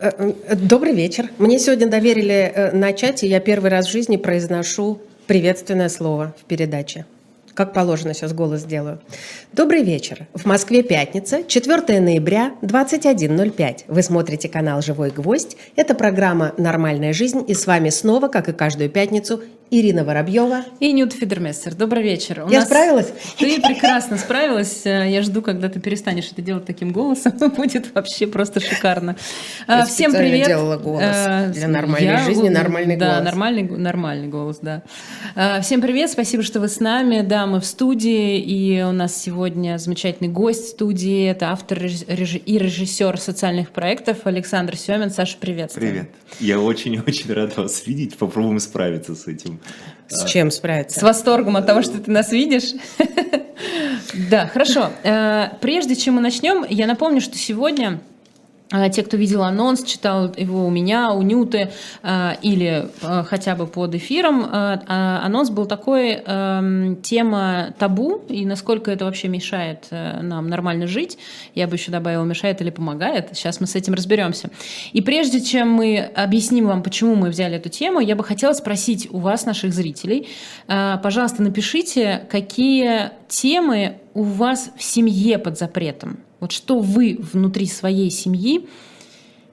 Э, 0.00 0.10
э, 0.18 0.56
добрый 0.56 0.94
вечер. 0.94 1.28
Мне 1.36 1.58
сегодня 1.58 1.86
доверили 1.86 2.50
э, 2.54 2.72
начать, 2.72 3.22
и 3.22 3.26
я 3.26 3.38
первый 3.38 3.70
раз 3.70 3.86
в 3.86 3.92
жизни 3.92 4.16
произношу 4.16 4.98
приветственное 5.26 5.90
слово 5.90 6.34
в 6.40 6.44
передаче. 6.44 7.04
Как 7.52 7.74
положено, 7.74 8.14
сейчас 8.14 8.32
голос 8.32 8.60
сделаю. 8.60 9.00
Добрый 9.52 9.82
вечер. 9.82 10.26
В 10.32 10.46
Москве 10.46 10.82
пятница, 10.82 11.42
4 11.46 12.00
ноября, 12.00 12.54
21.05. 12.62 13.80
Вы 13.88 14.02
смотрите 14.02 14.48
канал 14.48 14.80
«Живой 14.80 15.10
гвоздь». 15.10 15.58
Это 15.76 15.94
программа 15.94 16.54
«Нормальная 16.56 17.12
жизнь». 17.12 17.44
И 17.46 17.52
с 17.52 17.66
вами 17.66 17.90
снова, 17.90 18.28
как 18.28 18.48
и 18.48 18.52
каждую 18.52 18.88
пятницу, 18.88 19.42
Ирина 19.70 20.02
Воробьева. 20.02 20.64
И 20.80 20.92
Нют 20.92 21.12
Федермессер. 21.12 21.76
Добрый 21.76 22.02
вечер. 22.02 22.42
У 22.44 22.50
Я 22.50 22.60
нас... 22.60 22.68
справилась? 22.68 23.12
Ты 23.38 23.60
прекрасно 23.60 24.18
справилась. 24.18 24.82
Я 24.84 25.22
жду, 25.22 25.42
когда 25.42 25.68
ты 25.68 25.78
перестанешь 25.78 26.28
это 26.32 26.42
делать 26.42 26.64
таким 26.64 26.90
голосом. 26.90 27.32
Будет 27.56 27.94
вообще 27.94 28.26
просто 28.26 28.58
шикарно. 28.58 29.16
Я 29.68 29.84
Всем 29.84 30.12
привет. 30.12 30.48
делала 30.48 30.76
голос 30.76 31.04
э, 31.04 31.52
для 31.54 31.68
нормальной 31.68 32.08
Я... 32.08 32.24
жизни, 32.24 32.48
нормальный 32.48 32.96
да, 32.96 33.06
голос. 33.06 33.18
Да, 33.18 33.24
нормальный, 33.24 33.62
нормальный 33.62 34.28
голос, 34.28 34.58
да. 34.60 34.82
Э, 35.36 35.60
всем 35.60 35.80
привет, 35.80 36.10
спасибо, 36.10 36.42
что 36.42 36.58
вы 36.58 36.66
с 36.66 36.80
нами. 36.80 37.20
Да, 37.20 37.46
мы 37.46 37.60
в 37.60 37.64
студии, 37.64 38.40
и 38.40 38.82
у 38.82 38.92
нас 38.92 39.16
сегодня 39.16 39.78
замечательный 39.78 40.30
гость 40.30 40.64
в 40.64 40.68
студии. 40.70 41.28
Это 41.28 41.50
автор 41.50 41.78
и 41.84 42.58
режиссер 42.58 43.20
социальных 43.20 43.70
проектов 43.70 44.18
Александр 44.24 44.76
Семин. 44.76 45.10
Саша, 45.10 45.36
привет. 45.40 45.70
Привет. 45.72 46.10
Я 46.40 46.58
очень-очень 46.58 47.32
рад 47.32 47.56
вас 47.56 47.86
видеть. 47.86 48.16
Попробуем 48.16 48.58
справиться 48.58 49.14
с 49.14 49.28
этим. 49.28 49.59
С 50.08 50.24
чем 50.26 50.50
справиться? 50.50 50.98
С 50.98 51.02
восторгом 51.02 51.56
от 51.56 51.66
того, 51.66 51.82
что 51.82 51.98
ты 51.98 52.10
нас 52.10 52.32
видишь. 52.32 52.72
Да, 54.30 54.48
хорошо. 54.48 54.90
Э, 55.04 55.50
прежде 55.60 55.94
чем 55.94 56.14
мы 56.14 56.20
начнем, 56.20 56.64
я 56.68 56.86
напомню, 56.86 57.20
что 57.20 57.36
сегодня 57.36 58.00
те, 58.92 59.02
кто 59.02 59.16
видел 59.16 59.42
анонс, 59.42 59.82
читал 59.82 60.32
его 60.36 60.66
у 60.66 60.70
меня, 60.70 61.12
у 61.12 61.22
Нюты 61.22 61.70
а, 62.02 62.36
или 62.40 62.88
а, 63.02 63.24
хотя 63.24 63.56
бы 63.56 63.66
под 63.66 63.94
эфиром, 63.96 64.46
анонс 64.50 65.50
был 65.50 65.66
такой, 65.66 66.12
эм, 66.12 66.96
тема 67.02 67.74
табу 67.78 68.22
и 68.28 68.46
насколько 68.46 68.90
это 68.90 69.04
вообще 69.04 69.28
мешает 69.28 69.86
э, 69.90 70.20
нам 70.22 70.48
нормально 70.48 70.86
жить. 70.86 71.18
Я 71.54 71.66
бы 71.66 71.76
еще 71.76 71.90
добавила, 71.90 72.24
мешает 72.24 72.60
или 72.60 72.70
помогает. 72.70 73.30
Сейчас 73.32 73.60
мы 73.60 73.66
с 73.66 73.74
этим 73.74 73.94
разберемся. 73.94 74.50
И 74.92 75.00
прежде 75.00 75.40
чем 75.40 75.70
мы 75.70 75.98
объясним 75.98 76.66
вам, 76.66 76.82
почему 76.82 77.14
мы 77.14 77.30
взяли 77.30 77.56
эту 77.56 77.68
тему, 77.68 78.00
я 78.00 78.14
бы 78.14 78.24
хотела 78.24 78.52
спросить 78.52 79.08
у 79.10 79.18
вас, 79.18 79.46
наших 79.46 79.72
зрителей, 79.72 80.28
пожалуйста, 80.66 81.42
напишите, 81.42 82.26
какие 82.30 83.10
темы 83.28 83.98
у 84.14 84.22
вас 84.22 84.70
в 84.76 84.82
семье 84.82 85.38
под 85.38 85.58
запретом. 85.58 86.20
Вот 86.40 86.52
что 86.52 86.80
вы 86.80 87.18
внутри 87.20 87.66
своей 87.66 88.10
семьи 88.10 88.66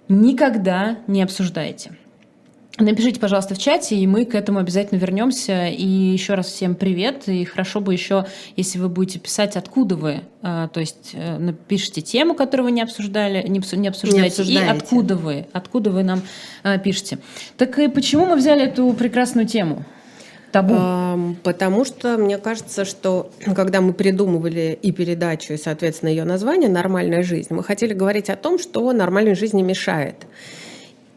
никогда 0.07 0.97
не 1.07 1.21
обсуждаете. 1.21 1.97
Напишите, 2.80 3.19
пожалуйста, 3.19 3.55
в 3.55 3.57
чате, 3.57 3.95
и 3.95 4.05
мы 4.05 4.25
к 4.25 4.35
этому 4.35 4.59
обязательно 4.59 4.99
вернемся. 4.99 5.67
И 5.67 5.83
еще 5.83 6.35
раз 6.35 6.45
всем 6.45 6.75
привет. 6.75 7.27
И 7.27 7.43
хорошо 7.43 7.81
бы 7.81 7.91
еще, 7.91 8.27
если 8.55 8.77
вы 8.77 8.88
будете 8.88 9.17
писать, 9.17 9.55
откуда 9.55 9.95
вы. 9.95 10.21
А, 10.43 10.67
то 10.67 10.80
есть 10.80 11.11
э, 11.13 11.39
напишите 11.39 12.02
тему, 12.02 12.35
которую 12.35 12.65
вы 12.65 12.71
не 12.71 12.83
обсуждали, 12.83 13.41
не, 13.47 13.59
не, 13.77 13.88
обсуждаете, 13.88 14.21
не 14.21 14.27
обсуждаете, 14.27 14.65
и 14.65 14.69
откуда 14.69 15.15
вы, 15.15 15.47
откуда 15.53 15.89
вы 15.89 16.03
нам 16.03 16.21
а, 16.61 16.77
пишете. 16.77 17.17
Так 17.58 17.80
и 17.80 17.88
почему 17.88 18.27
мы 18.27 18.35
взяли 18.35 18.65
эту 18.65 18.93
прекрасную 18.93 19.47
тему? 19.47 19.83
Табу? 20.51 21.35
Потому 21.43 21.85
что 21.85 22.17
мне 22.17 22.37
кажется, 22.37 22.85
что 22.85 23.29
когда 23.55 23.81
мы 23.81 23.93
придумывали 23.93 24.77
и 24.81 24.91
передачу, 24.91 25.53
и, 25.53 25.57
соответственно, 25.57 26.09
ее 26.09 26.23
название 26.23 26.69
«Нормальная 26.69 27.23
жизнь», 27.23 27.53
мы 27.53 27.63
хотели 27.63 27.93
говорить 27.93 28.29
о 28.29 28.35
том, 28.35 28.59
что 28.59 28.91
нормальной 28.93 29.35
жизни 29.35 29.61
мешает. 29.61 30.25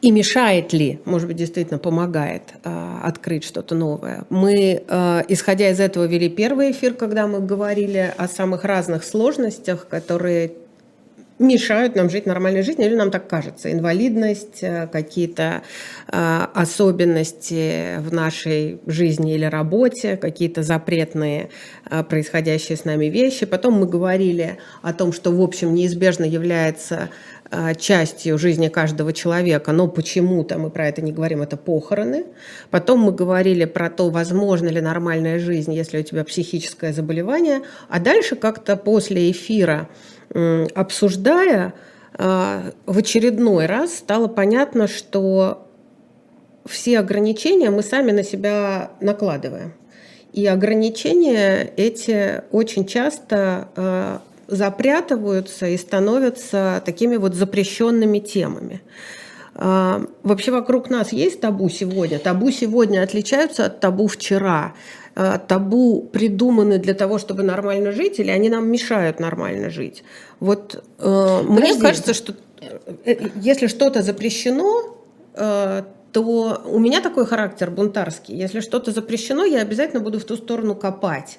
И 0.03 0.11
мешает 0.11 0.73
ли, 0.73 0.99
может 1.05 1.29
быть, 1.29 1.37
действительно 1.37 1.79
помогает 1.79 2.43
э, 2.65 2.99
открыть 3.03 3.45
что-то 3.45 3.75
новое. 3.75 4.25
Мы, 4.31 4.83
э, 4.89 5.23
исходя 5.29 5.69
из 5.69 5.79
этого, 5.79 6.05
вели 6.05 6.31
первый 6.31 6.71
эфир, 6.71 6.95
когда 6.95 7.27
мы 7.27 7.41
говорили 7.41 8.15
о 8.17 8.27
самых 8.27 8.65
разных 8.65 9.05
сложностях, 9.05 9.89
которые 9.89 10.53
мешают 11.41 11.97
нам 11.97 12.11
жить 12.11 12.27
нормальной 12.27 12.63
жизнью, 12.63 12.87
или 12.87 12.95
нам 12.95 13.11
так 13.11 13.27
кажется. 13.27 13.73
Инвалидность, 13.73 14.63
э, 14.63 14.87
какие-то 14.87 15.63
э, 16.13 16.47
особенности 16.55 17.99
в 17.99 18.13
нашей 18.13 18.79
жизни 18.87 19.35
или 19.35 19.47
работе, 19.47 20.19
какие-то 20.19 20.63
запретные 20.63 21.49
э, 21.91 22.05
происходящие 22.05 22.77
с 22.77 22.85
нами 22.85 23.07
вещи. 23.07 23.47
Потом 23.47 23.75
мы 23.75 23.87
говорили 23.87 24.59
о 24.83 24.93
том, 24.93 25.13
что, 25.13 25.33
в 25.33 25.41
общем, 25.41 25.75
неизбежно 25.75 26.25
является 26.25 27.09
частью 27.81 28.39
жизни 28.39 28.69
каждого 28.69 29.13
человека, 29.13 29.73
но 29.73 29.89
почему-то 29.89 30.57
мы 30.57 30.71
про 30.71 30.87
это 30.87 31.03
не 31.03 31.11
говорим, 31.11 31.43
это 31.43 31.57
похороны. 31.57 32.27
Потом 32.71 33.01
мы 33.01 33.11
говорили 33.11 33.65
про 33.65 33.91
то, 33.91 34.09
возможно 34.09 34.69
ли 34.69 34.81
нормальная 34.81 35.41
жизнь, 35.41 35.75
если 35.75 35.99
у 35.99 36.03
тебя 36.05 36.23
психическое 36.23 36.93
заболевание. 36.93 37.63
А 37.89 37.99
дальше 37.99 38.37
как-то 38.37 38.77
после 38.77 39.33
эфира 39.33 39.89
обсуждая, 40.33 41.75
а, 42.15 42.73
в 42.87 42.99
очередной 42.99 43.67
раз 43.67 43.95
стало 43.95 44.29
понятно, 44.29 44.89
что 44.89 45.67
все 46.67 46.99
ограничения 46.99 47.71
мы 47.71 47.83
сами 47.83 48.11
на 48.13 48.23
себя 48.23 48.91
накладываем. 49.01 49.73
И 50.33 50.47
ограничения 50.47 51.73
эти 51.77 52.43
очень 52.53 52.87
часто 52.87 53.69
а, 53.75 54.23
запрятываются 54.47 55.67
и 55.69 55.77
становятся 55.77 56.83
такими 56.85 57.17
вот 57.17 57.35
запрещенными 57.35 58.19
темами. 58.19 58.83
А, 59.55 60.03
вообще 60.23 60.53
вокруг 60.53 60.91
нас 60.91 61.13
есть 61.13 61.41
табу 61.41 61.69
сегодня. 61.69 62.19
Табу 62.19 62.51
сегодня 62.51 63.03
отличаются 63.03 63.67
от 63.67 63.81
табу 63.81 64.07
вчера. 64.07 64.75
Э, 65.21 65.39
табу 65.39 66.09
придуманы 66.13 66.79
для 66.79 66.95
того, 66.95 67.19
чтобы 67.19 67.43
нормально 67.43 67.93
жить, 67.93 68.19
или 68.21 68.31
они 68.31 68.49
нам 68.49 68.71
мешают 68.71 69.21
нормально 69.21 69.69
жить? 69.69 70.03
Вот 70.41 70.83
э, 70.99 71.43
мне 71.43 71.79
кажется, 71.79 72.15
что 72.15 72.33
э, 73.05 73.29
если 73.37 73.67
что-то 73.67 74.01
запрещено, 74.01 74.97
э, 75.35 75.83
то 76.13 76.63
у 76.65 76.79
меня 76.79 77.03
такой 77.03 77.27
характер 77.27 77.71
бунтарский. 77.71 78.35
Если 78.35 78.61
что-то 78.61 78.93
запрещено, 78.93 79.45
я 79.45 79.61
обязательно 79.61 80.03
буду 80.03 80.19
в 80.19 80.25
ту 80.25 80.37
сторону 80.37 80.75
копать. 80.75 81.39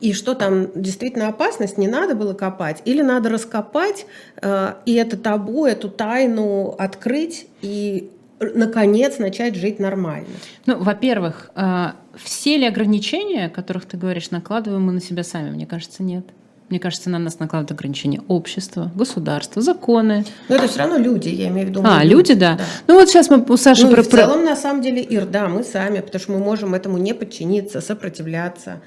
И 0.00 0.12
что 0.12 0.36
там 0.36 0.68
действительно 0.76 1.26
опасность, 1.26 1.76
не 1.76 1.88
надо 1.88 2.14
было 2.14 2.34
копать, 2.34 2.82
или 2.84 3.02
надо 3.02 3.30
раскопать 3.30 4.06
э, 4.40 4.74
и 4.86 4.94
это 4.94 5.16
табу, 5.16 5.66
эту 5.66 5.88
тайну 5.88 6.76
открыть 6.78 7.48
и 7.62 8.12
наконец 8.40 9.18
начать 9.18 9.54
жить 9.54 9.78
нормально? 9.78 10.28
Ну, 10.66 10.78
во-первых, 10.78 11.50
э, 11.54 11.92
все 12.16 12.56
ли 12.56 12.66
ограничения, 12.66 13.46
о 13.46 13.50
которых 13.50 13.86
ты 13.86 13.96
говоришь, 13.96 14.30
накладываем 14.30 14.82
мы 14.82 14.92
на 14.92 15.00
себя 15.00 15.24
сами? 15.24 15.50
Мне 15.50 15.66
кажется, 15.66 16.02
нет. 16.02 16.24
Мне 16.68 16.78
кажется, 16.78 17.08
на 17.08 17.18
нас 17.18 17.38
накладывают 17.38 17.72
ограничения 17.72 18.20
общества, 18.28 18.92
государства, 18.94 19.62
законы. 19.62 20.26
Но 20.50 20.56
это 20.56 20.68
все 20.68 20.80
равно 20.80 20.98
люди, 20.98 21.30
я 21.30 21.48
имею 21.48 21.66
в 21.66 21.70
виду. 21.70 21.82
А, 21.82 22.04
люди, 22.04 22.34
да. 22.34 22.56
да. 22.56 22.64
Ну 22.86 22.94
вот 22.94 23.08
сейчас 23.08 23.30
мы 23.30 23.42
у 23.42 23.56
Саши 23.56 23.86
ну, 23.86 23.92
про... 23.92 24.02
В 24.02 24.08
целом, 24.08 24.44
на 24.44 24.54
самом 24.54 24.82
деле, 24.82 25.02
Ир, 25.02 25.24
да, 25.24 25.48
мы 25.48 25.64
сами, 25.64 26.00
потому 26.00 26.20
что 26.20 26.32
мы 26.32 26.38
можем 26.38 26.74
этому 26.74 26.98
не 26.98 27.14
подчиниться, 27.14 27.80
сопротивляться. 27.80 28.82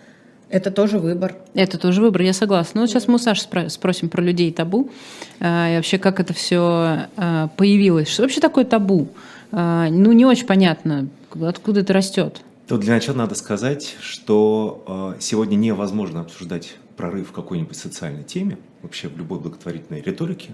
Это 0.51 0.69
тоже 0.69 0.99
выбор. 0.99 1.35
Это 1.53 1.77
тоже 1.79 2.01
выбор, 2.01 2.21
я 2.21 2.33
согласна. 2.33 2.71
Ну, 2.75 2.81
вот 2.81 2.89
сейчас 2.89 3.07
мы 3.07 3.15
у 3.15 3.17
Саши 3.17 3.45
спросим 3.69 4.09
про 4.09 4.21
людей 4.21 4.51
табу. 4.51 4.91
Э, 5.39 5.73
и 5.73 5.75
вообще, 5.77 5.97
как 5.97 6.19
это 6.19 6.33
все 6.33 7.07
э, 7.15 7.47
появилось. 7.55 8.09
Что 8.09 8.23
вообще 8.23 8.41
такое 8.41 8.65
табу? 8.65 9.07
Э, 9.51 9.87
ну, 9.89 10.11
не 10.11 10.25
очень 10.25 10.45
понятно, 10.45 11.07
откуда 11.41 11.81
это 11.81 11.93
растет. 11.93 12.41
То 12.67 12.77
для 12.77 12.93
начала 12.93 13.17
надо 13.17 13.35
сказать, 13.35 13.95
что 14.01 15.17
сегодня 15.19 15.55
невозможно 15.55 16.21
обсуждать 16.21 16.77
прорыв 16.95 17.29
в 17.29 17.31
какой-нибудь 17.33 17.75
социальной 17.75 18.23
теме, 18.23 18.57
вообще 18.81 19.09
в 19.09 19.17
любой 19.17 19.39
благотворительной 19.39 20.01
риторике, 20.01 20.51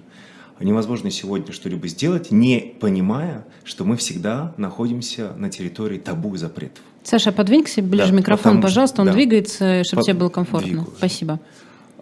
невозможно 0.60 1.12
сегодня 1.12 1.52
что-либо 1.52 1.88
сделать, 1.88 2.32
не 2.32 2.76
понимая, 2.80 3.46
что 3.64 3.84
мы 3.84 3.98
всегда 3.98 4.54
находимся 4.58 5.34
на 5.38 5.50
территории 5.50 5.98
табу 5.98 6.34
и 6.36 6.38
запретов. 6.38 6.84
Саша, 7.04 7.32
подвинь 7.32 7.64
к 7.64 7.68
себе 7.68 7.88
ближе 7.88 8.12
да, 8.12 8.18
микрофон, 8.18 8.62
пожалуйста, 8.62 9.02
он 9.02 9.08
да. 9.08 9.14
двигается, 9.14 9.84
чтобы 9.84 10.02
Под... 10.02 10.06
тебе 10.06 10.14
было 10.16 10.30
комфортно. 10.30 10.70
Двигаюсь. 10.70 10.98
Спасибо. 10.98 11.40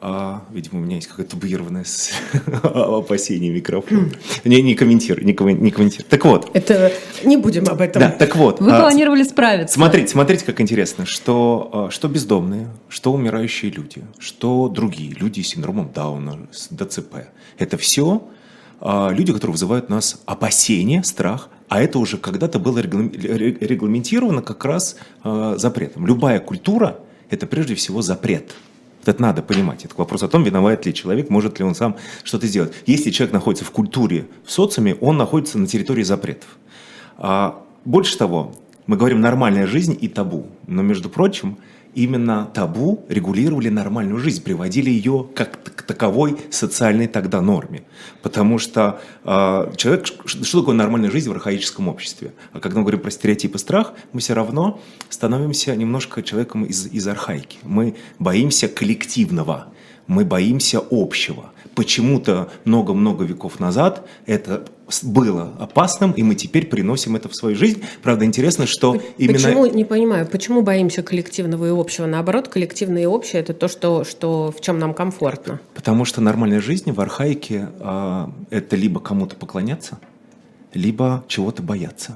А, 0.08 0.44
видимо, 0.52 0.82
у 0.82 0.84
меня 0.84 0.98
есть 0.98 1.08
какое-то 1.08 1.32
табуированное 1.32 1.84
опасение 2.64 3.50
микрофона. 3.50 4.12
Не, 4.44 4.62
не 4.62 4.76
комментирую, 4.76 5.26
не, 5.26 5.32
не 5.32 5.72
комментирую. 5.72 6.08
Так 6.08 6.26
вот. 6.26 6.52
Это 6.54 6.92
не 7.24 7.38
будем 7.38 7.68
об 7.68 7.82
этом. 7.82 8.04
Да, 8.04 8.12
так 8.12 8.36
вот. 8.36 8.60
Вы 8.60 8.72
а, 8.72 8.82
планировали 8.82 9.24
справиться. 9.24 9.74
Смотрите, 9.74 10.10
смотрите, 10.10 10.46
как 10.46 10.62
интересно, 10.62 11.08
что, 11.08 11.88
а, 11.88 11.90
что 11.90 12.08
бездомные, 12.08 12.68
что 12.88 13.14
умирающие 13.14 13.72
люди, 13.72 14.04
что 14.20 14.70
другие 14.70 15.10
люди 15.10 15.42
с 15.42 15.48
синдромом 15.48 15.92
Дауна, 15.92 16.50
с 16.52 16.68
ДЦП. 16.70 17.30
Это 17.58 17.80
все 17.80 18.28
а, 18.82 19.10
люди, 19.10 19.34
которые 19.34 19.54
вызывают 19.54 19.90
у 19.90 19.94
нас 19.94 20.22
опасения, 20.28 21.02
страх, 21.02 21.50
а 21.68 21.82
это 21.82 21.98
уже 21.98 22.20
когда-то 22.20 22.60
было 22.60 22.78
регламентировано 22.78 24.44
как 24.44 24.66
раз 24.66 24.98
а, 25.24 25.56
запретом. 25.58 26.06
Любая 26.06 26.40
культура– 26.40 27.00
это 27.32 27.48
прежде 27.48 27.74
всего 27.74 28.04
запрет. 28.04 28.54
Это 29.06 29.22
надо 29.22 29.42
понимать. 29.42 29.86
Это 29.86 29.96
вопрос 29.98 30.24
о 30.24 30.28
том, 30.28 30.44
виноват 30.44 30.86
ли 30.86 30.94
человек, 30.94 31.30
может 31.30 31.60
ли 31.60 31.66
он 31.66 31.76
сам 31.76 31.96
что-то 32.24 32.48
сделать. 32.48 32.74
Если 32.86 33.12
человек 33.12 33.34
находится 33.34 33.66
в 33.66 33.72
культуре, 33.72 34.28
в 34.44 34.52
социуме, 34.52 34.96
он 34.96 35.18
находится 35.18 35.58
на 35.58 35.68
территории 35.68 36.04
запретов. 36.04 36.58
А 37.18 37.62
больше 37.86 38.18
того, 38.18 38.54
мы 38.88 38.98
говорим 38.98 39.22
нормальная 39.22 39.68
жизнь 39.68 39.98
и 40.00 40.08
табу. 40.08 40.48
Но, 40.68 40.82
между 40.82 41.10
прочим, 41.10 41.58
именно 41.96 42.46
табу 42.54 43.06
регулировали 43.10 43.70
нормальную 43.70 44.20
жизнь, 44.20 44.44
приводили 44.44 44.90
ее 44.90 45.28
как 45.34 45.64
к 45.64 45.82
таковой 45.82 46.38
социальной 46.52 47.08
тогда 47.08 47.42
норме. 47.42 47.84
Потому 48.22 48.60
что 48.60 49.00
э, 49.24 49.74
человек, 49.78 50.06
что 50.26 50.60
такое 50.60 50.76
нормальная 50.76 51.10
жизнь 51.10 51.30
в 51.30 51.32
архаическом 51.32 51.88
обществе? 51.88 52.34
А 52.52 52.60
когда 52.60 52.80
мы 52.80 52.84
говорим 52.84 53.00
про 53.00 53.12
стереотипы 53.12 53.58
страх, 53.58 53.94
мы 54.14 54.20
все 54.20 54.34
равно 54.34 54.82
становимся 55.10 55.76
немножко 55.76 56.22
человеком 56.22 56.66
из, 56.66 56.86
из 56.88 57.08
архаики. 57.08 57.58
Мы 57.64 57.96
боимся 58.20 58.68
коллективного, 58.68 59.68
мы 60.08 60.26
боимся 60.26 60.82
общего 60.92 61.52
почему-то 61.76 62.50
много-много 62.64 63.26
веков 63.26 63.60
назад 63.60 64.08
это 64.26 64.66
было 65.04 65.52
опасным, 65.60 66.12
и 66.12 66.24
мы 66.24 66.36
теперь 66.36 66.68
приносим 66.68 67.16
это 67.16 67.28
в 67.28 67.36
свою 67.36 67.56
жизнь. 67.56 67.84
Правда, 68.02 68.26
интересно, 68.26 68.66
что 68.66 68.94
почему, 68.94 69.14
именно... 69.18 69.34
Почему, 69.34 69.66
не 69.66 69.86
понимаю, 69.86 70.28
почему 70.28 70.62
боимся 70.62 71.04
коллективного 71.04 71.66
и 71.66 71.70
общего? 71.70 72.06
Наоборот, 72.06 72.48
коллективное 72.48 73.04
и 73.04 73.06
общее– 73.06 73.42
это 73.42 73.54
то, 73.54 73.68
что, 73.68 74.04
что, 74.04 74.54
в 74.56 74.62
чем 74.62 74.80
нам 74.80 74.94
комфортно. 74.94 75.60
Потому 75.74 76.06
что 76.06 76.22
нормальная 76.22 76.62
жизнь 76.62 76.92
в 76.92 77.02
архаике 77.02 77.70
э,– 77.80 78.28
это 78.52 78.76
либо 78.76 79.00
кому-то 79.00 79.36
поклоняться, 79.36 80.00
либо 80.74 81.24
чего-то 81.28 81.62
бояться. 81.62 82.16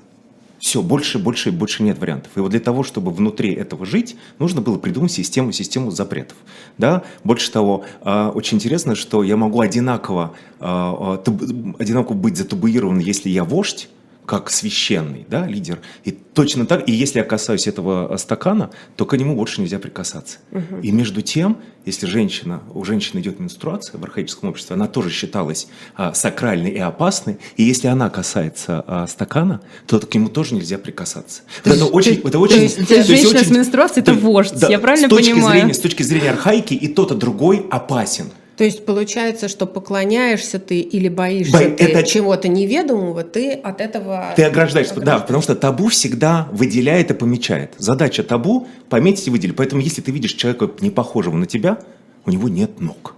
Все, 0.59 0.81
больше, 0.81 1.19
больше, 1.19 1.51
больше 1.51 1.83
нет 1.83 1.99
вариантов. 1.99 2.31
И 2.35 2.39
вот 2.39 2.51
для 2.51 2.59
того, 2.59 2.83
чтобы 2.83 3.11
внутри 3.11 3.53
этого 3.53 3.85
жить, 3.85 4.17
нужно 4.39 4.61
было 4.61 4.77
придумать 4.77 5.11
систему, 5.11 5.51
систему 5.51 5.91
запретов. 5.91 6.37
Да? 6.77 7.03
Больше 7.23 7.51
того, 7.51 7.85
а, 8.01 8.29
очень 8.29 8.57
интересно, 8.57 8.95
что 8.95 9.23
я 9.23 9.37
могу 9.37 9.61
одинаково, 9.61 10.33
а, 10.59 11.21
а, 11.25 11.73
одинаково 11.79 12.15
быть 12.15 12.37
затабуирован, 12.37 12.99
если 12.99 13.29
я 13.29 13.43
вождь, 13.43 13.89
как 14.29 14.51
священный 14.51 15.25
да, 15.27 15.47
лидер. 15.47 15.79
И 16.03 16.11
точно 16.11 16.67
так, 16.67 16.87
и 16.87 16.91
если 16.91 17.17
я 17.17 17.25
касаюсь 17.25 17.65
этого 17.65 18.15
стакана, 18.17 18.69
то 18.95 19.07
к 19.07 19.17
нему 19.17 19.35
больше 19.35 19.59
нельзя 19.59 19.79
прикасаться. 19.79 20.37
Угу. 20.51 20.81
И 20.83 20.91
между 20.91 21.23
тем, 21.23 21.57
если 21.83 22.05
женщина, 22.05 22.61
у 22.75 22.85
женщины 22.85 23.21
идет 23.21 23.39
менструация 23.39 23.97
в 23.99 24.03
архаическом 24.03 24.49
обществе, 24.49 24.75
она 24.75 24.87
тоже 24.87 25.09
считалась 25.09 25.67
а, 25.95 26.13
сакральной 26.13 26.69
и 26.69 26.77
опасной, 26.77 27.39
и 27.57 27.63
если 27.63 27.87
она 27.87 28.11
касается 28.11 28.83
а, 28.85 29.07
стакана, 29.07 29.61
то 29.87 29.99
к 29.99 30.13
нему 30.13 30.29
тоже 30.29 30.53
нельзя 30.53 30.77
прикасаться. 30.77 31.41
То 31.63 31.71
это 31.71 31.85
очень, 31.87 32.21
это 32.23 32.37
очень, 32.37 32.57
то 32.57 32.61
есть, 32.61 32.87
то 32.87 32.93
есть 32.93 33.07
женщина 33.07 33.39
очень, 33.39 33.47
с 33.47 33.49
менструацией– 33.49 34.03
это 34.03 34.13
вождь, 34.13 34.53
да, 34.59 34.67
я 34.67 34.77
правильно 34.77 35.07
с 35.07 35.09
точки 35.09 35.31
понимаю? 35.31 35.61
Зрения, 35.61 35.73
с 35.73 35.79
точки 35.79 36.03
зрения 36.03 36.29
архаики 36.29 36.75
и 36.75 36.87
тот, 36.87 37.11
и 37.11 37.15
другой 37.15 37.65
опасен. 37.71 38.29
То 38.59 38.65
есть 38.65 38.85
получается, 38.85 39.47
что 39.47 39.65
поклоняешься 39.65 40.59
ты 40.59 40.81
или 40.81 41.07
боишься 41.07 41.53
Бо... 41.53 41.59
ты 41.59 41.85
это... 41.85 42.03
чего-то 42.03 42.49
неведомого, 42.49 43.23
ты 43.23 43.53
от 43.53 43.79
этого... 43.79 44.33
Ты 44.35 44.43
ограждаешься, 44.43 44.99
да, 44.99 45.19
потому 45.19 45.41
что 45.41 45.55
табу 45.55 45.87
всегда 45.87 46.49
выделяет 46.51 47.09
и 47.09 47.13
помечает. 47.13 47.75
Задача 47.77 48.21
табу– 48.21 48.67
пометить 48.89 49.27
и 49.27 49.29
выделить. 49.29 49.55
Поэтому 49.55 49.81
если 49.81 50.01
ты 50.01 50.11
видишь 50.11 50.33
человека, 50.33 50.69
не 50.81 50.89
похожего 50.89 51.37
на 51.37 51.45
тебя, 51.45 51.79
у 52.25 52.31
него 52.31 52.49
нет 52.49 52.81
ног. 52.81 53.15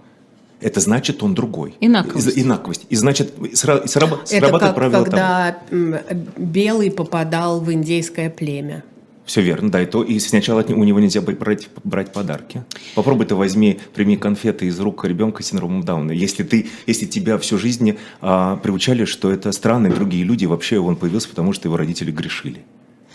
Это 0.60 0.78
значит, 0.78 1.24
он 1.24 1.34
другой. 1.34 1.74
Инаковость. 1.80 2.38
Инаковость. 2.38 2.86
И 2.88 2.94
значит, 2.94 3.36
сра- 3.36 3.84
сраба- 3.88 4.20
Это 4.30 4.58
как, 4.60 4.76
правило 4.76 5.02
когда 5.02 5.56
табу. 5.68 5.96
белый 6.36 6.92
попадал 6.92 7.58
в 7.60 7.72
индейское 7.72 8.30
племя. 8.30 8.84
Все 9.24 9.40
верно, 9.40 9.70
да, 9.70 9.80
и, 9.80 9.86
то, 9.86 10.02
и 10.02 10.18
сначала 10.18 10.62
у 10.62 10.84
него 10.84 10.98
нельзя 10.98 11.20
брать, 11.20 11.68
брать 11.84 12.12
подарки. 12.12 12.64
Попробуй 12.96 13.26
ты 13.26 13.36
возьми, 13.36 13.78
прими 13.94 14.16
конфеты 14.16 14.66
из 14.66 14.80
рук 14.80 15.04
ребенка 15.04 15.42
с 15.42 15.46
синдромом 15.46 15.84
Дауна. 15.84 16.10
Если, 16.10 16.42
ты, 16.42 16.68
если 16.86 17.06
тебя 17.06 17.38
всю 17.38 17.56
жизнь 17.56 17.96
а, 18.20 18.56
приучали, 18.56 19.04
что 19.04 19.30
это 19.30 19.52
странные 19.52 19.92
другие 19.92 20.24
люди, 20.24 20.46
вообще 20.46 20.78
он 20.78 20.96
появился, 20.96 21.28
потому 21.28 21.52
что 21.52 21.68
его 21.68 21.76
родители 21.76 22.10
грешили. 22.10 22.64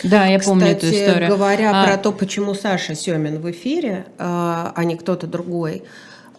Да, 0.03 0.27
я 0.27 0.39
помню 0.39 0.67
Кстати, 0.67 0.85
эту 0.85 0.95
историю. 0.95 1.29
говоря 1.29 1.71
а... 1.73 1.85
про 1.85 1.97
то, 1.97 2.11
почему 2.11 2.53
Саша 2.53 2.95
Семин 2.95 3.39
в 3.39 3.51
эфире, 3.51 4.05
а, 4.17 4.71
а 4.75 4.83
не 4.85 4.95
кто-то 4.95 5.27
другой, 5.27 5.83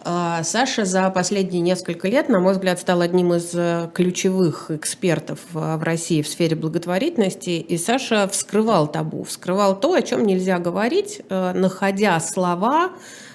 Саша 0.03 0.85
за 0.85 1.09
последние 1.09 1.61
несколько 1.61 2.07
лет, 2.07 2.29
на 2.29 2.39
мой 2.39 2.53
взгляд, 2.53 2.79
стал 2.79 3.01
одним 3.01 3.33
из 3.33 3.51
э, 3.53 3.89
ключевых 3.93 4.71
экспертов 4.71 5.39
э, 5.53 5.75
в 5.75 5.83
России 5.83 6.21
в 6.21 6.27
сфере 6.27 6.55
благотворительности. 6.55 7.49
И 7.49 7.77
Саша 7.77 8.27
вскрывал 8.27 8.87
табу, 8.87 9.23
вскрывал 9.23 9.77
то, 9.77 9.93
о 9.93 10.01
чем 10.01 10.25
нельзя 10.25 10.59
говорить, 10.59 11.21
э, 11.29 11.53
находя 11.53 12.19
слова 12.19 12.91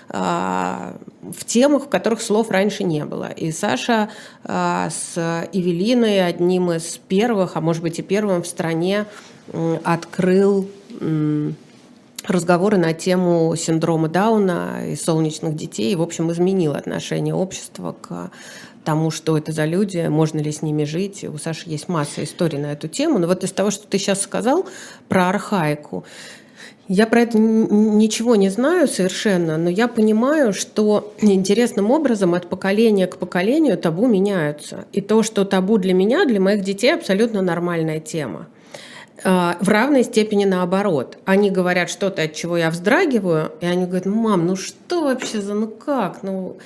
в 0.07 1.45
темах, 1.47 1.85
в 1.85 1.89
которых 1.89 2.21
слов 2.21 2.51
раньше 2.51 2.85
не 2.85 3.07
было. 3.07 3.31
И 3.31 3.51
Саша 3.51 4.11
с 4.45 5.49
Эвелиной 5.51 6.27
одним 6.27 6.71
из 6.73 6.99
первых, 6.99 7.57
а 7.57 7.63
может 7.63 7.83
быть 7.83 7.99
и 7.99 8.03
первым 8.03 8.43
в 8.43 8.47
стране 8.47 9.07
открыл 9.83 10.69
разговоры 12.27 12.77
на 12.79 12.93
тему 12.93 13.55
синдрома 13.57 14.09
Дауна 14.09 14.91
и 14.91 14.97
солнечных 14.97 15.57
детей, 15.57 15.95
в 15.95 16.03
общем, 16.03 16.31
изменил 16.33 16.73
отношение 16.73 17.35
общества 17.35 17.95
к 18.01 18.31
тому, 18.85 19.11
что 19.11 19.37
это 19.39 19.53
за 19.53 19.65
люди, 19.65 20.07
можно 20.09 20.39
ли 20.41 20.53
с 20.53 20.63
ними 20.63 20.85
жить. 20.85 21.25
У 21.25 21.39
Саши 21.39 21.71
есть 21.71 21.89
масса 21.89 22.23
историй 22.25 22.59
на 22.59 22.73
эту 22.73 22.89
тему. 22.89 23.19
Но 23.19 23.27
вот 23.27 23.43
из 23.43 23.53
того, 23.53 23.71
что 23.71 23.87
ты 23.87 23.99
сейчас 23.99 24.21
сказал 24.21 24.67
про 25.09 25.31
архаику, 25.31 26.05
я 26.87 27.07
про 27.07 27.23
это 27.23 27.39
ничего 27.39 28.37
не 28.37 28.51
знаю 28.51 28.89
совершенно, 28.89 29.57
но 29.57 29.71
я 29.71 29.89
понимаю, 29.89 30.53
что 30.53 31.15
интересным 31.19 31.91
образом 31.91 32.35
от 32.35 32.49
поколения 32.49 33.07
к 33.07 33.17
поколению 33.17 33.79
табу 33.79 34.07
меняются. 34.07 34.85
И 34.93 35.01
то, 35.01 35.23
что 35.23 35.47
табу 35.47 35.79
для 35.79 35.95
меня, 35.95 36.27
для 36.27 36.41
моих 36.41 36.63
детей 36.63 36.95
абсолютно 36.95 37.41
нормальная 37.41 38.01
тема. 38.01 38.49
А, 39.23 39.57
в 39.61 39.69
равной 39.69 40.03
степени 40.03 40.45
наоборот. 40.45 41.19
Они 41.25 41.51
говорят 41.51 41.89
что-то, 41.89 42.23
от 42.23 42.35
чего 42.35 42.57
я 42.57 42.71
вздрагиваю, 42.71 43.53
и 43.61 43.67
они 43.67 43.85
говорят, 43.87 44.07
мам, 44.07 44.47
ну 44.47 44.57
что 44.57 45.05
вообще 45.05 45.41
за, 45.41 45.55
ну 45.55 45.69
как, 45.69 46.23
ну 46.23 46.57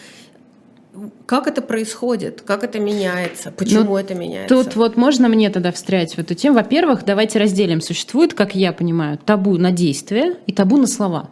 как 1.26 1.46
это 1.46 1.62
происходит, 1.62 2.42
как 2.44 2.64
это 2.64 2.80
меняется, 2.80 3.52
почему 3.52 3.90
ну, 3.90 3.96
это 3.98 4.14
меняется? 4.14 4.54
Тут 4.54 4.74
вот 4.76 4.96
можно 4.96 5.28
мне 5.28 5.50
тогда 5.50 5.70
встрять 5.72 6.14
в 6.14 6.18
эту 6.18 6.34
тему. 6.34 6.56
Во-первых, 6.56 7.04
давайте 7.04 7.38
разделим. 7.38 7.80
Существует, 7.80 8.34
как 8.34 8.54
я 8.54 8.72
понимаю, 8.72 9.18
табу 9.18 9.56
на 9.58 9.70
действие 9.70 10.36
и 10.46 10.52
табу 10.52 10.76
на 10.76 10.86
слова. 10.86 11.30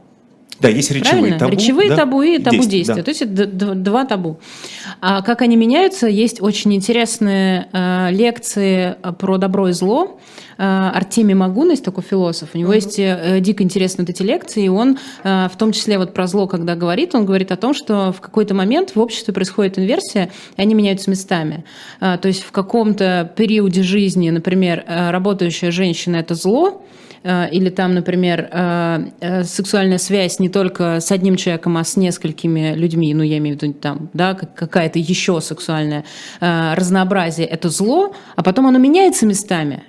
Да, 0.60 0.68
есть 0.68 0.90
речевые 0.90 1.12
Правильно? 1.12 1.38
табу. 1.38 1.52
Речевые 1.52 1.90
да? 1.90 1.96
табу 1.96 2.22
и 2.22 2.38
табу 2.38 2.56
действия. 2.58 2.78
действия. 2.78 2.94
Да. 2.96 3.02
То 3.02 3.10
есть 3.10 3.22
это 3.22 3.74
два 3.74 4.04
табу. 4.04 4.38
А 5.00 5.22
как 5.22 5.42
они 5.42 5.56
меняются, 5.56 6.06
есть 6.06 6.40
очень 6.40 6.74
интересные 6.74 7.68
э, 7.72 8.10
лекции 8.10 8.96
про 9.18 9.36
добро 9.36 9.68
и 9.68 9.72
зло. 9.72 10.18
Э, 10.58 10.90
Артемий 10.94 11.34
Магун 11.34 11.70
есть 11.70 11.84
такой 11.84 12.02
философ. 12.02 12.50
У 12.54 12.58
него 12.58 12.72
есть 12.72 12.98
э, 12.98 13.38
дико 13.40 13.62
интересные 13.62 14.04
вот 14.06 14.10
эти 14.10 14.22
лекции, 14.22 14.64
и 14.64 14.68
он 14.68 14.98
э, 15.22 15.48
в 15.52 15.56
том 15.56 15.72
числе 15.72 15.98
вот 15.98 16.14
про 16.14 16.26
зло, 16.26 16.46
когда 16.46 16.74
говорит, 16.74 17.14
он 17.14 17.26
говорит 17.26 17.52
о 17.52 17.56
том, 17.56 17.74
что 17.74 18.12
в 18.12 18.20
какой-то 18.20 18.54
момент 18.54 18.94
в 18.94 19.00
обществе 19.00 19.34
происходит 19.34 19.78
инверсия, 19.78 20.30
и 20.56 20.62
они 20.62 20.74
меняются 20.74 21.10
местами. 21.10 21.64
То 22.00 22.20
есть 22.24 22.42
в 22.42 22.52
каком-то 22.52 23.32
периоде 23.36 23.82
жизни, 23.82 24.30
например, 24.30 24.84
работающая 24.86 25.70
женщина– 25.70 26.16
это 26.16 26.34
зло, 26.34 26.82
или 27.24 27.70
там, 27.70 27.94
например, 27.94 28.48
сексуальная 29.44 29.98
связь 29.98 30.38
не 30.38 30.48
только 30.48 31.00
с 31.00 31.10
одним 31.10 31.36
человеком, 31.36 31.76
а 31.76 31.84
с 31.84 31.96
несколькими 31.96 32.74
людьми, 32.74 33.12
ну, 33.14 33.22
я 33.22 33.38
имею 33.38 33.58
в 33.58 33.62
виду 33.62 33.72
там, 33.74 34.10
да, 34.12 34.34
какая-то 34.34 34.98
еще 34.98 35.40
сексуальное 35.40 36.04
разнообразие, 36.40 37.46
это 37.46 37.68
зло, 37.68 38.14
а 38.36 38.42
потом 38.42 38.66
оно 38.66 38.78
меняется 38.78 39.26
местами, 39.26 39.82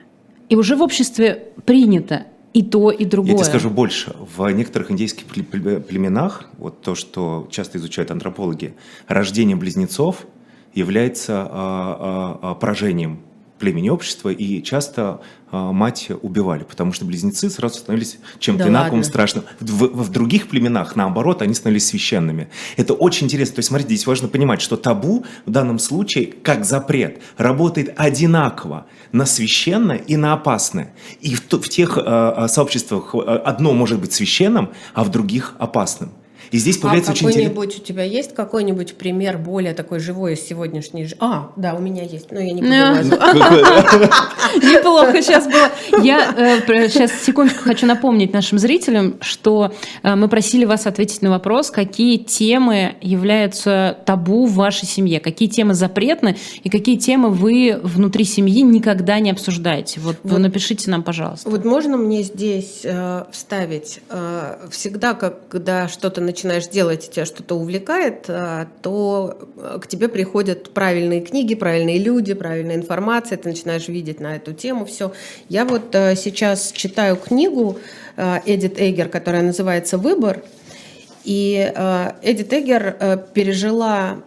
и 0.50 0.56
уже 0.56 0.76
в 0.76 0.82
обществе 0.82 1.50
принято 1.66 2.28
и 2.54 2.64
то, 2.64 2.90
и 2.90 3.06
другое. 3.06 3.34
Я 3.34 3.38
тебе 3.38 3.46
скажу 3.46 3.70
больше. 3.70 4.16
В 4.36 4.48
некоторых 4.50 4.92
индейских 4.92 5.26
племенах, 5.26 6.50
вот 6.58 6.82
то, 6.82 6.96
что 6.96 7.48
часто 7.52 7.78
изучают 7.78 8.10
антропологи, 8.10 8.74
рождение 9.08 9.56
близнецов 9.56 10.26
является 10.74 11.42
а, 11.42 11.48
а, 11.52 12.40
а, 12.52 12.56
поражением 12.56 13.20
племени 13.58 13.90
общества, 13.90 14.30
и 14.30 14.62
часто 14.62 15.22
а, 15.50 15.72
мать 15.72 16.10
убивали, 16.22 16.64
потому 16.64 16.92
что 16.92 17.06
близнецы 17.06 17.50
сразу 17.50 17.80
становились 17.80 18.18
чем-то 18.40 18.66
да 18.66 18.70
инаковым, 18.70 19.04
страшным. 19.04 19.46
В, 19.60 19.86
в, 19.86 20.04
в 20.04 20.10
других 20.12 20.50
племенах, 20.50 20.96
наоборот, 20.96 21.42
они 21.42 21.54
становились 21.54 21.88
священными. 21.88 22.50
Это 22.76 22.94
очень 22.94 23.26
интересно. 23.26 23.56
То 23.56 23.60
есть, 23.60 23.70
смотрите, 23.70 23.96
здесь 23.96 24.08
важно 24.08 24.28
понимать, 24.28 24.62
что 24.62 24.76
табу 24.76 25.26
в 25.46 25.52
данном 25.52 25.80
случае, 25.80 26.34
как 26.44 26.66
запрет, 26.66 27.22
работает 27.38 27.94
одинаково 27.98 28.88
на 29.12 29.26
священное 29.26 29.98
и 29.98 30.18
на 30.18 30.34
опасное. 30.34 30.94
И 31.22 31.36
в, 31.36 31.50
в 31.50 31.70
тех 31.70 31.98
э, 31.98 32.48
сообществах 32.50 33.16
одно 33.16 33.74
может 33.74 34.00
быть 34.00 34.14
священным, 34.14 34.72
а 34.94 35.04
в 35.04 35.12
других 35.12 35.56
опасным. 35.60 36.12
И 36.52 36.58
здесь 36.58 36.78
появляется 36.78 37.12
а 37.12 37.14
очень 37.14 37.28
интересно. 37.28 37.50
какой-нибудь 37.50 37.80
у 37.80 37.84
тебя 37.84 38.04
есть 38.04 38.34
какой-нибудь 38.34 38.96
пример 38.96 39.38
более 39.38 39.74
такой 39.74 40.00
живой 40.00 40.34
из 40.34 40.42
сегодняшней 40.42 41.04
жизни? 41.04 41.18
А, 41.20 41.52
да, 41.56 41.74
у 41.74 41.80
меня 41.80 42.04
есть, 42.04 42.32
но 42.32 42.40
я 42.40 42.54
не 42.54 42.62
буду 42.62 42.72
Неплохо 44.62 45.22
сейчас 45.22 45.46
было. 45.46 45.70
Я 46.04 46.62
сейчас 46.90 47.12
секундочку 47.22 47.64
хочу 47.64 47.86
напомнить 47.86 48.34
нашим 48.34 48.60
зрителям, 48.60 49.18
что 49.22 49.74
э, 50.04 50.16
мы 50.16 50.28
просили 50.28 50.66
вас 50.66 50.88
ответить 50.88 51.22
на 51.22 51.30
вопрос, 51.30 51.72
какие 51.72 52.18
темы 52.18 52.96
являются 53.02 53.98
табу 54.06 54.46
в 54.46 54.54
вашей 54.54 54.86
семье, 54.86 55.20
какие 55.20 55.50
темы 55.50 55.74
запретны 55.74 56.38
и 56.64 56.70
какие 56.70 56.98
темы 56.98 57.30
вы 57.30 57.80
внутри 57.82 58.24
семьи 58.24 58.62
никогда 58.62 59.20
не 59.20 59.32
обсуждаете. 59.32 60.00
Вот, 60.00 60.18
вот 60.24 60.40
напишите 60.40 60.90
нам, 60.90 61.04
пожалуйста. 61.04 61.50
Вот 61.50 61.66
можно 61.66 61.98
мне 61.98 62.24
здесь 62.24 62.82
э, 62.84 63.26
вставить? 63.32 64.00
Э, 64.10 64.68
всегда, 64.72 65.14
когда 65.14 65.88
что-то 65.88 66.22
начинаешь 66.38 66.68
делать, 66.68 67.10
тебя 67.10 67.26
что-то 67.26 67.56
увлекает, 67.56 68.26
э, 68.28 68.68
то 68.82 69.38
э, 69.58 69.80
к 69.82 69.88
тебе 69.88 70.08
приходят 70.08 70.72
правильные 70.72 71.22
книги, 71.22 71.56
правильные 71.56 71.98
люди, 71.98 72.36
правильная 72.36 72.76
информация, 72.76 73.40
ты 73.40 73.50
начинаешь 73.50 73.88
видеть 73.88 74.20
на 74.20 74.36
эту 74.36 74.54
тему 74.54 74.86
все. 74.86 75.14
Я 75.50 75.66
вот 75.66 75.96
э, 75.96 76.16
сейчас 76.16 76.72
читаю 76.72 77.16
книгу 77.16 77.80
Эдит 78.18 78.80
Эггер, 78.80 79.10
которая 79.10 79.44
называется 79.44 79.98
«Выбор», 79.98 80.44
и 81.24 81.72
Эдит 82.22 82.54
Эггер 82.54 82.98
э, 83.00 83.18
пережила, 83.34 84.18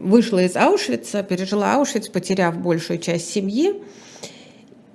вышла 0.00 0.42
из 0.42 0.56
Аушвица, 0.56 1.22
пережила 1.22 1.74
Аушвиц, 1.74 2.08
потеряв 2.08 2.58
большую 2.58 2.98
часть 2.98 3.30
семьи. 3.30 3.74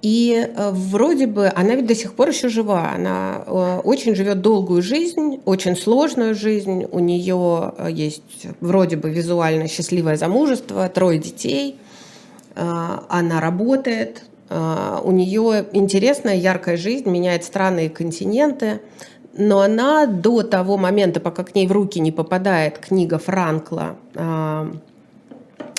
И 0.03 0.36
э, 0.36 0.72
вроде 0.72 1.27
бы 1.27 1.50
она 1.55 1.75
ведь 1.75 1.88
до 1.88 1.95
сих 1.95 2.13
пор 2.13 2.27
еще 2.27 2.50
жива. 2.50 2.91
Она 2.93 3.43
э, 3.48 3.79
очень 3.86 4.15
живет 4.15 4.41
долгую 4.41 4.81
жизнь, 4.81 5.39
очень 5.45 5.77
сложную 5.77 6.36
жизнь. 6.36 6.86
У 6.91 7.00
нее 7.00 7.74
э, 7.77 7.88
есть 7.89 8.48
вроде 8.60 8.98
бы 8.98 9.10
визуально 9.10 9.69
счастливое 9.69 10.17
замужество, 10.17 10.89
трое 10.89 11.19
детей. 11.19 11.79
Она 12.55 13.41
работает. 13.41 14.25
У 14.51 15.12
нее 15.12 15.65
интересная, 15.72 16.36
яркая 16.36 16.77
жизнь, 16.77 17.10
меняет 17.10 17.43
страны 17.43 17.88
и 17.88 17.89
континенты. 17.89 18.79
Но 19.36 19.62
она 19.62 20.05
до 20.05 20.43
того 20.43 20.77
момента, 20.77 21.19
пока 21.19 21.43
к 21.43 21.55
ней 21.55 21.65
в 21.65 21.72
руки 21.72 22.00
не 22.00 22.12
попадает 22.12 22.77
книга 22.77 23.17
Франкла 23.17 23.95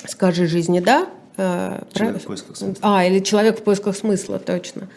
«Скажи 0.05 0.47
жизни 0.47 0.81
да», 0.81 1.07
человек 1.93 2.21
в 2.21 2.25
поисках 2.25 2.55
смысла. 2.57 2.79
А, 2.81 3.05
или 3.05 3.19
человек 3.19 3.59
в 3.59 3.63
поисках 3.63 3.95
смысла, 3.95 4.39
точно. 4.39 4.89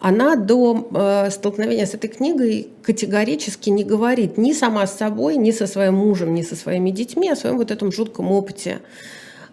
Она 0.00 0.34
до 0.34 0.88
э, 0.92 1.30
столкновения 1.30 1.86
с 1.86 1.94
этой 1.94 2.08
книгой 2.08 2.70
категорически 2.82 3.70
не 3.70 3.84
говорит 3.84 4.36
ни 4.36 4.52
сама 4.52 4.86
с 4.88 4.96
собой, 4.96 5.36
ни 5.36 5.52
со 5.52 5.68
своим 5.68 5.94
мужем, 5.94 6.34
ни 6.34 6.42
со 6.42 6.56
своими 6.56 6.90
детьми 6.90 7.30
о 7.30 7.36
своем 7.36 7.56
вот 7.56 7.70
этом 7.70 7.92
жутком 7.92 8.32
опыте 8.32 8.80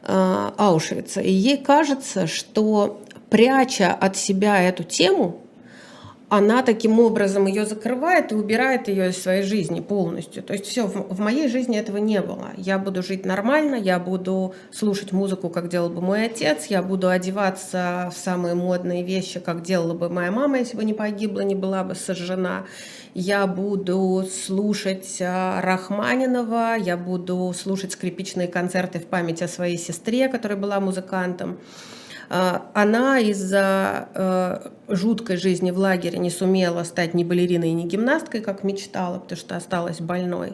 э, 0.02 0.50
Аушвица. 0.58 1.22
И 1.22 1.32
ей 1.32 1.58
кажется, 1.58 2.26
что 2.26 3.00
пряча 3.30 3.94
от 3.94 4.18
себя 4.18 4.60
эту 4.64 4.84
тему, 4.84 5.40
она 6.30 6.62
таким 6.62 7.00
образом 7.00 7.48
ее 7.48 7.66
закрывает 7.66 8.32
и 8.32 8.36
убирает 8.36 8.88
ее 8.88 9.10
из 9.10 9.22
своей 9.22 9.42
жизни 9.42 9.80
полностью. 9.80 10.44
То 10.44 10.54
есть 10.54 10.66
все, 10.68 10.86
в, 10.86 11.20
моей 11.20 11.48
жизни 11.48 11.78
этого 11.78 11.98
не 11.98 12.22
было. 12.22 12.52
Я 12.56 12.78
буду 12.78 13.02
жить 13.02 13.26
нормально, 13.26 13.76
я 13.76 13.98
буду 14.00 14.54
слушать 14.72 15.12
музыку, 15.12 15.50
как 15.50 15.70
делал 15.70 15.90
бы 15.90 16.02
мой 16.02 16.26
отец, 16.26 16.68
я 16.68 16.84
буду 16.84 17.10
одеваться 17.10 18.12
в 18.14 18.18
самые 18.18 18.54
модные 18.54 19.04
вещи, 19.04 19.40
как 19.40 19.64
делала 19.64 19.96
бы 19.96 20.10
моя 20.10 20.32
мама, 20.32 20.60
если 20.60 20.78
бы 20.78 20.86
не 20.86 20.94
погибла, 20.94 21.42
не 21.42 21.56
была 21.56 21.84
бы 21.84 21.96
сожжена. 21.96 22.66
Я 23.16 23.48
буду 23.48 24.28
слушать 24.32 25.18
а, 25.20 25.60
Рахманинова, 25.62 26.76
я 26.78 26.96
буду 26.96 27.52
слушать 27.58 27.94
скрипичные 27.94 28.48
концерты 28.48 29.00
в 29.00 29.08
память 29.08 29.42
о 29.42 29.48
своей 29.48 29.80
сестре, 29.80 30.30
которая 30.30 30.60
была 30.60 30.80
музыкантом. 30.80 31.58
А, 32.30 32.70
она 32.76 33.20
из-за 33.20 34.08
э, 34.14 34.70
жуткой 34.88 35.38
жизни 35.38 35.72
в 35.72 35.80
лагере 35.80 36.20
не 36.20 36.30
сумела 36.30 36.84
стать 36.84 37.16
ни 37.16 37.24
балериной, 37.24 37.72
ни 37.74 37.84
гимнасткой, 37.84 38.42
как 38.42 38.64
мечтала, 38.64 39.18
потому 39.18 39.40
что 39.40 39.56
осталась 39.56 40.00
больной. 40.00 40.54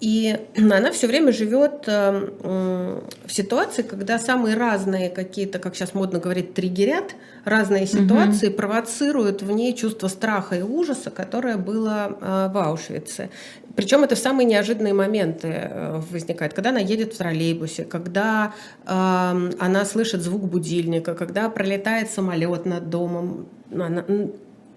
И 0.00 0.38
она 0.56 0.92
все 0.92 1.08
время 1.08 1.32
живет 1.32 1.84
э, 1.86 3.00
в 3.26 3.32
ситуации, 3.32 3.82
когда 3.82 4.20
самые 4.20 4.56
разные 4.56 5.10
какие-то, 5.10 5.58
как 5.58 5.74
сейчас 5.74 5.94
модно 5.94 6.20
говорить, 6.20 6.54
триггерят, 6.54 7.14
разные 7.44 7.86
ситуации 7.86 8.48
угу. 8.48 8.56
провоцируют 8.56 9.42
в 9.42 9.50
ней 9.50 9.74
чувство 9.74 10.06
страха 10.06 10.56
и 10.56 10.62
ужаса, 10.62 11.10
которое 11.10 11.56
было 11.56 12.16
э, 12.20 12.48
в 12.52 12.58
Аушвице. 12.58 13.30
Причем 13.76 14.04
это 14.04 14.14
в 14.14 14.18
самые 14.18 14.46
неожиданные 14.46 14.94
моменты 14.94 15.48
э, 15.48 16.00
возникает, 16.10 16.54
когда 16.54 16.70
она 16.70 16.78
едет 16.78 17.14
в 17.14 17.18
троллейбусе, 17.18 17.84
когда 17.84 18.54
э, 18.86 18.88
она 18.88 19.84
слышит 19.84 20.22
звук 20.22 20.42
будильника, 20.42 21.14
когда 21.14 21.48
пролетает 21.48 22.10
самолет 22.10 22.66
над 22.66 22.88
домом. 22.88 23.48
Она, 23.72 24.04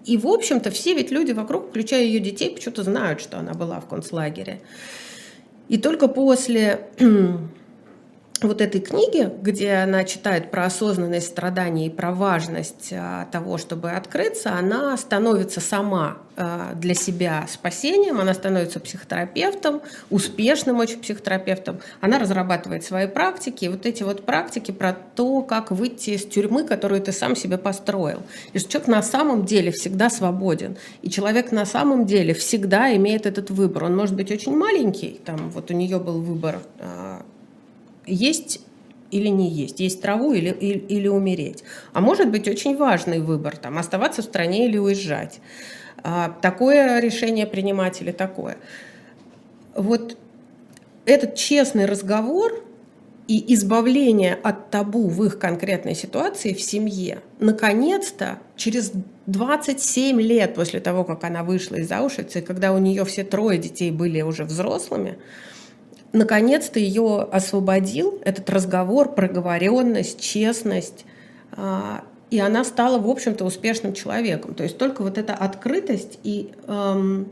и, 0.04 0.16
в 0.16 0.26
общем-то, 0.26 0.70
все 0.70 0.94
ведь 0.94 1.10
люди 1.10 1.32
вокруг, 1.32 1.68
включая 1.68 2.02
ее 2.02 2.18
детей, 2.18 2.50
почему-то 2.50 2.82
знают, 2.82 3.20
что 3.20 3.38
она 3.38 3.52
была 3.54 3.78
в 3.80 3.86
концлагере. 3.86 4.60
И 5.68 5.78
только 5.78 6.08
после 6.08 6.88
вот 8.42 8.60
этой 8.60 8.80
книги, 8.80 9.30
где 9.42 9.72
она 9.74 10.04
читает 10.04 10.50
про 10.50 10.66
осознанность 10.66 11.28
страдания 11.28 11.86
и 11.86 11.90
про 11.90 12.12
важность 12.12 12.92
а, 12.92 13.26
того, 13.32 13.58
чтобы 13.58 13.90
открыться, 13.90 14.52
она 14.52 14.96
становится 14.96 15.60
сама 15.60 16.18
а, 16.36 16.74
для 16.74 16.94
себя 16.94 17.46
спасением, 17.48 18.20
она 18.20 18.34
становится 18.34 18.80
психотерапевтом, 18.80 19.82
успешным 20.10 20.78
очень 20.78 21.00
психотерапевтом. 21.00 21.80
Она 22.00 22.18
разрабатывает 22.18 22.84
свои 22.84 23.06
практики, 23.06 23.64
и 23.64 23.68
вот 23.68 23.86
эти 23.86 24.02
вот 24.02 24.24
практики 24.24 24.70
про 24.70 24.92
то, 24.92 25.42
как 25.42 25.70
выйти 25.70 26.10
из 26.10 26.24
тюрьмы, 26.24 26.64
которую 26.64 27.00
ты 27.00 27.12
сам 27.12 27.34
себе 27.34 27.58
построил. 27.58 28.22
И 28.52 28.58
что 28.58 28.70
человек 28.70 28.88
на 28.88 29.02
самом 29.02 29.44
деле 29.44 29.72
всегда 29.72 30.10
свободен. 30.10 30.76
И 31.02 31.10
человек 31.10 31.52
на 31.52 31.66
самом 31.66 32.06
деле 32.06 32.34
всегда 32.34 32.94
имеет 32.96 33.26
этот 33.26 33.50
выбор. 33.50 33.84
Он 33.84 33.96
может 33.96 34.14
быть 34.14 34.30
очень 34.30 34.56
маленький, 34.56 35.20
там 35.24 35.50
вот 35.50 35.70
у 35.70 35.74
нее 35.74 35.98
был 35.98 36.20
выбор 36.20 36.60
а, 36.78 37.22
есть 38.08 38.60
или 39.10 39.28
не 39.28 39.48
есть, 39.48 39.80
есть 39.80 40.02
траву 40.02 40.32
или, 40.32 40.50
или, 40.50 40.78
или 40.78 41.08
умереть. 41.08 41.64
А 41.92 42.00
может 42.00 42.30
быть 42.30 42.48
очень 42.48 42.76
важный 42.76 43.20
выбор, 43.20 43.56
там, 43.56 43.78
оставаться 43.78 44.22
в 44.22 44.26
стране 44.26 44.66
или 44.66 44.76
уезжать. 44.78 45.40
А, 46.02 46.36
такое 46.42 47.00
решение 47.00 47.46
принимать 47.46 48.00
или 48.02 48.12
такое. 48.12 48.58
Вот 49.74 50.16
этот 51.06 51.36
честный 51.36 51.86
разговор 51.86 52.64
и 53.28 53.54
избавление 53.54 54.34
от 54.34 54.70
табу 54.70 55.08
в 55.08 55.24
их 55.24 55.38
конкретной 55.38 55.94
ситуации 55.94 56.54
в 56.54 56.62
семье, 56.62 57.20
наконец-то, 57.40 58.38
через 58.56 58.92
27 59.26 60.20
лет 60.20 60.54
после 60.54 60.80
того, 60.80 61.04
как 61.04 61.24
она 61.24 61.42
вышла 61.42 61.76
из 61.76 61.92
Аушвица, 61.92 62.40
когда 62.40 62.72
у 62.72 62.78
нее 62.78 63.04
все 63.04 63.24
трое 63.24 63.58
детей 63.58 63.90
были 63.90 64.22
уже 64.22 64.44
взрослыми, 64.44 65.18
наконец-то 66.12 66.78
ее 66.78 67.28
освободил 67.30 68.20
этот 68.24 68.48
разговор, 68.50 69.14
проговоренность, 69.14 70.20
честность. 70.20 71.04
А, 71.52 72.02
и 72.30 72.38
она 72.38 72.64
стала, 72.64 72.98
в 72.98 73.08
общем-то, 73.08 73.44
успешным 73.44 73.92
человеком. 73.94 74.54
То 74.54 74.62
есть 74.62 74.78
только 74.78 75.02
вот 75.02 75.18
эта 75.18 75.34
открытость 75.34 76.18
и 76.22 76.50
эм, 76.66 77.28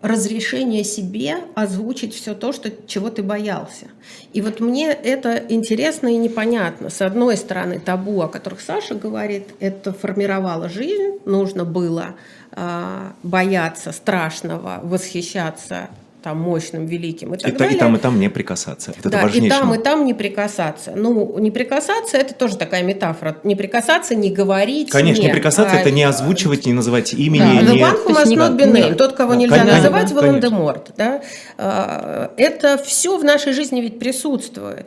разрешение 0.00 0.84
себе 0.84 1.36
озвучить 1.54 2.14
все 2.14 2.34
то, 2.34 2.52
что, 2.52 2.70
чего 2.86 3.08
ты 3.08 3.22
боялся. 3.22 3.86
И 4.32 4.40
вот 4.40 4.60
мне 4.60 4.88
это 4.88 5.36
интересно 5.48 6.08
и 6.08 6.16
непонятно. 6.16 6.90
С 6.90 7.02
одной 7.02 7.36
стороны, 7.36 7.78
табу, 7.78 8.20
о 8.22 8.28
которых 8.28 8.60
Саша 8.60 8.94
говорит, 8.94 9.48
это 9.60 9.92
формировало 9.92 10.68
жизнь, 10.68 11.20
нужно 11.24 11.64
было 11.64 12.14
э, 12.50 13.10
бояться 13.22 13.92
страшного, 13.92 14.80
восхищаться 14.82 15.88
там 16.22 16.38
мощным, 16.38 16.86
великим 16.86 17.34
и 17.34 17.38
так 17.38 17.52
и, 17.52 17.56
далее. 17.56 17.76
И 17.76 17.78
там, 17.78 17.96
и 17.96 17.98
там 17.98 18.20
не 18.20 18.28
прикасаться. 18.28 18.94
Это 18.98 19.10
да, 19.10 19.26
и 19.28 19.48
там, 19.48 19.74
и 19.74 19.78
там 19.78 20.06
не 20.06 20.14
прикасаться. 20.14 20.92
Ну, 20.94 21.38
не 21.38 21.50
прикасаться– 21.50 22.16
это 22.18 22.34
тоже 22.34 22.56
такая 22.56 22.82
метафора. 22.82 23.36
Не 23.44 23.56
прикасаться, 23.56 24.14
не 24.14 24.30
говорить. 24.30 24.90
Конечно, 24.90 25.22
не, 25.22 25.28
не 25.28 25.32
прикасаться 25.32 25.76
а,– 25.76 25.80
это 25.80 25.90
не 25.90 26.04
озвучивать, 26.04 26.66
не 26.66 26.72
называть 26.72 27.12
имени. 27.12 27.64
Да, 27.64 27.72
не... 27.72 27.82
one 27.82 28.06
who 28.06 28.14
must 28.14 28.36
not 28.36 28.56
be 28.56 28.70
named. 28.70 28.94
Тот, 28.94 29.14
кого 29.14 29.34
нельзя 29.34 29.58
конечно, 29.58 29.78
называть, 29.78 30.12
Волан-де-Морт. 30.12 30.92
Да? 30.96 31.22
А, 31.58 32.32
это 32.36 32.78
все 32.78 33.18
в 33.18 33.24
нашей 33.24 33.52
жизни 33.52 33.80
ведь 33.80 33.98
присутствует. 33.98 34.86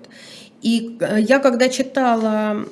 И 0.66 0.98
э, 1.00 1.20
я 1.20 1.38
когда 1.38 1.70
читала 1.70 2.66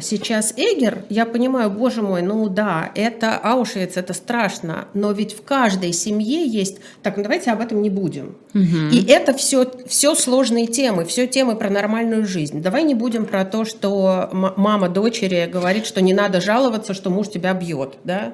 сейчас 0.00 0.54
Эгер, 0.56 1.04
я 1.10 1.26
понимаю, 1.26 1.68
боже 1.68 2.00
мой, 2.00 2.22
ну 2.22 2.48
да, 2.48 2.90
это 2.94 3.36
Аушвиц, 3.36 3.98
это 3.98 4.14
страшно, 4.14 4.88
но 4.94 5.12
ведь 5.12 5.34
в 5.34 5.42
каждой 5.44 5.92
семье 5.92 6.46
есть... 6.46 6.78
Так, 7.02 7.18
ну 7.18 7.22
давайте 7.22 7.50
об 7.50 7.60
этом 7.60 7.82
не 7.82 7.90
будем. 7.90 8.34
Угу. 8.54 8.92
И 8.92 9.04
это 9.06 9.34
все, 9.34 9.70
все 9.86 10.14
сложные 10.14 10.68
темы, 10.68 11.04
все 11.04 11.26
темы 11.26 11.54
про 11.54 11.68
нормальную 11.68 12.24
жизнь. 12.26 12.62
Давай 12.62 12.82
не 12.82 12.94
будем 12.94 13.26
про 13.26 13.44
то, 13.44 13.66
что 13.66 14.30
мама 14.32 14.88
дочери 14.88 15.50
говорит, 15.52 15.84
что 15.84 16.00
не 16.00 16.14
надо 16.14 16.40
жаловаться, 16.40 16.94
что 16.94 17.10
муж 17.10 17.28
тебя 17.28 17.52
бьет, 17.52 17.98
да? 18.04 18.32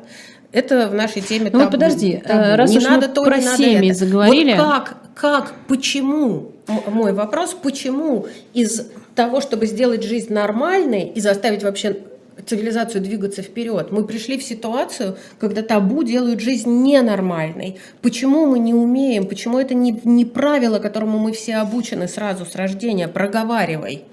Это 0.53 0.87
в 0.87 0.95
нашей 0.95 1.21
теме 1.21 1.47
ну, 1.47 1.59
табу. 1.59 1.65
Ну, 1.65 1.71
подожди, 1.73 2.23
табу. 2.25 2.39
Э, 2.39 2.55
раз 2.55 2.71
не 2.71 2.79
уж 2.79 2.85
надо 2.85 3.09
мы 3.09 3.15
то, 3.15 3.25
про 3.25 3.41
семьи 3.41 3.89
надо 3.89 3.99
заговорили... 3.99 4.53
Вот 4.53 4.61
как, 4.61 4.97
как, 5.17 5.55
почему, 5.67 6.54
мой 6.67 7.13
вопрос, 7.13 7.55
почему 7.55 8.27
из 8.53 8.89
того, 9.15 9.41
чтобы 9.41 9.67
сделать 9.67 10.03
жизнь 10.03 10.33
нормальной 10.33 11.09
и 11.09 11.21
заставить 11.21 11.63
вообще 11.63 11.99
цивилизацию 12.47 13.01
двигаться 13.01 13.43
вперед. 13.43 13.93
Мы 13.93 14.05
пришли 14.05 14.39
в 14.39 14.43
ситуацию, 14.43 15.17
когда 15.39 15.63
табу 15.63 16.03
делают 16.03 16.41
жизнь 16.41 16.71
ненормальной. 16.83 17.77
Почему 18.03 18.47
мы 18.47 18.59
не 18.59 18.75
умеем? 18.75 19.27
Почему 19.27 19.59
это 19.59 19.75
не, 19.75 20.01
не 20.05 20.25
правило, 20.25 20.79
которому 20.79 21.19
мы 21.19 21.33
все 21.33 21.57
обучены 21.57 22.09
сразу 22.09 22.45
с 22.45 22.55
рождения? 22.57 23.09
Проговаривай. 23.09 24.05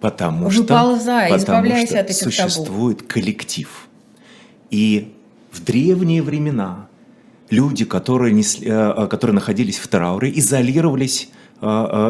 Потому 0.00 0.48
Выползай, 0.48 1.28
что, 1.28 1.38
избавляйся 1.38 1.86
потому 1.86 1.86
что 1.86 2.00
от 2.00 2.10
этих 2.10 2.22
существует 2.22 2.98
табу. 2.98 3.08
коллектив. 3.08 3.88
И 4.70 5.14
в 5.50 5.64
древние 5.64 6.22
времена 6.22 6.88
люди, 7.48 7.84
которые, 7.84 8.32
несли, 8.34 8.68
э, 8.68 8.94
э, 8.96 9.06
которые 9.06 9.34
находились 9.34 9.78
в 9.78 9.88
трауре, 9.88 10.30
изолировались 10.38 11.30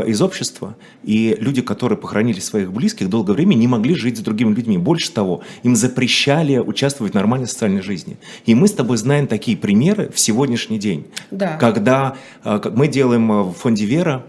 из 0.06 0.20
общества. 0.20 0.76
И 1.04 1.37
люди, 1.38 1.62
которые 1.62 1.96
похоронили 1.96 2.40
своих 2.40 2.73
близких, 2.73 3.08
долгое 3.08 3.34
время 3.34 3.54
не 3.54 3.68
могли 3.68 3.94
жить 3.94 4.18
с 4.18 4.20
другими 4.20 4.52
людьми. 4.54 4.78
Больше 4.78 5.12
того, 5.12 5.42
им 5.62 5.76
запрещали 5.76 6.58
участвовать 6.58 7.12
в 7.12 7.14
нормальной 7.14 7.46
социальной 7.46 7.82
жизни. 7.82 8.16
И 8.46 8.54
мы 8.54 8.66
с 8.66 8.73
тобой 8.73 8.96
знаем 8.96 9.26
такие 9.26 9.56
примеры 9.56 10.11
в 10.12 10.18
сегодняшний 10.18 10.78
день. 10.78 11.06
Да. 11.30 11.56
Когда 11.58 12.16
мы 12.44 12.88
делаем 12.88 13.50
в 13.50 13.52
фонде 13.52 13.84
«Вера» 13.84 14.25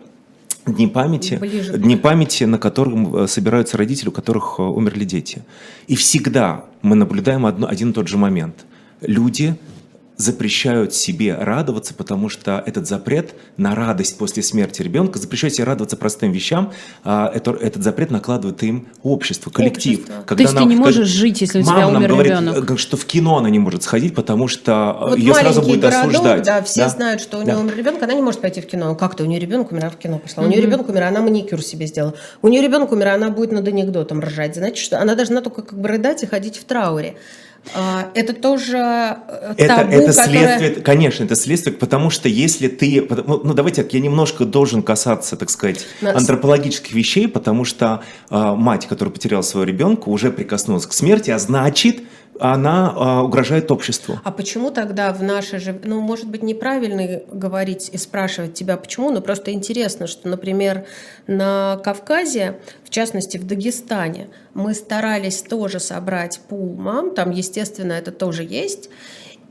Дни 0.67 0.87
памяти, 0.87 1.35
Ближе. 1.35 1.77
дни 1.77 1.95
памяти, 1.95 2.45
на 2.45 2.57
которых 2.57 3.29
собираются 3.29 3.77
родители, 3.77 4.09
у 4.09 4.11
которых 4.11 4.59
умерли 4.59 5.05
дети. 5.05 5.43
И 5.85 5.95
всегда 5.95 6.65
мы 6.81 6.95
наблюдаем 6.95 7.45
одно, 7.45 7.67
один 7.67 7.91
и 7.91 7.93
тот 7.93 8.07
же 8.07 8.17
момент– 8.17 8.65
люди 9.01 9.55
запрещают 10.17 10.93
себе 10.93 11.35
радоваться, 11.35 11.93
потому 11.93 12.29
что 12.29 12.63
этот 12.65 12.87
запрет 12.87 13.35
на 13.57 13.75
радость 13.75 14.17
после 14.17 14.43
смерти 14.43 14.81
ребенка 14.81 15.19
запрещает 15.19 15.55
себе 15.55 15.65
радоваться 15.65 15.97
простым 15.97 16.31
вещам, 16.31 16.71
а 17.03 17.31
это, 17.33 17.51
этот 17.51 17.83
запрет 17.83 18.11
накладывает 18.11 18.61
им 18.63 18.87
общество, 19.03 19.49
коллектив. 19.49 19.99
Общество. 19.99 20.23
Когда 20.25 20.35
То 20.35 20.41
есть 20.43 20.53
нам, 20.53 20.63
ты 20.63 20.69
не 20.69 20.75
можешь 20.75 21.07
жить, 21.07 21.41
если 21.41 21.61
у 21.61 21.63
тебя 21.63 21.87
умер 21.87 22.09
говорит, 22.09 22.31
ребенок? 22.31 22.71
Э, 22.71 22.77
что 22.77 22.97
в 22.97 23.05
кино 23.05 23.37
она 23.37 23.49
не 23.49 23.59
может 23.59 23.83
сходить, 23.83 24.15
потому 24.15 24.47
что 24.47 24.97
вот 25.01 25.17
ее 25.17 25.33
сразу 25.33 25.61
будет 25.61 25.81
городок, 25.81 26.11
осуждать. 26.11 26.43
Да, 26.43 26.61
все 26.63 26.81
да? 26.81 26.89
знают, 26.89 27.21
что 27.21 27.37
у 27.37 27.41
нее 27.41 27.53
да. 27.53 27.59
умер 27.59 27.75
ребенок, 27.75 28.01
она 28.01 28.13
не 28.13 28.21
может 28.21 28.41
пойти 28.41 28.61
в 28.61 28.67
кино. 28.67 28.95
Как-то 28.95 29.23
у 29.23 29.25
нее 29.25 29.39
ребенок 29.39 29.71
умер, 29.71 29.83
она 29.83 29.91
в 29.91 29.97
кино 29.97 30.19
пошла. 30.19 30.43
У 30.43 30.47
нее 30.47 30.61
ребенок 30.61 30.87
умер, 30.89 31.03
она 31.03 31.21
маникюр 31.21 31.61
себе 31.61 31.87
сделала. 31.87 32.13
У 32.41 32.47
нее 32.47 32.61
ребенок 32.61 32.91
умер, 32.91 33.09
она 33.09 33.29
будет 33.29 33.51
над 33.51 33.67
анекдотом 33.67 34.21
ржать. 34.21 34.55
Значит, 34.55 34.77
что 34.77 35.01
она 35.01 35.15
должна 35.15 35.41
только 35.41 35.61
как 35.61 35.79
бы 35.79 35.87
рыдать 35.87 36.23
и 36.23 36.25
ходить 36.25 36.57
в 36.57 36.63
трауре. 36.63 37.15
А, 37.73 38.09
это 38.13 38.33
тоже 38.33 38.77
э, 38.77 39.53
это, 39.57 39.75
табу, 39.75 39.91
это 39.91 40.13
следствие, 40.13 40.69
которое... 40.69 40.81
конечно, 40.81 41.23
это 41.23 41.35
следствие, 41.35 41.75
потому 41.75 42.09
что 42.09 42.29
если 42.29 42.67
ты, 42.67 43.07
ну, 43.09 43.41
ну 43.43 43.53
давайте, 43.53 43.87
я 43.89 43.99
немножко 43.99 44.45
должен 44.45 44.83
касаться, 44.83 45.35
так 45.35 45.49
сказать, 45.49 45.85
Нас... 46.01 46.15
антропологических 46.15 46.93
вещей, 46.93 47.27
потому 47.27 47.65
что 47.65 48.03
э, 48.29 48.53
мать, 48.55 48.87
которая 48.87 49.13
потеряла 49.13 49.41
своего 49.41 49.65
ребенка, 49.65 50.09
уже 50.09 50.31
прикоснулась 50.31 50.85
к 50.85 50.93
смерти, 50.93 51.31
а 51.31 51.39
значит, 51.39 52.03
она 52.39 52.93
а, 52.95 53.23
угрожает 53.23 53.71
обществу. 53.71 54.19
А 54.23 54.31
почему 54.31 54.71
тогда 54.71 55.13
в 55.13 55.23
нашей 55.23 55.59
же, 55.59 55.79
ну, 55.83 56.01
может 56.01 56.27
быть, 56.27 56.43
неправильно 56.43 57.21
говорить 57.31 57.89
и 57.91 57.97
спрашивать 57.97 58.53
тебя, 58.53 58.77
почему, 58.77 59.11
но 59.11 59.21
просто 59.21 59.51
интересно, 59.51 60.07
что, 60.07 60.27
например, 60.27 60.85
на 61.27 61.79
Кавказе, 61.83 62.59
в 62.83 62.89
частности, 62.89 63.37
в 63.37 63.45
Дагестане, 63.45 64.27
мы 64.53 64.73
старались 64.73 65.41
тоже 65.41 65.79
собрать 65.79 66.39
пул 66.47 66.75
мам, 66.75 67.13
там, 67.13 67.31
естественно, 67.31 67.93
это 67.93 68.11
тоже 68.11 68.43
есть, 68.43 68.89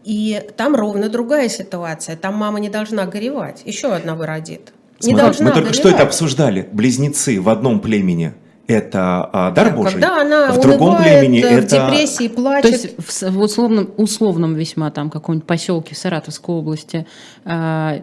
и 0.04 0.42
там 0.56 0.76
ровно 0.76 1.08
другая 1.08 1.48
ситуация. 1.48 2.16
Там 2.16 2.34
мама 2.34 2.60
не 2.60 2.68
должна 2.68 3.06
горевать, 3.06 3.62
еще 3.64 3.92
одного 3.92 4.26
родит. 4.26 4.72
Не 5.00 5.10
Смотри, 5.10 5.16
должна 5.16 5.46
мы 5.46 5.52
только 5.52 5.68
горевать. 5.68 5.76
что 5.76 5.88
это 5.88 6.02
обсуждали. 6.02 6.68
Близнецы 6.72 7.40
в 7.40 7.48
одном 7.48 7.80
племени 7.80 8.34
это 8.66 9.28
а, 9.32 9.50
дар 9.50 9.70
да, 9.70 9.76
Божий. 9.76 9.92
Когда 9.92 10.20
она 10.20 10.52
в 10.52 10.60
другом 10.60 11.02
племени 11.02 11.42
в 11.42 11.44
это... 11.44 11.90
депрессии, 11.90 12.28
плачет. 12.28 12.62
То 12.62 12.68
есть 12.68 12.98
в, 12.98 13.30
в 13.30 13.40
условном, 13.40 13.90
условном 13.96 14.54
весьма 14.54 14.90
там 14.90 15.10
каком-нибудь 15.10 15.46
поселке 15.46 15.94
в 15.94 15.98
Саратовской 15.98 16.54
области 16.54 17.06
э, 17.44 18.00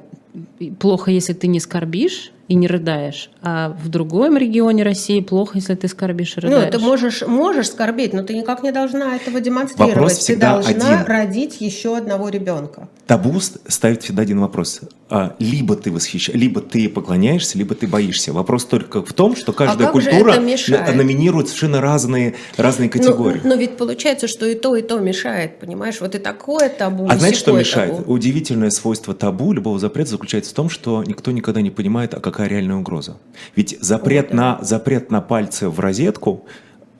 плохо, 0.80 1.12
если 1.12 1.34
ты 1.34 1.48
не 1.48 1.60
скорбишь, 1.60 2.32
и 2.48 2.54
не 2.54 2.68
рыдаешь. 2.68 3.30
А 3.42 3.70
в 3.70 3.88
другом 3.88 4.36
регионе 4.36 4.84
России 4.84 5.22
плохо, 5.22 5.54
если 5.56 5.74
ты 5.76 5.88
скорбишь 5.88 6.36
и 6.36 6.42
рыдаешь. 6.42 6.66
Ну, 6.66 6.80
ты 6.80 6.80
можешь, 6.80 7.22
можешь 7.26 7.70
скорбить, 7.70 8.12
но 8.14 8.24
ты 8.24 8.34
никак 8.34 8.62
не 8.62 8.74
должна 8.74 9.16
этого 9.16 9.40
демонстрировать. 9.40 9.96
Вопрос 9.96 10.26
ты 10.26 10.36
должна 10.36 11.00
один. 11.00 11.06
родить 11.06 11.62
еще 11.62 11.96
одного 11.96 12.28
ребенка. 12.28 12.90
Табу 13.12 13.42
ставит 13.42 14.04
всегда 14.04 14.22
один 14.22 14.40
вопрос. 14.40 14.80
А, 15.10 15.36
либо 15.38 15.76
ты 15.76 15.92
восхищаешь, 15.92 16.34
либо 16.34 16.62
ты 16.62 16.88
поклоняешься, 16.88 17.58
либо 17.58 17.76
ты 17.76 17.86
боишься. 17.86 18.32
Вопрос 18.32 18.64
только 18.64 19.04
в 19.04 19.12
том, 19.12 19.36
что 19.36 19.52
каждая 19.52 19.90
а 19.90 19.92
культура 19.92 20.36
номинирует 20.40 21.50
совершенно 21.50 21.82
разные, 21.82 22.36
разные 22.56 22.88
ну, 22.88 22.98
категории. 22.98 23.42
Но, 23.44 23.50
но 23.50 23.56
ведь 23.56 23.76
получается, 23.76 24.30
что 24.30 24.46
и 24.46 24.56
то, 24.56 24.78
и 24.78 24.82
то 24.82 24.98
мешает, 25.00 25.60
понимаешь? 25.60 26.00
Вот 26.00 26.16
и 26.16 26.20
такое 26.20 26.70
табу, 26.70 27.06
А 27.10 27.18
знаете, 27.18 27.38
что 27.38 27.52
мешает? 27.52 27.98
Табу. 27.98 28.14
Удивительное 28.14 28.70
свойство 28.70 29.14
табу, 29.14 29.52
любого 29.52 29.78
запрета 29.78 30.12
заключается 30.12 30.52
в 30.52 30.54
том, 30.54 30.70
что 30.70 31.04
никто 31.04 31.32
никогда 31.32 31.60
не 31.60 31.70
понимает, 31.70 32.14
а 32.14 32.22
какая 32.22 32.48
реальная 32.48 32.78
угроза. 32.78 33.18
Ведь 33.58 33.78
запрет, 33.82 34.28
вот, 34.30 34.36
на, 34.36 34.60
запрет 34.62 35.12
на 35.12 35.20
пальцы 35.20 35.68
в 35.68 35.78
розетку 35.82 36.46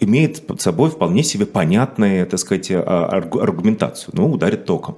имеет 0.02 0.46
под 0.46 0.60
собой 0.60 0.90
вполне 0.90 1.24
себе 1.24 1.46
понятную, 1.46 2.28
так 2.28 2.40
сказать, 2.40 2.70
а, 2.70 3.06
аргументацию. 3.06 4.14
Ну, 4.14 4.30
ударит 4.30 4.66
током. 4.66 4.98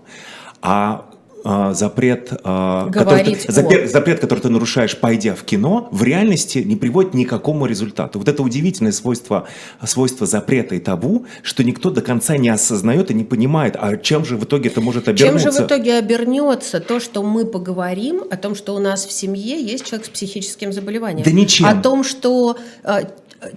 А 0.63 1.13
а, 1.45 1.73
запрет, 1.73 2.31
а, 2.45 2.89
который 2.89 3.35
ты, 3.35 3.51
запрет, 3.51 3.91
запрет, 3.91 4.19
который 4.21 4.39
ты 4.39 4.47
нарушаешь, 4.47 4.97
пойдя 4.97 5.35
в 5.35 5.43
кино, 5.43 5.89
в 5.91 6.01
реальности 6.01 6.59
не 6.59 6.77
приводит 6.77 7.13
ни 7.13 7.25
к 7.25 7.29
какому 7.29 7.65
результату. 7.65 8.17
Вот 8.19 8.29
это 8.29 8.41
удивительное 8.41 8.93
свойство, 8.93 9.45
свойство 9.85 10.25
запрета 10.25 10.75
и 10.75 10.79
табу, 10.79 11.25
что 11.41 11.65
никто 11.65 11.89
до 11.89 12.01
конца 12.01 12.37
не 12.37 12.47
осознает 12.47 13.11
и 13.11 13.13
не 13.13 13.25
понимает, 13.25 13.75
а 13.77 13.97
чем 13.97 14.23
же 14.23 14.37
в 14.37 14.45
итоге 14.45 14.69
это 14.69 14.79
может 14.79 15.09
обернуться. 15.09 15.43
Чем 15.43 15.53
же 15.53 15.63
в 15.63 15.67
итоге 15.67 15.97
обернется 15.97 16.79
то, 16.79 17.01
что 17.01 17.23
мы 17.23 17.45
поговорим 17.45 18.23
о 18.31 18.37
том, 18.37 18.55
что 18.55 18.73
у 18.73 18.79
нас 18.79 19.05
в 19.05 19.11
семье 19.11 19.61
есть 19.61 19.85
человек 19.85 20.07
с 20.07 20.09
психическим 20.09 20.71
заболеванием? 20.71 21.25
Да 21.25 21.31
ничем. 21.31 21.65
О 21.65 21.75
том, 21.75 22.05
что 22.05 22.55
а, 22.85 23.01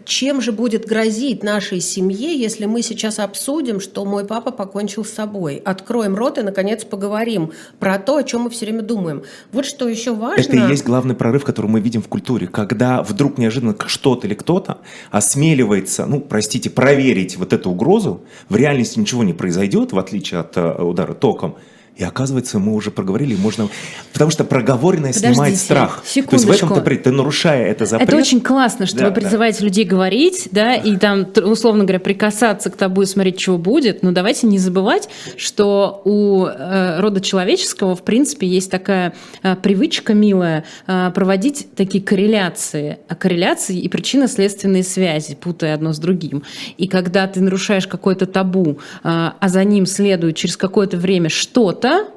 чем 0.04 0.40
же 0.40 0.52
будет 0.52 0.86
грозить 0.86 1.42
нашей 1.42 1.80
семье, 1.80 2.38
если 2.38 2.66
мы 2.66 2.82
сейчас 2.82 3.18
обсудим, 3.18 3.80
что 3.80 4.04
мой 4.04 4.24
папа 4.24 4.50
покончил 4.50 5.04
с 5.04 5.10
собой? 5.10 5.56
Откроем 5.64 6.14
рот 6.14 6.38
и, 6.38 6.42
наконец, 6.42 6.84
поговорим 6.84 7.52
про 7.78 7.98
то, 7.98 8.16
о 8.16 8.24
чем 8.24 8.42
мы 8.42 8.50
все 8.50 8.66
время 8.66 8.82
думаем. 8.82 9.22
Вот 9.52 9.66
что 9.66 9.88
еще 9.88 10.14
важно. 10.14 10.40
Это 10.40 10.56
и 10.56 10.70
есть 10.70 10.84
главный 10.84 11.14
прорыв, 11.14 11.44
который 11.44 11.66
мы 11.66 11.80
видим 11.80 12.02
в 12.02 12.08
культуре, 12.08 12.46
когда 12.46 13.02
вдруг 13.02 13.38
неожиданно 13.38 13.76
что-то 13.86 14.26
или 14.26 14.34
кто-то 14.34 14.78
осмеливается, 15.10 16.06
ну, 16.06 16.20
простите, 16.20 16.70
проверить 16.70 17.36
вот 17.36 17.52
эту 17.52 17.70
угрозу, 17.70 18.22
в 18.48 18.56
реальности 18.56 18.98
ничего 18.98 19.24
не 19.24 19.32
произойдет, 19.32 19.92
в 19.92 19.98
отличие 19.98 20.40
от 20.40 20.56
э, 20.56 20.82
удара 20.82 21.14
током, 21.14 21.56
и 21.96 22.04
оказывается, 22.04 22.58
мы 22.58 22.74
уже 22.74 22.90
проговорили, 22.90 23.34
можно... 23.34 23.68
Потому 24.12 24.30
что 24.30 24.44
проговоренное 24.44 25.14
Подождите, 25.14 25.32
снимает 25.32 25.56
страх. 25.56 26.02
Секундочку. 26.04 26.30
То 26.30 26.52
есть 26.52 26.62
в 26.62 26.72
этом 26.72 26.84
ты, 26.84 26.96
ты 26.96 27.10
нарушая 27.10 27.66
это 27.68 27.86
запрет... 27.86 28.08
Это 28.08 28.18
очень 28.18 28.42
классно, 28.42 28.84
что 28.84 28.98
да, 28.98 29.08
вы 29.08 29.14
призываете 29.14 29.60
да. 29.60 29.64
людей 29.64 29.84
говорить, 29.84 30.48
да, 30.52 30.74
и 30.74 30.96
там, 30.98 31.26
условно 31.42 31.84
говоря, 31.84 32.00
прикасаться 32.00 32.68
к 32.68 32.76
табу 32.76 33.00
и 33.00 33.06
смотреть, 33.06 33.38
чего 33.38 33.56
будет. 33.56 34.02
Но 34.02 34.12
давайте 34.12 34.46
не 34.46 34.58
забывать, 34.58 35.08
что 35.38 36.02
у 36.04 36.44
э, 36.44 37.00
рода 37.00 37.22
человеческого, 37.22 37.96
в 37.96 38.02
принципе, 38.02 38.46
есть 38.46 38.70
такая 38.70 39.14
э, 39.42 39.56
привычка 39.56 40.12
милая 40.12 40.64
э, 40.86 41.10
проводить 41.14 41.68
такие 41.76 42.04
корреляции. 42.04 42.98
А 43.08 43.14
корреляции 43.14 43.78
и 43.78 43.88
причинно-следственные 43.88 44.82
связи, 44.82 45.34
путая 45.34 45.72
одно 45.72 45.94
с 45.94 45.98
другим. 45.98 46.42
И 46.76 46.88
когда 46.88 47.26
ты 47.26 47.40
нарушаешь 47.40 47.86
какое-то 47.86 48.26
табу, 48.26 48.72
э, 48.72 48.76
а 49.02 49.48
за 49.48 49.64
ним 49.64 49.86
следует 49.86 50.36
через 50.36 50.58
какое-то 50.58 50.98
время 50.98 51.30
что-то, 51.30 51.85
что-то, 51.86 52.12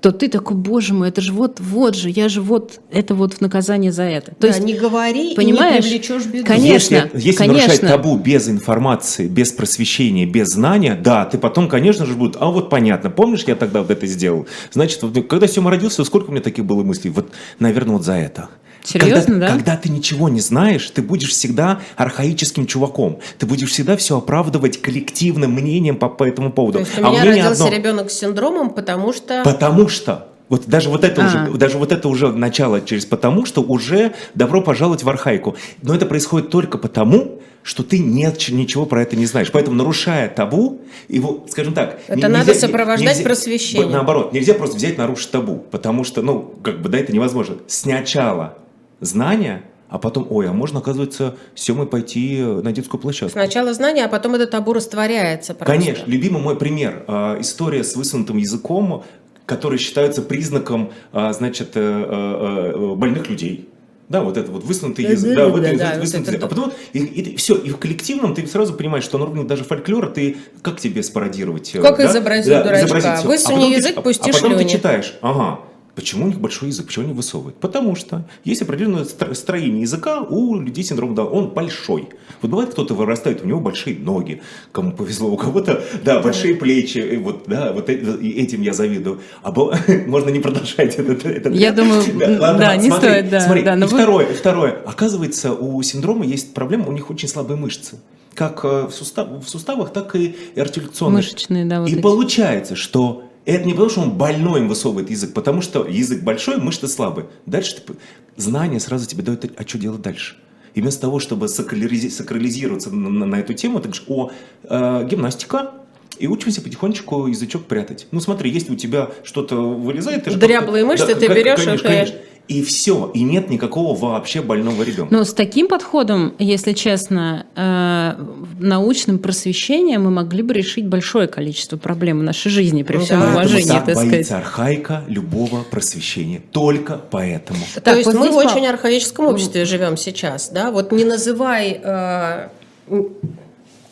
то 0.00 0.12
ты 0.12 0.28
такой, 0.28 0.56
боже 0.56 0.94
мой, 0.94 1.08
это 1.08 1.20
же 1.20 1.32
вот, 1.32 1.58
вот 1.58 1.96
же, 1.96 2.08
я 2.08 2.28
же 2.28 2.40
вот, 2.40 2.80
это 2.92 3.16
вот 3.16 3.34
в 3.34 3.40
наказание 3.40 3.90
за 3.90 4.04
это. 4.04 4.30
То 4.30 4.42
да, 4.42 4.48
есть, 4.48 4.60
не 4.60 4.74
говори 4.74 5.34
понимаешь, 5.34 5.84
и 5.84 5.88
не 5.88 5.98
привлечешь 5.98 6.26
беду. 6.26 6.46
Конечно, 6.46 6.94
если, 6.94 7.10
если 7.14 7.38
конечно. 7.38 7.62
нарушать 7.62 7.80
табу 7.80 8.16
без 8.16 8.48
информации, 8.48 9.26
без 9.26 9.50
просвещения, 9.50 10.24
без 10.24 10.50
знания, 10.50 10.94
да, 10.94 11.24
ты 11.24 11.36
потом, 11.36 11.68
конечно 11.68 12.06
же, 12.06 12.14
будет, 12.14 12.36
а 12.38 12.46
вот 12.46 12.70
понятно, 12.70 13.10
помнишь, 13.10 13.42
я 13.48 13.56
тогда 13.56 13.80
вот 13.80 13.90
это 13.90 14.06
сделал? 14.06 14.46
Значит, 14.70 15.02
вот, 15.02 15.26
когда 15.26 15.48
Сема 15.48 15.70
родился, 15.70 16.04
сколько 16.04 16.28
у 16.28 16.32
меня 16.32 16.42
таких 16.42 16.64
было 16.64 16.84
мыслей? 16.84 17.10
Вот, 17.10 17.32
наверное, 17.58 17.96
вот 17.96 18.04
за 18.04 18.14
это. 18.14 18.50
Серьезно, 18.88 19.32
когда, 19.34 19.46
да? 19.48 19.52
Когда 19.52 19.76
ты 19.76 19.90
ничего 19.90 20.28
не 20.30 20.40
знаешь, 20.40 20.88
ты 20.90 21.02
будешь 21.02 21.30
всегда 21.30 21.80
архаическим 21.96 22.66
чуваком. 22.66 23.18
Ты 23.38 23.44
будешь 23.44 23.70
всегда 23.70 23.96
все 23.98 24.16
оправдывать 24.16 24.80
коллективным 24.80 25.52
мнением 25.52 25.96
по, 25.96 26.08
по 26.08 26.24
этому 26.24 26.50
поводу. 26.50 26.78
То 26.78 26.84
есть 26.84 26.98
у 26.98 27.04
а 27.04 27.10
меня 27.10 27.20
мнение 27.20 27.42
родился 27.42 27.64
одно. 27.64 27.76
ребенок 27.76 28.10
с 28.10 28.18
синдромом, 28.18 28.70
потому 28.70 29.12
что... 29.12 29.42
Потому 29.44 29.88
что. 29.88 30.28
Вот 30.48 30.66
даже 30.66 30.88
вот 30.88 31.04
это 31.04 31.22
А. 31.22 31.26
уже, 31.26 31.58
даже 31.58 31.76
вот 31.76 31.92
это 31.92 32.08
уже 32.08 32.32
начало 32.32 32.80
через 32.80 33.04
потому, 33.04 33.44
что 33.44 33.60
уже 33.60 34.14
добро 34.34 34.62
пожаловать 34.62 35.02
в 35.02 35.08
архаику. 35.10 35.56
Но 35.82 35.94
это 35.94 36.06
происходит 36.06 36.48
только 36.48 36.78
потому, 36.78 37.42
что 37.62 37.82
ты 37.82 37.98
нет, 37.98 38.48
ничего 38.48 38.86
про 38.86 39.02
это 39.02 39.14
не 39.16 39.26
знаешь. 39.26 39.52
Поэтому, 39.52 39.76
нарушая 39.76 40.30
табу, 40.30 40.80
его, 41.08 41.44
скажем 41.50 41.74
так... 41.74 42.00
Это 42.08 42.16
не- 42.16 42.28
надо 42.28 42.52
нельзя- 42.52 42.60
сопровождать 42.60 43.18
нельзя- 43.18 43.24
просвещением. 43.24 43.88
вот 43.88 43.92
Наоборот, 43.92 44.32
нельзя 44.32 44.54
просто 44.54 44.76
взять, 44.76 44.96
нарушить 44.96 45.30
табу, 45.30 45.62
потому 45.70 46.04
что, 46.04 46.22
ну, 46.22 46.54
как 46.62 46.80
бы, 46.80 46.88
да, 46.88 46.96
это 46.98 47.12
невозможно. 47.12 47.56
Сначала 47.66 48.56
знания, 49.00 49.62
а 49.88 49.98
потом, 49.98 50.26
ой, 50.30 50.48
а 50.48 50.52
можно, 50.52 50.80
оказывается, 50.80 51.36
Семой 51.54 51.86
пойти 51.86 52.40
на 52.42 52.72
детскую 52.72 53.00
площадку. 53.00 53.32
Сначала 53.32 53.72
знание, 53.72 54.04
а 54.04 54.08
потом 54.08 54.34
это 54.34 54.46
табу 54.46 54.72
растворяется. 54.74 55.54
просто. 55.54 55.72
Конечно, 55.72 56.04
любимый 56.06 56.42
мой 56.42 56.56
пример. 56.56 57.04
а, 57.06 57.40
История 57.40 57.82
с 57.84 57.96
высунутым 57.96 58.36
языком, 58.36 59.04
который 59.46 59.78
считается 59.78 60.20
признаком, 60.20 60.92
а, 61.12 61.32
значит, 61.32 61.70
э, 61.74 61.80
э, 61.80 62.72
э, 62.74 62.94
больных 62.96 63.30
людей. 63.30 63.68
Да, 64.10 64.22
вот 64.22 64.36
это 64.38 64.50
вот 64.50 64.64
высунутый 64.64 65.04
Да, 65.06 65.10
язык. 65.12 65.30
да, 65.30 65.36
Да, 65.36 65.44
да, 65.46 65.52
вот 65.52 65.62
да, 65.62 65.68
да, 65.76 65.90
вот 65.94 66.00
высунутый 66.00 66.20
это 66.22 66.30
язык. 66.32 66.44
А 66.44 66.48
потом, 66.48 66.72
и, 66.94 66.98
и 66.98 67.36
все, 67.36 67.54
и 67.56 67.68
в 67.70 67.76
коллективном 67.78 68.34
ты 68.34 68.46
сразу 68.46 68.72
понимаешь, 68.74 69.04
что 69.04 69.18
на 69.18 69.24
уровне 69.24 69.44
даже 69.44 69.64
фольклора 69.64 70.08
ты, 70.08 70.36
как 70.62 70.80
тебе 70.80 71.02
спародировать? 71.02 71.74
э, 71.74 71.80
Как 71.82 71.96
да? 71.98 72.06
изобразить 72.06 72.48
Да, 72.50 72.62
дурачка? 72.62 72.86
изобразить. 72.86 73.24
Высуни 73.26 73.68
ты- 73.70 73.76
язык, 73.80 73.92
а- 73.96 74.02
пусти 74.02 74.30
А 74.30 74.32
потом 74.34 74.50
ты 74.52 74.56
слюни. 74.58 74.68
читаешь, 74.70 75.14
ага, 75.20 75.60
Почему 75.98 76.26
у 76.26 76.28
них 76.28 76.38
большой 76.38 76.68
язык? 76.68 76.86
Почему 76.86 77.06
они 77.06 77.12
высовывают? 77.14 77.56
Потому 77.56 77.96
что 77.96 78.24
есть 78.44 78.62
определенное 78.62 79.02
стро- 79.02 79.34
строение 79.34 79.82
языка 79.82 80.20
у 80.20 80.54
людей 80.60 80.84
с 80.84 80.88
синдромом 80.90 81.16
Дауна. 81.16 81.32
Он 81.32 81.48
большой. 81.48 82.08
Вот 82.40 82.52
бывает, 82.52 82.70
кто-то 82.70 82.94
вырастает, 82.94 83.42
у 83.42 83.48
него 83.48 83.58
большие 83.58 83.98
ноги, 83.98 84.40
кому 84.70 84.92
повезло, 84.92 85.28
у 85.28 85.36
кого-то, 85.36 85.82
да, 86.04 86.20
большие 86.20 86.54
плечи, 86.54 86.98
и 86.98 87.16
вот, 87.16 87.46
да, 87.48 87.72
вот 87.72 87.90
э- 87.90 87.94
и 88.20 88.30
этим 88.40 88.62
я 88.62 88.74
завидую. 88.74 89.22
А 89.42 89.50
бо- 89.50 89.76
можно 90.06 90.30
не 90.30 90.38
продолжать 90.38 90.94
этот, 91.00 91.26
этот 91.26 91.52
Я 91.56 91.72
думаю, 91.72 92.04
да, 92.38 92.76
не 92.76 92.92
стоит, 92.92 93.28
да, 93.28 93.40
Смотри, 93.40 93.62
да, 93.64 93.74
но 93.74 93.86
и 93.86 93.88
вы- 93.88 93.98
второе, 93.98 94.26
второе. 94.32 94.78
Оказывается, 94.86 95.52
у 95.52 95.82
синдрома 95.82 96.24
есть 96.24 96.54
проблема, 96.54 96.86
у 96.86 96.92
них 96.92 97.10
очень 97.10 97.26
слабые 97.26 97.56
мышцы. 97.56 97.96
Как 98.34 98.64
э, 98.64 98.86
в, 98.86 98.92
сустав- 98.92 99.44
в 99.44 99.48
суставах, 99.48 99.92
так 99.92 100.14
и 100.14 100.36
артикуляционные. 100.56 101.16
Мышечные, 101.16 101.64
да, 101.64 101.80
вот 101.80 101.88
И 101.88 101.94
эти. 101.94 102.00
получается, 102.00 102.76
что 102.76 103.24
это 103.52 103.64
не 103.64 103.72
потому, 103.72 103.90
что 103.90 104.00
он 104.02 104.10
больной 104.12 104.60
им 104.60 104.68
высовывает 104.68 105.10
язык, 105.10 105.32
потому 105.34 105.60
что 105.62 105.86
язык 105.86 106.22
большой, 106.22 106.58
мышцы 106.58 106.86
слабые. 106.88 107.28
Дальше 107.46 107.76
ты, 107.76 107.94
знания 108.36 108.80
сразу 108.80 109.06
тебе 109.06 109.22
дают, 109.22 109.50
а 109.56 109.66
что 109.66 109.78
делать 109.78 110.02
дальше. 110.02 110.36
И 110.74 110.80
вместо 110.80 111.00
того, 111.02 111.18
чтобы 111.18 111.46
сакрализи- 111.46 112.10
сакрализироваться 112.10 112.90
на, 112.94 113.08
на- 113.08 113.26
на 113.26 113.36
эту 113.36 113.54
тему, 113.54 113.78
ты 113.80 113.88
говоришь, 113.88 114.04
о, 114.06 114.30
э, 114.64 115.08
гимнастика, 115.10 115.72
и 116.18 116.26
учимся 116.26 116.60
потихонечку 116.62 117.26
язычок 117.26 117.64
прятать. 117.64 118.06
Ну 118.10 118.20
смотри, 118.20 118.50
если 118.50 118.72
у 118.72 118.76
тебя 118.76 119.10
что-то 119.24 119.56
вылезает... 119.56 120.24
ты 120.24 120.30
же 120.30 120.38
Дряблые 120.38 120.84
мышцы, 120.84 121.14
ты 121.14 121.26
как- 121.26 121.36
берешь 121.36 121.60
конечно, 121.64 121.86
и- 121.86 121.90
конечно. 121.90 122.16
И 122.48 122.62
все, 122.62 123.10
и 123.12 123.24
нет 123.24 123.50
никакого 123.50 123.94
вообще 123.94 124.40
больного 124.40 124.82
ребенка. 124.82 125.12
Но 125.14 125.24
с 125.24 125.34
таким 125.34 125.68
подходом, 125.68 126.32
если 126.38 126.72
честно, 126.72 127.44
э, 127.54 128.14
научным 128.58 129.18
просвещением 129.18 130.04
мы 130.04 130.10
могли 130.10 130.42
бы 130.42 130.54
решить 130.54 130.86
большое 130.86 131.28
количество 131.28 131.76
проблем 131.76 132.20
в 132.20 132.22
нашей 132.22 132.48
жизни, 132.50 132.82
при 132.84 132.96
Ну 132.96 133.04
всем 133.04 133.20
да. 133.20 133.26
Поэтому 133.34 133.44
уважении, 133.48 133.68
так 133.68 133.84
так 133.84 133.94
боится 133.96 134.24
сказать. 134.24 134.44
архаика 134.46 135.04
любого 135.08 135.62
просвещения. 135.70 136.40
Только 136.50 136.98
поэтому. 137.10 137.60
То 137.74 137.80
Так, 137.82 137.96
есть 137.98 138.06
вот 138.06 138.16
мы 138.16 138.30
в 138.30 138.36
очень 138.36 138.66
архаическом 138.66 139.26
обществе 139.26 139.66
живем 139.66 139.98
сейчас, 139.98 140.48
да? 140.48 140.70
Вот 140.70 140.90
не 140.90 141.04
называй 141.04 141.78
э, 141.84 142.48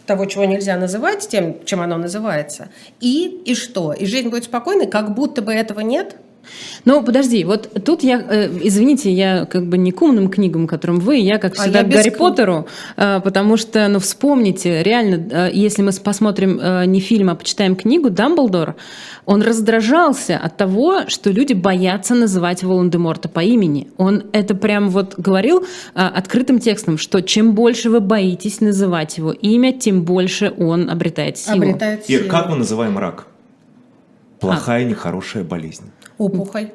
того, 0.07 0.25
чего 0.27 0.45
нельзя 0.45 0.77
называть, 0.77 1.29
тем, 1.29 1.65
чем 1.65 1.81
оно 1.81 1.97
называется, 1.97 2.69
и, 3.01 3.43
и 3.45 3.55
что? 3.55 3.93
И 3.93 4.07
жизнь 4.07 4.29
будет 4.29 4.45
спокойной, 4.45 4.87
как 4.87 5.15
будто 5.15 5.43
бы 5.43 5.53
этого 5.53 5.81
нет? 5.81 6.17
Ну, 6.85 7.03
подожди, 7.03 7.45
вот 7.45 7.71
тут 7.85 8.03
я, 8.03 8.21
э, 8.21 8.51
извините, 8.63 9.13
я 9.13 9.47
как 9.47 9.67
бы 9.67 9.79
не 9.79 9.93
к 9.93 10.03
умным 10.03 10.29
книгам, 10.29 10.67
которым 10.67 11.01
вы, 11.01 11.17
я 11.17 11.39
как 11.39 11.53
А 11.53 11.63
всегда 11.63 11.79
я 11.81 11.85
к 11.85 11.89
без 11.89 11.97
Гарри 11.97 12.09
книг. 12.11 12.19
Поттеру, 12.19 12.67
э, 12.97 13.21
потому 13.23 13.57
что, 13.57 13.89
ну, 13.89 13.99
вспомните, 13.99 14.83
реально, 14.83 15.29
э, 15.31 15.51
если 15.53 15.83
мы 15.83 15.93
посмотрим 15.93 16.59
э, 16.61 16.87
не 16.87 17.01
фильм, 17.01 17.31
а 17.31 17.35
почитаем 17.35 17.77
книгу, 17.77 18.11
Дамблдор, 18.11 18.77
он 19.25 19.43
раздражался 19.43 20.39
от 20.39 20.57
того, 20.57 21.03
что 21.09 21.31
люди 21.31 21.53
боятся 21.53 22.15
называть 22.15 22.63
Волан-де-Морта 22.63 23.29
по 23.29 23.41
имени. 23.41 23.89
Он 23.97 24.25
это 24.33 24.55
прям 24.55 24.89
вот 24.91 25.15
говорил 25.19 25.63
э, 25.63 26.01
открытым 26.01 26.61
текстом, 26.61 26.99
что 26.99 27.21
чем 27.21 27.55
больше 27.55 27.91
вы 27.91 28.01
боитесь 28.01 28.61
называть 28.61 29.19
его 29.19 29.33
имя, 29.33 29.73
тем 29.73 30.05
больше 30.05 30.53
он 30.57 30.89
обретает 30.89 31.39
силу. 31.39 31.63
Обретает 31.63 32.09
Ир, 32.09 32.21
силу. 32.21 32.31
как 32.31 32.49
мы 32.49 32.57
называем 32.57 32.99
рак? 32.99 33.27
Плохая, 34.41 34.85
нехорошая 34.85 35.45
болезнь. 35.45 35.91
Опухоль. 36.19 36.73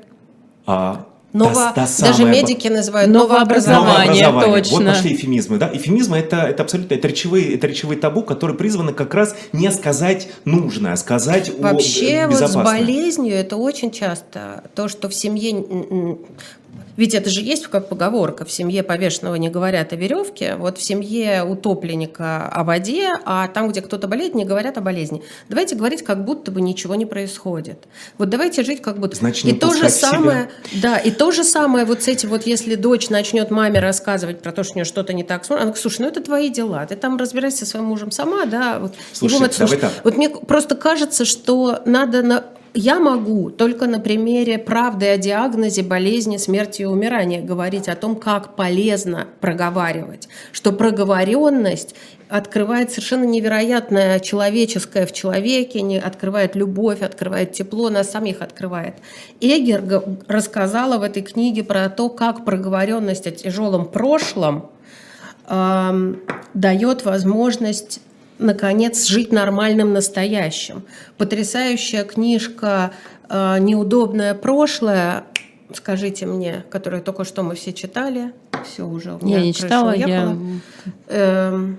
А 0.66 1.08
Ново... 1.34 1.54
та- 1.54 1.88
та 1.88 1.88
Даже 2.08 2.26
медики 2.26 2.68
называют 2.68 3.10
Новообразование. 3.10 4.28
новообразование. 4.28 4.64
Точно. 4.64 4.78
Вот 4.78 4.86
пошли 4.86 5.16
эфемизмы, 5.16 5.58
да? 5.58 5.70
Эфемизмы 5.74 6.18
это, 6.18 6.38
это 6.38 6.64
абсолютно 6.64 6.94
это 6.96 7.08
речевые, 7.08 7.56
это 7.56 7.68
речевые 7.68 7.98
табу, 7.98 8.24
которые 8.24 8.58
призваны 8.58 8.94
как 8.94 9.14
раз 9.14 9.36
не 9.54 9.72
сказать 9.72 10.28
нужное, 10.46 10.94
а 10.94 10.98
сказать 10.98 11.50
о 11.50 11.62
Вообще 11.62 12.28
вот 12.28 12.40
с 12.40 12.56
болезнью 12.56 13.36
это 13.36 13.56
очень 13.58 13.92
часто 13.92 14.64
то, 14.76 14.88
что 14.88 15.08
в 15.08 15.14
семье... 15.14 16.18
Ведь 16.98 17.16
это 17.16 17.30
же 17.30 17.42
есть 17.42 17.68
как 17.68 17.88
поговорка, 17.88 18.44
в 18.44 18.52
семье 18.52 18.84
повешенного 18.84 19.36
не 19.36 19.50
говорят 19.50 19.94
о 19.94 19.96
веревке, 19.96 20.56
вот 20.56 20.78
в 20.78 20.84
семье 20.84 21.44
утопленника 21.44 22.48
о 22.48 22.64
воде, 22.64 23.10
а 23.26 23.48
там, 23.48 23.70
где 23.70 23.82
кто-то 23.82 24.08
болеет, 24.08 24.36
не 24.36 24.44
говорят 24.46 24.78
о 24.78 24.82
болезни. 24.82 25.24
Давайте 25.48 25.76
говорить, 25.76 26.04
как 26.04 26.26
будто 26.26 26.52
бы 26.52 26.62
ничего 26.62 26.96
не 26.96 27.06
происходит. 27.06 27.88
Вот 28.18 28.30
давайте 28.30 28.64
жить 28.64 28.82
как 28.82 29.00
будто... 29.00 29.16
Значит, 29.16 29.46
и 29.46 29.54
то 29.54 29.74
же 29.74 29.88
в 29.88 29.90
себя. 29.90 30.10
самое, 30.10 30.50
да, 30.74 30.98
и 30.98 31.12
то 31.22 31.30
же 31.30 31.44
самое 31.44 31.86
вот 31.86 32.02
с 32.02 32.08
этим 32.08 32.30
вот, 32.30 32.48
если 32.48 32.74
дочь 32.74 33.10
начнет 33.12 33.52
маме 33.52 33.80
рассказывать 33.80 34.42
про 34.42 34.52
то, 34.52 34.64
что 34.64 34.74
у 34.74 34.76
нее 34.78 34.86
что-то 34.86 35.14
не 35.14 35.24
так, 35.24 35.44
она 35.50 35.60
говорит, 35.60 35.78
слушай, 35.78 36.02
ну 36.02 36.08
это 36.08 36.20
твои 36.20 36.50
дела, 36.50 36.84
ты 36.88 36.96
там 36.96 37.16
разбирайся 37.18 37.58
со 37.58 37.66
своим 37.68 37.86
мужем 37.86 38.10
сама, 38.10 38.46
да, 38.46 38.80
вот, 38.80 38.96
Слушай, 39.14 39.34
будем 39.34 39.46
это 39.46 39.60
давай 39.60 39.78
слушать». 39.78 39.82
так. 39.82 40.04
Вот 40.04 40.18
мне 40.18 40.32
просто 40.32 40.74
кажется, 40.74 41.26
что 41.26 41.84
надо 41.86 42.24
на... 42.24 42.46
Я 42.74 43.02
могу 43.02 43.50
только 43.50 43.86
на 43.86 44.00
примере 44.00 44.58
правды 44.58 45.10
о 45.10 45.18
диагнозе 45.18 45.84
болезни, 45.84 46.38
смерти 46.38 46.84
и 46.84 46.86
умирания 46.86 47.42
говорить 47.42 47.90
о 47.90 47.98
том, 47.98 48.16
как 48.16 48.56
полезно 48.56 49.28
проговаривать, 49.42 50.30
что 50.54 50.72
проговоренность 50.72 51.96
открывает 52.30 52.90
совершенно 52.90 53.26
невероятное 53.26 54.22
человеческое 54.22 55.06
в 55.06 55.12
человеке, 55.12 55.82
не 55.82 56.00
открывает 56.00 56.56
любовь, 56.56 57.02
открывает 57.02 57.52
тепло, 57.52 57.90
нас 57.90 58.10
самих 58.10 58.42
открывает. 58.42 58.96
Эгер 59.42 59.84
рассказала 60.30 60.98
в 60.98 61.04
этой 61.04 61.24
книге 61.24 61.66
про 61.66 61.90
то, 61.90 62.08
как 62.08 62.46
проговоренность 62.46 63.28
о 63.28 63.32
тяжелом 63.32 63.86
прошлом 63.86 64.70
эм, 65.50 66.22
дает 66.54 67.04
возможность 67.04 68.00
наконец 68.42 69.06
жить 69.06 69.32
нормальным 69.32 69.94
настоящим. 69.94 70.84
Потрясающая 71.18 72.04
книжка 72.04 72.92
э, 73.30 73.58
«Неудобное 73.60 74.34
прошлое», 74.34 75.24
скажите 75.74 76.26
мне, 76.26 76.66
которую 76.70 77.02
только 77.02 77.24
что 77.24 77.44
мы 77.44 77.56
все 77.56 77.74
читали. 77.74 78.34
Все 78.66 78.86
уже. 78.86 79.14
у 79.14 79.26
меня 79.26 79.40
Я 79.40 79.44
не 79.44 79.54
читала, 79.54 79.96
я... 79.96 80.36
Эм, 81.08 81.78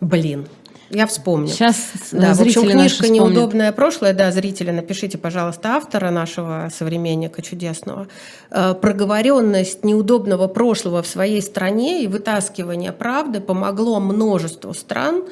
блин. 0.00 0.46
Я 0.90 1.06
вспомню. 1.06 1.48
Сейчас 1.48 1.76
Да, 2.12 2.34
в 2.34 2.40
общем, 2.40 2.62
книжка. 2.68 3.08
«Неудобное 3.08 3.72
прошлое», 3.72 4.12
да, 4.12 4.30
зрители, 4.30 4.70
напишите, 4.70 5.18
пожалуйста, 5.18 5.70
автора 5.70 6.10
нашего 6.10 6.70
современника 6.76 7.42
чудесного. 7.42 8.06
Э, 8.50 8.74
Проговоренность 8.74 9.84
неудобного 9.84 10.46
прошлого 10.46 11.02
в 11.02 11.06
своей 11.06 11.42
стране 11.42 12.04
и 12.04 12.06
вытаскивание 12.06 12.92
правды 12.92 13.40
помогло 13.40 13.98
множеству 14.00 14.74
стран 14.74 15.24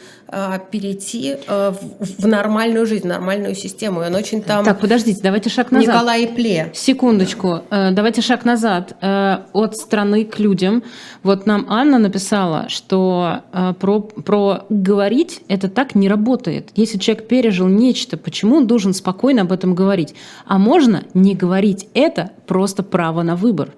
перейти 0.70 1.36
э, 1.46 1.72
в 2.00 2.24
в 2.24 2.26
нормальную 2.26 2.86
жизнь, 2.86 3.04
в 3.04 3.08
нормальную 3.08 3.54
систему. 3.54 4.02
И 4.02 4.06
он 4.06 4.14
очень 4.14 4.42
там... 4.42 4.64
Так, 4.64 4.80
подождите, 4.80 5.20
давайте 5.22 5.50
шаг 5.50 5.70
назад. 5.70 5.94
Николай 5.94 6.26
Пле. 6.26 6.70
Секундочку, 6.74 7.62
Э, 7.70 7.90
давайте 7.90 8.22
шаг 8.22 8.44
назад 8.44 8.96
Э, 9.00 9.38
от 9.52 9.76
страны 9.76 10.24
к 10.24 10.38
людям. 10.38 10.82
Вот 11.22 11.46
нам 11.46 11.66
Анна 11.68 11.98
написала, 11.98 12.68
что 12.68 13.40
э, 13.52 13.74
про, 13.78 14.00
про 14.00 14.64
говорить 14.70 15.42
это 15.48 15.68
так 15.68 15.94
не 15.94 16.08
работает. 16.08 16.70
Если 16.74 16.98
человек 16.98 17.28
пережил 17.28 17.68
нечто, 17.68 18.16
почему 18.16 18.56
он 18.56 18.66
должен 18.66 18.94
спокойно 18.94 19.42
об 19.42 19.52
этом 19.52 19.74
говорить? 19.74 20.14
А 20.46 20.58
можно 20.58 21.04
не 21.12 21.34
говорить 21.34 21.88
это 21.94 22.30
просто 22.46 22.82
право 22.82 23.22
на 23.22 23.36
выбор. 23.36 23.72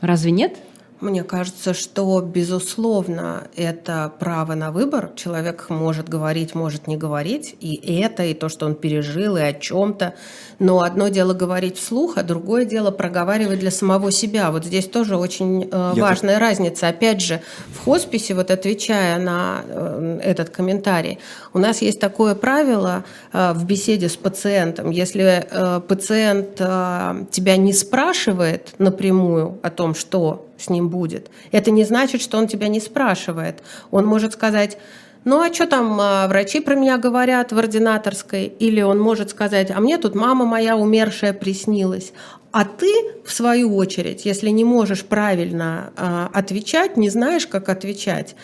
Разве 0.00 0.30
нет? 0.30 0.56
Мне 1.00 1.22
кажется, 1.22 1.74
что, 1.74 2.20
безусловно, 2.20 3.46
это 3.54 4.12
право 4.18 4.54
на 4.54 4.72
выбор. 4.72 5.12
Человек 5.14 5.70
может 5.70 6.08
говорить, 6.08 6.56
может 6.56 6.88
не 6.88 6.96
говорить, 6.96 7.54
и 7.60 8.00
это, 8.00 8.24
и 8.24 8.34
то, 8.34 8.48
что 8.48 8.66
он 8.66 8.74
пережил, 8.74 9.36
и 9.36 9.40
о 9.40 9.52
чем-то. 9.52 10.14
Но 10.58 10.82
одно 10.82 11.06
дело 11.06 11.34
говорить 11.34 11.78
вслух, 11.78 12.16
а 12.16 12.24
другое 12.24 12.64
дело 12.64 12.90
проговаривать 12.90 13.60
для 13.60 13.70
самого 13.70 14.10
себя. 14.10 14.50
Вот 14.50 14.64
здесь 14.64 14.88
тоже 14.88 15.16
очень 15.16 15.68
э, 15.70 15.92
важная 15.94 16.34
так... 16.34 16.42
разница. 16.42 16.88
Опять 16.88 17.20
же, 17.20 17.42
в 17.72 17.84
хосписе, 17.84 18.34
вот 18.34 18.50
отвечая 18.50 19.20
на 19.20 19.60
э, 19.68 20.20
этот 20.24 20.50
комментарий, 20.50 21.20
у 21.52 21.60
нас 21.60 21.80
есть 21.80 22.00
такое 22.00 22.34
правило 22.34 23.04
э, 23.32 23.52
в 23.52 23.64
беседе 23.66 24.08
с 24.08 24.16
пациентом. 24.16 24.90
Если 24.90 25.46
э, 25.48 25.80
пациент 25.86 26.56
э, 26.58 27.24
тебя 27.30 27.56
не 27.56 27.72
спрашивает 27.72 28.74
напрямую 28.78 29.60
о 29.62 29.70
том, 29.70 29.94
что 29.94 30.47
с 30.58 30.68
ним 30.68 30.88
будет. 30.88 31.30
Это 31.52 31.70
не 31.70 31.84
значит, 31.84 32.20
что 32.20 32.36
он 32.36 32.48
тебя 32.48 32.68
не 32.68 32.80
спрашивает. 32.80 33.62
Он 33.90 34.04
может 34.04 34.32
сказать, 34.32 34.78
ну 35.24 35.40
а 35.40 35.52
что 35.52 35.66
там 35.66 35.98
а, 36.00 36.26
врачи 36.28 36.60
про 36.60 36.74
меня 36.74 36.96
говорят 36.96 37.52
в 37.52 37.58
ординаторской? 37.58 38.46
Или 38.46 38.80
он 38.80 39.00
может 39.00 39.30
сказать, 39.30 39.70
а 39.70 39.80
мне 39.80 39.98
тут 39.98 40.14
мама 40.14 40.44
моя 40.44 40.76
умершая 40.76 41.32
приснилась. 41.32 42.12
А 42.50 42.64
ты, 42.64 42.90
в 43.26 43.32
свою 43.32 43.76
очередь, 43.76 44.24
если 44.24 44.48
не 44.48 44.64
можешь 44.64 45.04
правильно 45.04 45.92
а, 45.96 46.30
отвечать, 46.32 46.96
не 46.96 47.10
знаешь, 47.10 47.46
как 47.46 47.68
отвечать, 47.68 48.36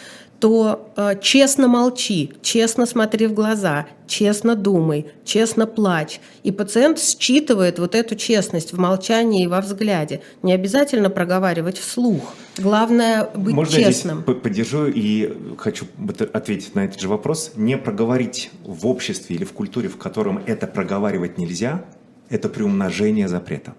то 0.44 0.92
э, 0.96 1.14
честно 1.22 1.68
молчи, 1.68 2.34
честно 2.42 2.84
смотри 2.84 3.26
в 3.28 3.32
глаза, 3.32 3.86
честно 4.06 4.54
думай, 4.54 5.06
честно 5.24 5.66
плачь. 5.66 6.20
И 6.42 6.52
пациент 6.52 6.98
считывает 6.98 7.78
вот 7.78 7.94
эту 7.94 8.14
честность 8.14 8.74
в 8.74 8.78
молчании 8.78 9.44
и 9.44 9.46
во 9.46 9.62
взгляде. 9.62 10.20
Не 10.42 10.52
обязательно 10.52 11.08
проговаривать 11.08 11.78
вслух. 11.78 12.34
Главное 12.58 13.30
быть 13.34 13.54
Можно 13.54 13.74
честным. 13.74 14.22
Здесь 14.26 14.36
поддержу 14.42 14.86
и 14.86 15.32
хочу 15.56 15.86
ответить 16.34 16.74
на 16.74 16.84
этот 16.84 17.00
же 17.00 17.08
вопрос. 17.08 17.52
Не 17.56 17.78
проговорить 17.78 18.50
в 18.64 18.86
обществе 18.86 19.36
или 19.36 19.44
в 19.44 19.54
культуре, 19.54 19.88
в 19.88 19.96
котором 19.96 20.42
это 20.44 20.66
проговаривать 20.66 21.38
нельзя, 21.38 21.86
это 22.28 22.50
приумножение 22.50 23.28
запрета. 23.28 23.72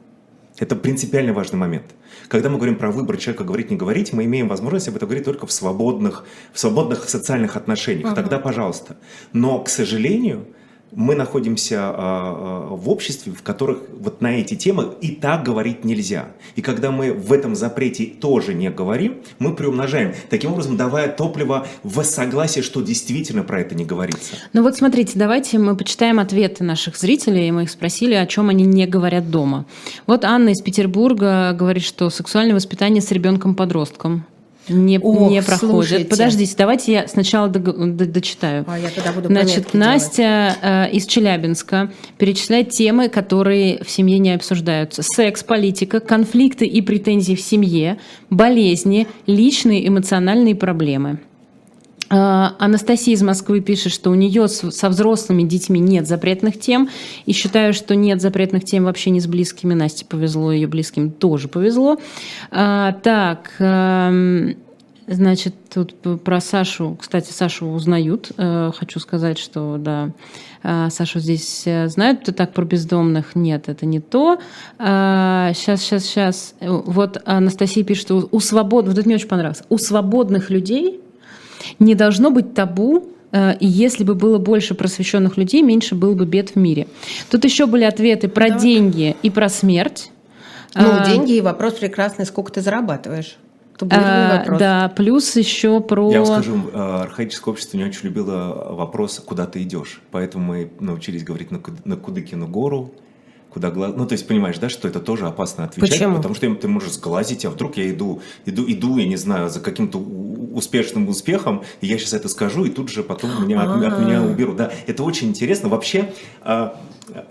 Это 0.57 0.75
принципиально 0.75 1.33
важный 1.33 1.59
момент. 1.59 1.85
Когда 2.29 2.49
мы 2.49 2.57
говорим 2.57 2.77
про 2.77 2.91
выбор 2.91 3.17
человека 3.17 3.43
говорить, 3.43 3.71
не 3.71 3.77
говорить, 3.77 4.13
мы 4.13 4.23
имеем 4.23 4.47
возможность 4.47 4.87
об 4.87 4.95
этом 4.95 5.09
говорить 5.09 5.25
только 5.25 5.45
в 5.45 5.51
свободных, 5.51 6.25
в 6.53 6.59
свободных 6.59 7.09
социальных 7.09 7.57
отношениях. 7.57 8.11
Uh-huh. 8.11 8.15
Тогда 8.15 8.39
пожалуйста. 8.39 8.95
Но, 9.33 9.59
к 9.59 9.69
сожалению, 9.69 10.47
мы 10.91 11.15
находимся 11.15 11.79
а, 11.79 11.93
а, 11.95 12.75
в 12.75 12.89
обществе, 12.89 13.33
в 13.33 13.43
которых 13.43 13.79
вот 13.99 14.21
на 14.21 14.39
эти 14.39 14.55
темы 14.55 14.93
и 15.01 15.09
так 15.09 15.43
говорить 15.43 15.83
нельзя. 15.83 16.27
И 16.55 16.61
когда 16.61 16.91
мы 16.91 17.11
в 17.11 17.33
этом 17.33 17.55
запрете 17.55 18.05
тоже 18.05 18.53
не 18.53 18.69
говорим, 18.69 19.17
мы 19.39 19.55
приумножаем, 19.55 20.13
таким 20.29 20.53
образом 20.53 20.77
давая 20.77 21.09
топливо 21.09 21.67
в 21.83 22.03
согласие, 22.03 22.63
что 22.63 22.81
действительно 22.81 23.43
про 23.43 23.61
это 23.61 23.75
не 23.75 23.85
говорится. 23.85 24.35
Ну 24.53 24.63
вот 24.63 24.77
смотрите, 24.77 25.13
давайте 25.15 25.59
мы 25.59 25.75
почитаем 25.75 26.19
ответы 26.19 26.63
наших 26.63 26.97
зрителей, 26.97 27.51
мы 27.51 27.63
их 27.63 27.69
спросили, 27.69 28.13
о 28.13 28.25
чем 28.25 28.49
они 28.49 28.65
не 28.65 28.87
говорят 28.87 29.29
дома. 29.29 29.65
Вот 30.07 30.23
Анна 30.23 30.49
из 30.49 30.61
Петербурга 30.61 31.53
говорит, 31.53 31.83
что 31.83 32.09
сексуальное 32.09 32.55
воспитание 32.55 33.01
с 33.01 33.11
ребенком-подростком 33.11 34.25
не, 34.69 34.99
Ох, 34.99 35.29
не 35.29 35.41
проходят. 35.41 35.71
Слушайте. 35.71 36.05
Подождите, 36.05 36.55
давайте 36.57 36.91
я 36.93 37.07
сначала 37.07 37.47
дочитаю. 37.47 38.65
А 38.67 38.79
я 38.79 38.89
тогда 38.89 39.11
буду 39.11 39.27
Значит, 39.27 39.73
Настя 39.73 40.55
э, 40.61 40.91
из 40.91 41.05
Челябинска 41.05 41.91
перечисляет 42.17 42.69
темы, 42.69 43.09
которые 43.09 43.83
в 43.83 43.89
семье 43.89 44.19
не 44.19 44.33
обсуждаются. 44.33 45.03
Секс, 45.03 45.43
политика, 45.43 45.99
конфликты 45.99 46.65
и 46.65 46.81
претензии 46.81 47.35
в 47.35 47.41
семье, 47.41 47.97
болезни, 48.29 49.07
личные 49.27 49.87
эмоциональные 49.87 50.55
проблемы. 50.55 51.19
Э, 52.15 52.51
Анастасия 52.59 53.13
из 53.13 53.21
Москвы 53.21 53.59
пишет, 53.59 53.91
что 53.91 54.09
у 54.09 54.15
нее 54.15 54.47
со 54.47 54.89
взрослыми 54.89 55.43
детьми 55.43 55.79
нет 55.79 56.07
запретных 56.07 56.59
тем. 56.59 56.89
И 57.25 57.33
считаю, 57.33 57.73
что 57.73 57.95
нет 57.95 58.21
запретных 58.21 58.63
тем 58.63 58.85
вообще 58.85 59.09
не 59.09 59.19
с 59.19 59.27
близкими. 59.27 59.73
Насте 59.73 60.05
повезло, 60.05 60.51
ее 60.51 60.67
близким 60.67 61.11
тоже 61.11 61.47
повезло. 61.47 61.97
А, 62.51 62.93
так, 62.93 63.51
эм, 63.59 64.55
Значит, 65.07 65.53
тут 65.71 65.93
про 66.23 66.41
Сашу, 66.41 66.97
кстати, 66.99 67.31
Сашу 67.31 67.67
узнают. 67.67 68.31
Э, 68.37 68.71
хочу 68.75 68.99
сказать, 68.99 69.37
что 69.37 69.77
да, 69.77 70.09
Сашу 70.89 71.19
здесь 71.19 71.63
знают. 71.85 72.23
Ты 72.23 72.31
так 72.31 72.53
про 72.53 72.65
бездомных? 72.65 73.35
Нет, 73.35 73.69
это 73.69 73.85
не 73.85 73.99
то. 73.99 74.39
Сейчас, 74.79 75.81
сейчас, 75.81 76.05
сейчас. 76.05 76.55
Вот 76.59 77.21
Анастасия 77.25 77.83
пишет, 77.83 78.01
что 78.01 78.27
у 78.31 78.39
свободных, 78.39 78.95
вот 78.95 78.99
это 78.99 79.07
мне 79.07 79.17
очень 79.17 79.27
понравилось, 79.27 79.61
у 79.69 79.77
свободных 79.77 80.49
людей 80.49 81.04
не 81.79 81.95
должно 81.95 82.31
быть 82.31 82.53
табу 82.53 83.07
э, 83.31 83.57
и 83.59 83.67
если 83.67 84.03
бы 84.03 84.15
было 84.15 84.37
больше 84.37 84.75
просвещенных 84.75 85.37
людей, 85.37 85.61
меньше 85.61 85.95
было 85.95 86.13
бы 86.13 86.25
бед 86.25 86.51
в 86.51 86.55
мире. 86.55 86.87
Тут 87.29 87.43
еще 87.45 87.65
были 87.65 87.83
ответы 87.83 88.27
про 88.27 88.49
да. 88.49 88.59
деньги 88.59 89.15
и 89.21 89.29
про 89.29 89.49
смерть. 89.49 90.11
Ну, 90.75 90.87
а, 90.91 91.05
деньги 91.05 91.33
и 91.33 91.41
вопрос 91.41 91.75
прекрасный, 91.75 92.25
сколько 92.25 92.51
ты 92.51 92.61
зарабатываешь. 92.61 93.37
А, 93.91 94.45
да, 94.57 94.91
плюс 94.95 95.35
еще 95.35 95.81
про... 95.81 96.11
Я 96.11 96.23
вам 96.23 96.43
скажу, 96.43 96.69
э, 96.71 96.77
архаическое 96.77 97.51
общество 97.51 97.77
не 97.77 97.83
очень 97.83 98.03
любило 98.03 98.69
вопрос, 98.71 99.21
куда 99.25 99.45
ты 99.45 99.61
идешь. 99.63 100.01
Поэтому 100.11 100.45
мы 100.45 100.71
научились 100.79 101.23
говорить 101.23 101.51
на, 101.51 101.61
на 101.83 101.97
Кудыкину 101.97 102.47
гору, 102.47 102.93
куда 103.55 103.71
глаз... 103.71 103.93
Ну, 103.95 104.05
то 104.05 104.11
есть, 104.11 104.27
понимаешь, 104.27 104.57
да, 104.57 104.67
что 104.67 104.85
это 104.89 104.99
тоже 104.99 105.27
опасно 105.27 105.63
отвечать, 105.63 105.91
Почему? 105.91 106.17
потому 106.17 106.35
что 106.35 106.53
ты 106.55 106.67
можешь 106.67 106.91
сглазить, 106.91 107.45
а 107.45 107.49
вдруг 107.49 107.77
я 107.77 107.89
иду, 107.89 108.21
иду, 108.45 108.65
иду, 108.67 108.97
я 108.97 109.07
не 109.07 109.15
знаю, 109.15 109.49
за 109.49 109.61
каким-то 109.61 109.97
успешным 109.97 111.07
успехом, 111.07 111.63
и 111.79 111.87
я 111.87 111.97
сейчас 111.97 112.11
это 112.11 112.27
скажу, 112.27 112.65
и 112.65 112.69
тут 112.69 112.89
же 112.89 113.01
потом 113.01 113.47
меня, 113.47 113.61
от, 113.61 113.81
от 113.81 113.99
меня 114.01 114.19
а. 114.19 114.25
уберут. 114.25 114.57
Да, 114.57 114.73
это 114.87 115.03
очень 115.03 115.29
интересно. 115.29 115.69
Вообще, 115.69 116.11
а, 116.41 116.77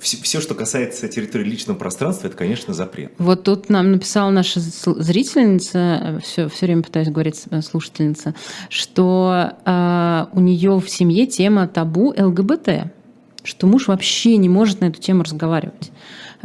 все, 0.00 0.16
все, 0.22 0.40
что 0.40 0.54
касается 0.54 1.08
территории 1.08 1.44
личного 1.44 1.76
пространства, 1.76 2.28
это, 2.28 2.36
конечно, 2.38 2.72
запрет. 2.72 3.12
Вот 3.18 3.42
тут 3.42 3.68
нам 3.68 3.92
написала 3.92 4.30
наша 4.30 4.60
зрительница, 4.60 6.22
все, 6.24 6.48
все 6.48 6.64
время 6.64 6.82
пытаюсь 6.82 7.10
говорить 7.10 7.42
э, 7.50 7.60
слушательница, 7.60 8.34
что 8.70 9.52
э, 9.62 10.26
у 10.32 10.40
нее 10.40 10.80
в 10.80 10.88
семье 10.88 11.26
тема 11.26 11.68
табу 11.68 12.14
ЛГБТ 12.16 12.92
что 13.44 13.66
муж 13.66 13.88
вообще 13.88 14.36
не 14.36 14.48
может 14.48 14.80
на 14.80 14.86
эту 14.86 15.00
тему 15.00 15.22
разговаривать. 15.22 15.92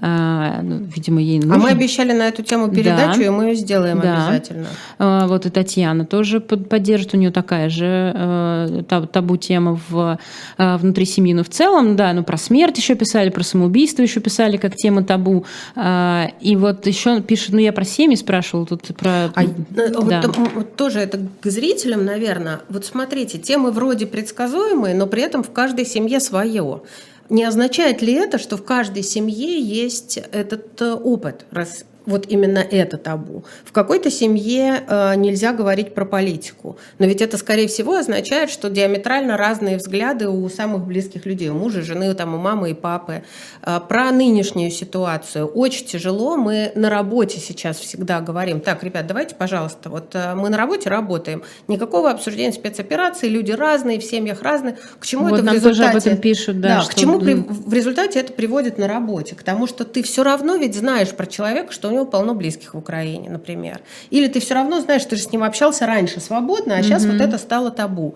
А, 0.02 0.62
ну, 0.62 0.88
видимо, 0.96 1.22
ей 1.22 1.40
нужно. 1.40 1.56
А 1.56 1.58
мы 1.58 1.70
обещали 1.70 2.14
на 2.14 2.28
эту 2.28 2.44
тему 2.44 2.70
передачу, 2.70 3.20
да. 3.20 3.26
и 3.26 3.30
мы 3.30 3.46
ее 3.46 3.56
сделаем 3.56 4.00
да. 4.00 4.28
обязательно. 4.28 4.68
А, 4.98 5.28
вот 5.28 5.46
и 5.46 5.50
Татьяна 5.50 6.06
тоже 6.06 6.40
поддержит, 6.40 7.14
у 7.14 7.18
нее 7.18 7.32
такая 7.32 7.70
же 7.70 8.14
э, 8.16 8.84
табу 9.12 9.38
тема 9.38 9.80
в, 9.90 10.20
э, 10.58 10.78
внутри 10.78 11.06
семьи, 11.06 11.34
но 11.34 11.44
в 11.44 11.50
целом, 11.50 11.96
да, 11.96 12.14
ну 12.14 12.24
про 12.24 12.38
смерть 12.38 12.78
еще 12.78 12.96
писали, 12.96 13.30
про 13.30 13.44
самоубийство 13.44 14.02
еще 14.02 14.20
писали 14.22 14.58
как 14.58 14.76
тема 14.76 15.04
табу. 15.04 15.46
И 15.76 16.56
вот 16.58 16.88
еще 16.88 17.22
пишут, 17.22 17.54
ну 17.54 17.60
я 17.60 17.74
про 17.74 17.84
семьи 17.84 18.16
спрашивала 18.16 18.66
тут 18.66 18.88
про... 18.96 19.32
А, 19.36 19.44
да. 19.70 20.22
вот, 20.26 20.50
вот 20.56 20.76
тоже 20.76 21.00
это 21.00 21.20
к 21.42 21.46
зрителям, 21.50 22.06
наверное. 22.06 22.62
Вот 22.70 22.86
смотрите, 22.86 23.38
темы 23.38 23.72
вроде 23.72 24.06
предсказуемые, 24.06 24.96
но 24.96 25.08
при 25.08 25.22
этом 25.22 25.44
в 25.44 25.52
каждой 25.52 25.86
семье 25.86 26.20
свое. 26.20 26.82
Не 27.30 27.44
означает 27.44 28.02
ли 28.02 28.14
это, 28.14 28.40
что 28.40 28.58
в 28.58 28.64
каждой 28.64 29.04
семье 29.04 29.60
есть 29.62 30.18
этот 30.18 30.82
э, 30.82 30.94
опыт, 30.94 31.46
раз 31.52 31.86
вот 32.10 32.26
именно 32.28 32.60
это 32.60 32.98
табу. 32.98 33.44
В 33.64 33.72
какой-то 33.72 34.10
семье 34.10 34.84
э, 34.88 35.16
нельзя 35.16 35.54
говорить 35.54 35.94
про 35.94 36.06
политику, 36.06 36.78
но 36.98 37.06
ведь 37.06 37.22
это, 37.22 37.38
скорее 37.38 37.68
всего, 37.68 37.96
означает, 37.96 38.50
что 38.50 38.70
диаметрально 38.70 39.38
разные 39.38 39.78
взгляды 39.78 40.28
у 40.28 40.50
самых 40.50 40.86
близких 40.86 41.26
людей, 41.26 41.50
у 41.50 41.54
мужа, 41.54 41.82
жены, 41.82 42.14
там, 42.16 42.34
у 42.34 42.38
мамы 42.38 42.72
и 42.72 42.74
папы. 42.74 43.24
Э, 43.62 43.80
про 43.88 44.12
нынешнюю 44.12 44.72
ситуацию 44.72 45.46
очень 45.46 45.86
тяжело. 45.86 46.36
Мы 46.36 46.72
на 46.76 46.90
работе 46.90 47.40
сейчас 47.40 47.78
всегда 47.78 48.22
говорим, 48.22 48.60
так, 48.60 48.84
ребят, 48.84 49.08
давайте, 49.08 49.36
пожалуйста, 49.36 49.90
вот 49.90 50.16
э, 50.16 50.34
мы 50.36 50.50
на 50.50 50.58
работе 50.58 50.90
работаем, 50.90 51.44
никакого 51.68 52.10
обсуждения 52.10 52.54
спецоперации, 52.54 53.28
люди 53.28 53.52
разные, 53.52 54.00
в 54.00 54.04
семьях 54.04 54.42
разные. 54.42 54.78
К 55.00 55.06
чему 55.06 55.26
вот 55.26 55.34
это 55.36 55.44
нам 55.44 55.54
в 55.54 55.58
результате? 55.58 55.80
тоже 55.80 55.90
об 55.90 55.96
этом 55.98 56.18
пишут, 56.18 56.60
да. 56.60 56.76
да 56.76 56.82
что... 56.82 56.92
К 56.92 56.96
чему 56.96 57.20
при... 57.20 57.34
в 57.34 57.74
результате 57.74 58.20
это 58.20 58.34
приводит 58.34 58.78
на 58.78 58.88
работе? 58.88 59.36
К 59.36 59.44
тому, 59.44 59.68
что 59.68 59.86
ты 59.86 60.02
все 60.04 60.24
равно 60.24 60.56
ведь 60.56 60.76
знаешь 60.76 61.10
про 61.10 61.26
человека, 61.26 61.72
что 61.72 61.90
у 61.90 61.92
него 61.92 61.99
него 62.00 62.10
полно 62.10 62.34
близких 62.34 62.74
в 62.74 62.78
Украине, 62.78 63.30
например. 63.30 63.82
Или 64.10 64.28
ты 64.28 64.40
все 64.40 64.56
равно 64.56 64.80
знаешь, 64.82 65.06
ты 65.06 65.16
же 65.16 65.24
с 65.24 65.32
ним 65.32 65.44
общался 65.44 65.86
раньше 65.86 66.20
свободно, 66.20 66.78
а 66.78 66.84
сейчас 66.84 67.04
mm-hmm. 67.04 67.12
вот 67.12 67.22
это 67.22 67.38
стало 67.38 67.72
табу. 67.72 68.16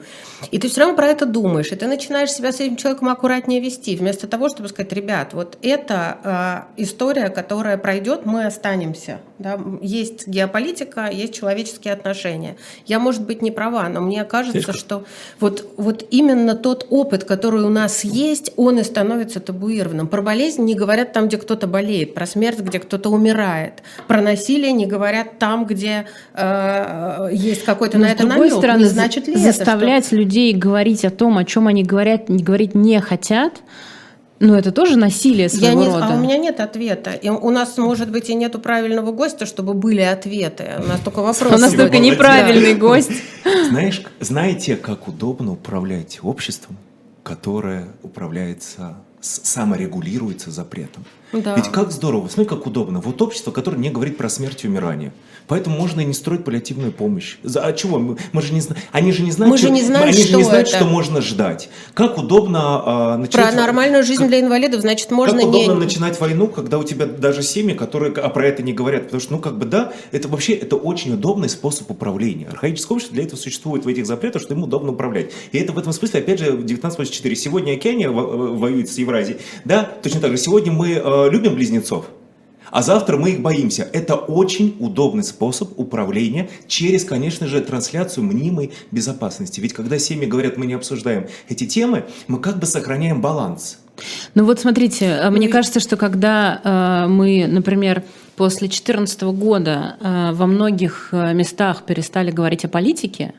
И 0.51 0.57
ты 0.57 0.69
все 0.69 0.81
равно 0.81 0.95
про 0.95 1.07
это 1.07 1.25
думаешь, 1.25 1.71
и 1.71 1.75
ты 1.75 1.87
начинаешь 1.87 2.31
себя 2.31 2.51
с 2.51 2.59
этим 2.59 2.75
человеком 2.75 3.09
аккуратнее 3.09 3.59
вести, 3.59 3.95
вместо 3.95 4.27
того, 4.27 4.49
чтобы 4.49 4.69
сказать, 4.69 4.93
ребят, 4.93 5.33
вот 5.33 5.57
эта 5.61 6.67
э, 6.77 6.81
история, 6.81 7.29
которая 7.29 7.77
пройдет, 7.77 8.25
мы 8.25 8.45
останемся. 8.45 9.19
Да? 9.43 9.59
Есть 9.81 10.25
геополитика, 10.25 11.09
есть 11.11 11.33
человеческие 11.33 11.93
отношения. 11.93 12.55
Я, 12.85 12.99
может 12.99 13.23
быть, 13.25 13.41
не 13.41 13.51
права, 13.51 13.89
но 13.89 13.99
мне 13.99 14.23
кажется, 14.23 14.61
Слишком. 14.61 14.75
что 14.75 15.03
вот, 15.41 15.67
вот 15.75 16.07
именно 16.11 16.55
тот 16.55 16.87
опыт, 16.89 17.25
который 17.25 17.63
у 17.63 17.69
нас 17.69 18.05
есть, 18.05 18.53
он 18.55 18.79
и 18.79 18.83
становится 18.83 19.41
табуированным. 19.41 20.07
Про 20.07 20.21
болезнь 20.21 20.63
не 20.63 20.75
говорят 20.75 21.11
там, 21.11 21.27
где 21.27 21.37
кто-то 21.37 21.67
болеет, 21.67 22.13
про 22.13 22.25
смерть, 22.25 22.59
где 22.59 22.79
кто-то 22.79 23.09
умирает, 23.09 23.83
про 24.07 24.21
насилие 24.21 24.71
не 24.71 24.85
говорят 24.85 25.39
там, 25.39 25.65
где 25.65 26.05
э, 26.33 27.29
есть 27.33 27.65
какой-то 27.65 27.97
на 27.97 28.07
с 28.07 28.11
это 28.13 28.23
другой 28.23 28.47
намек. 28.47 28.53
стороны, 28.53 28.79
не 28.79 28.85
значит 28.85 29.27
ли 29.27 29.35
заставлять 29.35 30.13
людей 30.13 30.53
говорить 30.53 31.03
о 31.03 31.09
том, 31.09 31.37
о 31.37 31.43
чем 31.43 31.67
они 31.67 31.83
говорят, 31.83 32.29
не 32.29 32.41
говорить 32.41 32.75
не 32.75 33.01
хотят, 33.01 33.61
ну 34.39 34.55
это 34.55 34.71
тоже 34.71 34.95
насилие 34.95 35.47
что... 35.47 35.57
Я 35.57 35.71
своего 35.71 35.81
не, 35.81 35.87
рода. 35.87 36.07
А 36.07 36.15
у 36.15 36.19
меня 36.19 36.37
нет 36.37 36.59
ответа. 36.59 37.11
И 37.11 37.29
у 37.29 37.49
нас, 37.49 37.77
может 37.77 38.11
быть, 38.11 38.29
и 38.29 38.35
нету 38.35 38.59
правильного 38.59 39.11
гостя, 39.11 39.45
чтобы 39.45 39.73
были 39.73 40.01
ответы. 40.01 40.71
У 40.79 40.87
нас 40.87 40.99
только 40.99 41.21
вопросы. 41.21 41.55
У 41.55 41.57
нас 41.57 41.73
только 41.73 41.99
неправильный 41.99 42.75
гость. 42.75 43.11
Знаешь, 43.69 44.03
знаете, 44.19 44.75
как 44.75 45.07
удобно 45.07 45.53
управлять 45.53 46.19
обществом, 46.21 46.77
которое 47.23 47.87
управляется, 48.01 48.95
саморегулируется 49.21 50.51
запретом? 50.51 51.05
Да. 51.33 51.55
Ведь 51.55 51.69
как 51.69 51.91
здорово, 51.91 52.27
смотри, 52.27 52.49
как 52.49 52.65
удобно. 52.67 52.99
Вот 52.99 53.21
общество, 53.21 53.51
которое 53.51 53.77
не 53.77 53.89
говорит 53.89 54.17
про 54.17 54.29
смерть 54.29 54.63
и 54.63 54.67
умирание. 54.67 55.11
Поэтому 55.47 55.77
можно 55.77 56.01
и 56.01 56.05
не 56.05 56.13
строить 56.13 56.43
паллиативную 56.45 56.91
помощь. 56.91 57.37
За, 57.43 57.61
а 57.61 57.73
чего? 57.73 57.99
Мы, 57.99 58.17
мы 58.31 58.41
же 58.41 58.53
не 58.53 58.61
знаем. 58.61 58.81
Они 58.91 59.11
же 59.11 59.23
не 59.23 59.31
знают, 59.31 59.51
Мы 59.51 59.57
же 59.57 59.69
не 59.69 59.81
знаем, 59.81 60.09
они 60.09 60.17
же 60.17 60.23
что 60.23 60.37
не 60.37 60.43
знают, 60.43 60.67
это. 60.69 60.77
что 60.77 60.85
можно 60.85 61.21
ждать. 61.21 61.69
Как 61.93 62.17
удобно 62.17 62.59
а, 62.61 63.13
Про 63.15 63.17
начать... 63.17 63.55
нормальную 63.55 64.03
жизнь 64.03 64.25
для 64.27 64.39
инвалидов, 64.39 64.81
значит, 64.81 65.11
можно 65.11 65.39
как 65.39 65.49
удобно 65.49 65.73
не... 65.73 65.79
начинать 65.79 66.19
войну, 66.19 66.47
когда 66.47 66.77
у 66.79 66.83
тебя 66.83 67.05
даже 67.05 67.43
семьи, 67.43 67.73
которые 67.73 68.13
а 68.13 68.29
про 68.29 68.47
это 68.47 68.63
не 68.63 68.73
говорят. 68.73 69.03
Потому 69.05 69.21
что, 69.21 69.33
ну, 69.33 69.39
как 69.39 69.57
бы, 69.57 69.65
да, 69.65 69.91
это 70.11 70.27
вообще 70.27 70.53
это 70.53 70.75
очень 70.77 71.13
удобный 71.13 71.49
способ 71.49 71.91
управления. 71.91 72.47
Архаическое 72.47 72.95
общество 72.95 73.15
для 73.15 73.25
этого 73.25 73.37
существует 73.37 73.83
в 73.83 73.87
этих 73.87 74.05
запретах, 74.05 74.41
что 74.41 74.53
ему 74.53 74.65
удобно 74.65 74.93
управлять. 74.93 75.31
И 75.51 75.57
это 75.57 75.73
в 75.73 75.77
этом 75.77 75.91
смысле, 75.91 76.21
опять 76.21 76.39
же, 76.39 76.45
1984. 76.47 77.35
Сегодня 77.35 77.73
Океания 77.73 78.09
во- 78.09 78.53
воюет 78.55 78.89
с 78.89 78.97
Евразией. 78.97 79.39
Да, 79.65 79.83
точно 80.01 80.21
так 80.21 80.31
же. 80.31 80.37
Сегодня 80.37 80.71
мы 80.71 81.01
э, 81.25 81.29
любим 81.31 81.55
близнецов. 81.55 82.05
А 82.71 82.81
завтра 82.81 83.17
мы 83.17 83.31
их 83.31 83.41
боимся. 83.41 83.87
Это 83.93 84.15
очень 84.15 84.75
удобный 84.79 85.23
способ 85.23 85.77
управления 85.79 86.49
через, 86.67 87.03
конечно 87.03 87.45
же, 87.47 87.61
трансляцию 87.61 88.23
мнимой 88.23 88.71
безопасности. 88.89 89.59
Ведь 89.59 89.73
когда 89.73 89.99
семьи 89.99 90.25
говорят, 90.25 90.57
мы 90.57 90.65
не 90.65 90.73
обсуждаем 90.73 91.27
эти 91.49 91.65
темы, 91.67 92.05
мы 92.27 92.39
как 92.39 92.57
бы 92.57 92.65
сохраняем 92.65 93.21
баланс. 93.21 93.77
Ну 94.33 94.45
вот 94.45 94.59
смотрите, 94.59 95.05
э, 95.05 95.29
мне 95.29 95.47
и- 95.47 95.51
кажется, 95.51 95.79
что 95.79 95.97
когда 95.97 96.61
э, 96.63 97.07
мы, 97.09 97.45
например, 97.47 98.01
после 98.35 98.67
2014 98.67 99.21
года 99.33 99.97
э, 99.99 100.31
во 100.33 100.47
многих 100.47 101.09
э, 101.11 101.33
местах 101.35 101.83
перестали 101.85 102.31
говорить 102.31 102.65
о 102.65 102.69
политике 102.69 103.33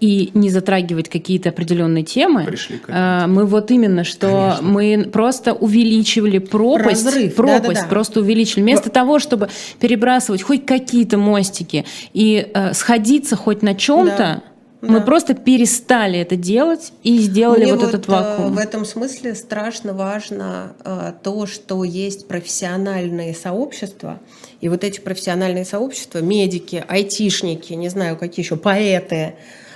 и 0.00 0.30
не 0.34 0.50
затрагивать 0.50 1.08
какие-то 1.08 1.50
определенные 1.50 2.04
темы, 2.04 2.44
Пришли 2.44 2.80
э, 2.86 3.26
мы 3.26 3.46
вот 3.46 3.70
именно 3.70 4.04
что 4.04 4.28
Конечно. 4.28 4.62
мы 4.68 5.10
просто 5.12 5.52
увеличивали 5.54 6.38
пропасть, 6.38 7.04
Разрыв, 7.06 7.34
пропасть 7.34 7.66
да-да-да. 7.66 7.88
просто 7.88 8.20
увеличили. 8.20 8.62
Вместо 8.62 8.90
того, 8.90 9.18
чтобы 9.18 9.48
перебрасывать 9.80 10.42
хоть 10.42 10.66
какие-то 10.66 11.18
мостики 11.18 11.84
и 12.12 12.50
э, 12.52 12.74
сходиться 12.74 13.36
хоть 13.36 13.62
на 13.62 13.74
чем-то, 13.74 14.16
Да. 14.16 14.42
мы 14.80 14.98
Да. 14.98 15.04
просто 15.04 15.34
перестали 15.34 16.18
это 16.18 16.36
делать 16.36 16.92
и 17.02 17.18
сделали 17.18 17.64
Мне 17.64 17.74
вот, 17.74 17.84
этот 17.88 18.08
э, 18.08 18.12
вакуум. 18.12 18.54
В 18.54 18.58
этом 18.58 18.84
смысле 18.84 19.34
страшно 19.34 19.92
важно 19.94 20.72
э, 20.84 21.12
то, 21.22 21.46
что 21.46 21.84
есть 21.84 22.28
профессиональные 22.28 23.34
сообщества, 23.34 24.18
и 24.64 24.68
вот 24.70 24.82
эти 24.82 24.98
профессиональные 24.98 25.66
сообщества, 25.66 26.20
медики, 26.20 26.82
айтишники, 26.88 27.74
не 27.74 27.90
знаю, 27.90 28.16
какие 28.16 28.42
еще, 28.42 28.56
поэты, 28.56 29.34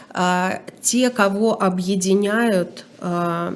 а, 0.08 0.62
те, 0.80 1.10
кого 1.10 1.62
объединяют 1.62 2.86
а, 2.98 3.54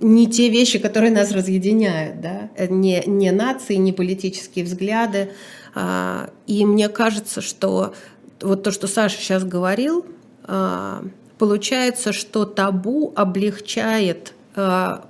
не 0.00 0.26
те 0.26 0.48
вещи, 0.48 0.80
которые 0.80 1.12
нас 1.12 1.30
разъединяют, 1.30 2.20
да? 2.20 2.50
Не, 2.68 3.04
не 3.06 3.30
нации, 3.30 3.76
не 3.76 3.92
политические 3.92 4.64
взгляды. 4.64 5.30
А, 5.76 6.30
И 6.48 6.66
мне 6.66 6.88
кажется, 6.88 7.40
что 7.40 7.94
вот 8.40 8.64
то, 8.64 8.72
что 8.72 8.88
Саша 8.88 9.18
сейчас 9.18 9.44
говорил, 9.44 10.04
получается, 11.38 12.12
что 12.12 12.44
табу 12.44 13.12
облегчает 13.14 14.34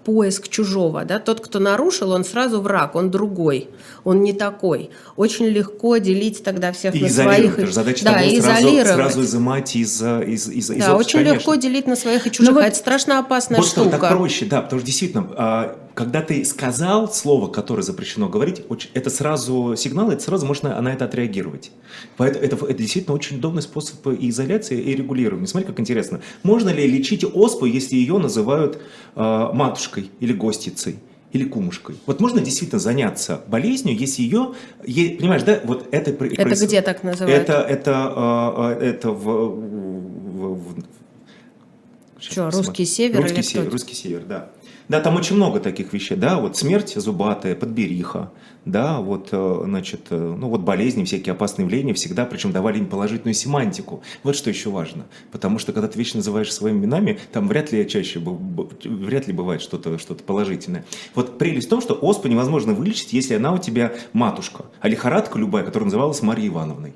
поиск 0.05 0.49
чужого. 0.49 1.05
Да? 1.05 1.19
Тот, 1.19 1.41
кто 1.41 1.59
нарушил, 1.59 2.11
он 2.11 2.25
сразу 2.25 2.61
враг, 2.61 2.95
он 2.95 3.11
другой, 3.11 3.69
он 4.05 4.23
не 4.23 4.33
такой. 4.33 4.91
Очень 5.17 5.47
легко 5.47 5.97
делить 5.99 6.43
тогда 6.45 6.73
всех 6.73 6.95
И 6.95 7.01
на 7.03 7.09
своих. 7.09 7.55
Что 7.55 7.73
задача 7.73 8.05
да, 8.05 8.13
того 8.15 8.25
сразу, 8.31 8.39
изолировать. 8.39 8.95
сразу 8.95 9.23
изымать 9.23 9.77
из, 9.77 10.03
э, 10.03 10.25
из, 10.27 10.49
из, 10.49 10.71
из 10.71 10.85
да, 10.85 10.95
общества, 10.95 10.97
очень 10.97 11.19
конечно. 11.21 11.35
легко 11.35 11.55
делить 11.55 11.87
на 11.87 11.97
своих 11.97 12.27
и 12.27 12.31
чужих. 12.31 12.51
Ну 12.51 12.55
вот- 12.57 12.65
а 12.65 12.69
это 12.69 12.77
страшно 12.77 13.19
опасная 13.19 13.59
Вот 13.61 13.67
штука. 13.69 13.99
так 13.99 14.11
проще, 14.11 14.45
да, 14.45 14.61
потому 14.61 14.81
что 14.81 14.87
действительно, 14.87 15.27
а, 15.37 15.77
когда 15.99 16.23
ты 16.23 16.45
сказал 16.45 17.13
слово, 17.13 17.49
которое 17.49 17.83
запрещено 17.83 18.29
говорить, 18.29 18.63
это 18.95 19.11
сразу 19.11 19.75
сигнал, 19.77 20.13
это 20.13 20.23
сразу 20.23 20.47
можно 20.47 20.81
на 20.81 20.93
это 20.93 21.07
отреагировать. 21.07 21.73
Поэтому 22.17 22.45
это, 22.45 22.55
это 22.67 22.75
действительно 22.75 23.17
очень 23.17 23.39
удобный 23.39 23.63
способ 23.63 24.07
и 24.07 24.29
изоляции, 24.29 24.81
и 24.81 24.95
регулирования. 24.95 25.49
Смотри, 25.49 25.67
как 25.67 25.81
интересно. 25.81 26.21
Можно 26.45 26.69
ли 26.69 26.87
лечить 26.87 27.25
оспу, 27.25 27.65
если 27.65 27.97
ее 27.97 28.19
называют 28.19 28.81
а, 29.17 29.53
матушкой 29.53 30.13
или 30.21 30.33
гостицей? 30.33 31.01
Или 31.33 31.43
кумушкой. 31.47 31.97
Вот 32.07 32.21
можно 32.21 32.41
действительно 32.41 32.79
заняться 32.79 33.43
болезнью, 33.49 33.97
если 33.99 34.23
ее, 34.23 34.55
е- 34.87 35.17
понимаешь, 35.19 35.43
да, 35.43 35.61
вот 35.65 35.89
это 35.91 36.13
Это 36.13 36.25
проис- 36.25 36.65
где 36.65 36.81
так 36.81 37.03
называют? 37.03 37.43
Это, 37.43 37.55
это, 37.55 37.93
а, 37.97 38.55
а, 38.57 38.81
это 38.81 39.11
в, 39.11 39.25
в- 39.25 40.55
в- 40.55 40.85
Сейчас 42.21 42.33
Что, 42.33 42.51
русский 42.51 42.85
север 42.85 43.21
русский 43.23 43.43
север, 43.43 43.71
русский 43.71 43.95
север, 43.95 44.23
да. 44.29 44.51
Да, 44.89 45.01
там 45.01 45.17
очень 45.17 45.37
много 45.37 45.61
таких 45.61 45.93
вещей, 45.93 46.17
да, 46.17 46.39
вот 46.41 46.57
смерть 46.57 46.95
зубатая, 46.97 47.55
подбериха, 47.55 48.33
да, 48.65 49.01
вот, 49.01 49.29
э, 49.33 49.61
значит, 49.65 50.07
э, 50.09 50.17
ну 50.17 50.49
вот 50.49 50.63
болезни, 50.63 51.05
всякие 51.05 51.35
опасные 51.35 51.67
явления 51.67 51.93
всегда, 51.93 52.25
причем 52.25 52.53
давали 52.53 52.79
им 52.79 52.87
положительную 52.87 53.35
семантику. 53.35 54.03
Вот 54.23 54.35
что 54.35 54.49
еще 54.49 54.71
важно, 54.71 55.05
потому 55.31 55.59
что 55.59 55.73
когда 55.73 55.89
ты 55.89 55.99
вещи 55.99 56.17
называешь 56.17 56.53
своими 56.53 56.79
именами, 56.79 57.19
там 57.33 57.49
вряд 57.49 57.71
ли 57.71 57.87
чаще, 57.87 58.19
вряд 58.85 59.27
ли 59.27 59.35
бывает 59.35 59.61
что-то 59.61 59.99
что 59.99 60.15
положительное. 60.15 60.87
Вот 61.15 61.37
прелесть 61.39 61.67
в 61.67 61.71
том, 61.71 61.83
что 61.83 61.95
оспу 61.95 62.29
невозможно 62.29 62.73
вылечить, 62.73 63.13
если 63.13 63.35
она 63.35 63.53
у 63.53 63.59
тебя 63.59 63.93
матушка, 64.15 64.65
а 64.81 64.89
лихорадка 64.89 65.39
любая, 65.39 65.65
которая 65.65 65.85
называлась 65.85 66.23
Марьей 66.23 66.49
Ивановной. 66.49 66.95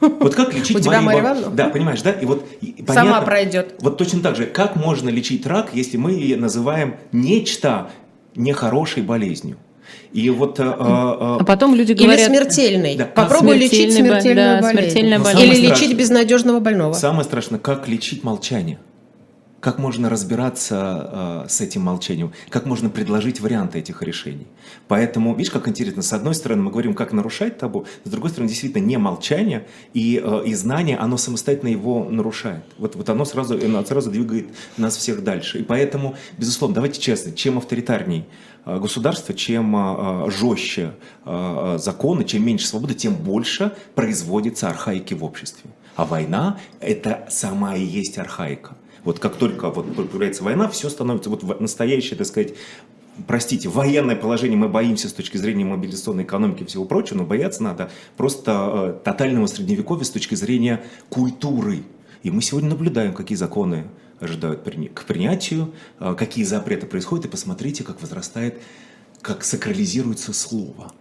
Вот 0.00 0.34
как 0.34 0.52
лечить 0.54 0.76
У 0.76 0.80
тебя 0.80 1.00
Марию 1.00 1.04
Марья 1.04 1.20
Иван- 1.20 1.32
Ивановна? 1.38 1.56
Да, 1.56 1.68
понимаешь, 1.70 2.02
да? 2.02 2.10
И 2.12 2.26
вот 2.26 2.46
и 2.60 2.74
Сама 2.86 3.02
понятно- 3.04 3.26
пройдет. 3.26 3.74
вот 3.80 3.96
точно 3.96 4.20
так 4.20 4.36
же, 4.36 4.44
как 4.46 4.76
можно 4.76 5.08
лечить 5.08 5.46
рак, 5.46 5.70
если 5.72 5.96
мы 5.96 6.12
ее 6.12 6.36
называем 6.36 6.96
нечто 7.12 7.90
нехорошей 8.34 9.02
болезнью? 9.02 9.56
И 10.12 10.28
вот... 10.30 10.60
э, 10.60 10.62
э, 10.64 10.66
А 10.78 11.44
потом 11.46 11.74
люди 11.74 11.92
Или 11.92 12.04
говорят... 12.04 12.26
смертельный. 12.26 12.96
Да, 12.96 13.06
Попробуй 13.06 13.56
лечить 13.56 13.92
смертельный 13.94 14.10
смертельную 14.10 14.56
да, 14.56 14.60
болезнь. 14.62 14.80
смертельная 14.90 15.18
Ну, 15.18 15.24
болезнь. 15.24 15.42
Или 15.44 15.56
лечить 15.62 15.76
страшное. 15.76 15.94
безнадежного 15.96 16.60
больного. 16.60 16.92
Самое 16.92 17.24
страшное, 17.24 17.58
как 17.58 17.88
лечить 17.88 18.24
молчание. 18.24 18.78
Как 19.60 19.78
можно 19.78 20.08
разбираться 20.08 21.44
э, 21.46 21.48
с 21.48 21.60
этим 21.60 21.82
молчанием? 21.82 22.32
Как 22.48 22.64
можно 22.64 22.88
предложить 22.90 23.40
варианты 23.40 23.80
этих 23.80 24.02
решений? 24.02 24.46
Поэтому, 24.86 25.34
видишь, 25.34 25.50
как 25.50 25.66
интересно, 25.66 26.02
с 26.02 26.12
одной 26.12 26.36
стороны 26.36 26.62
мы 26.62 26.70
говорим, 26.70 26.94
как 26.94 27.12
нарушать 27.12 27.58
табу, 27.58 27.84
с 28.04 28.08
другой 28.08 28.30
стороны, 28.30 28.48
действительно, 28.48 28.84
не 28.84 28.96
молчание 28.98 29.66
и, 29.94 30.22
э, 30.24 30.42
и 30.46 30.54
знание, 30.54 30.96
оно 30.96 31.16
самостоятельно 31.16 31.70
его 31.70 32.04
нарушает. 32.04 32.62
Вот, 32.78 32.94
вот 32.94 33.08
оно 33.08 33.24
сразу, 33.24 33.54
оно 33.54 33.84
сразу 33.84 34.12
двигает 34.12 34.46
нас 34.76 34.96
всех 34.96 35.24
дальше. 35.24 35.58
И 35.58 35.62
поэтому, 35.64 36.14
безусловно, 36.36 36.76
давайте 36.76 37.00
честно, 37.00 37.32
чем 37.32 37.58
авторитарней 37.58 38.26
э, 38.64 38.78
государство, 38.78 39.34
чем 39.34 40.30
жестче 40.30 40.92
законы, 41.24 42.24
чем 42.24 42.46
меньше 42.46 42.66
свободы, 42.66 42.94
тем 42.94 43.14
больше 43.14 43.72
производится 43.96 44.68
архаики 44.68 45.14
в 45.14 45.24
обществе. 45.24 45.70
А 45.96 46.04
война– 46.04 46.60
это 46.80 47.26
сама 47.28 47.74
и 47.74 47.82
есть 47.82 48.18
архаика. 48.18 48.76
Вот 49.08 49.20
как 49.20 49.36
только 49.36 49.70
вот 49.70 49.96
появляется 49.96 50.44
война, 50.44 50.68
все 50.68 50.90
становится 50.90 51.30
вот 51.30 51.60
настоящее, 51.60 52.14
так 52.14 52.26
сказать, 52.26 52.52
простите, 53.26 53.70
военное 53.70 54.16
положение 54.16 54.58
мы 54.58 54.68
боимся 54.68 55.08
с 55.08 55.14
точки 55.14 55.38
зрения 55.38 55.64
мобилизационной 55.64 56.24
экономики 56.24 56.62
и 56.62 56.66
всего 56.66 56.84
прочего, 56.84 57.16
но 57.16 57.24
бояться 57.24 57.62
надо 57.62 57.90
просто 58.18 58.98
э, 59.00 59.04
тотального 59.06 59.46
средневековья 59.46 60.04
с 60.04 60.10
точки 60.10 60.34
зрения 60.34 60.84
культуры. 61.08 61.84
И 62.22 62.30
мы 62.30 62.42
сегодня 62.42 62.68
наблюдаем, 62.68 63.14
какие 63.14 63.36
законы 63.36 63.86
ожидают 64.20 64.62
прини- 64.62 64.90
к 64.92 65.06
принятию, 65.06 65.72
э, 66.00 66.14
какие 66.14 66.44
запреты 66.44 66.84
происходят, 66.84 67.24
и 67.24 67.28
посмотрите, 67.30 67.84
как 67.84 68.02
возрастает, 68.02 68.60
как 69.22 69.42
сакрализируется 69.42 70.34
слово. 70.34 70.92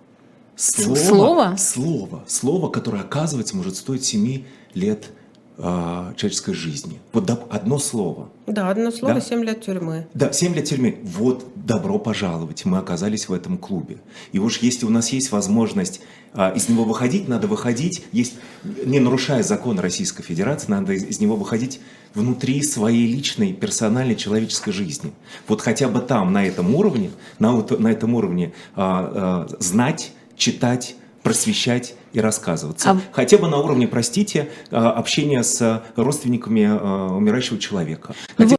Слово? 0.55 1.57
Слово. 1.57 2.23
Слово, 2.25 2.69
которое, 2.69 3.01
оказывается, 3.01 3.57
может 3.57 3.75
стоить 3.75 4.05
7 4.05 4.45
лет 4.75 5.09
э, 5.57 6.13
человеческой 6.15 6.53
жизни. 6.53 6.99
Вот 7.13 7.25
да, 7.25 7.39
одно 7.49 7.79
слово. 7.79 8.29
Да, 8.45 8.69
одно 8.69 8.91
слово, 8.91 9.15
Да. 9.15 9.21
7 9.21 9.43
лет 9.43 9.61
тюрьмы. 9.61 10.07
Да, 10.13 10.31
7 10.31 10.53
лет 10.53 10.65
тюрьмы. 10.65 10.99
Вот 11.03 11.45
добро 11.55 11.99
пожаловать, 11.99 12.65
мы 12.65 12.77
оказались 12.77 13.27
в 13.27 13.33
этом 13.33 13.57
клубе. 13.57 13.97
И 14.31 14.39
уж 14.39 14.59
если 14.59 14.85
у 14.85 14.89
нас 14.89 15.09
есть 15.09 15.31
возможность 15.31 16.01
а, 16.33 16.51
из 16.51 16.69
него 16.69 16.83
выходить, 16.83 17.27
надо 17.27 17.47
выходить, 17.47 18.05
есть, 18.11 18.35
не 18.63 18.99
нарушая 18.99 19.43
закон 19.43 19.79
Российской 19.79 20.23
Федерации, 20.23 20.69
надо 20.69 20.93
из, 20.93 21.03
из 21.03 21.19
него 21.19 21.35
выходить 21.35 21.79
внутри 22.13 22.63
своей 22.63 23.07
личной, 23.07 23.53
персональной 23.53 24.15
человеческой 24.15 24.71
жизни. 24.71 25.11
Вот 25.47 25.61
хотя 25.61 25.87
бы 25.87 25.99
там, 25.99 26.31
на 26.33 26.45
этом 26.45 26.73
уровне, 26.75 27.11
на, 27.39 27.53
на 27.53 27.87
этом 27.87 28.13
уровне 28.13 28.53
а, 28.75 29.47
а, 29.49 29.57
знать, 29.59 30.11
читать, 30.35 30.95
просвещать 31.27 31.95
и 32.13 32.21
рассказываться. 32.21 32.91
А... 32.91 33.01
Хотя 33.11 33.37
бы 33.37 33.49
на 33.49 33.57
уровне, 33.57 33.85
простите, 33.85 34.49
а, 34.71 34.91
общения 34.91 35.43
с 35.43 35.83
родственниками 35.97 36.65
а, 36.65 37.13
умирающего 37.13 37.59
человека. 37.59 38.15
Ну 38.37 38.45
Хотя 38.45 38.55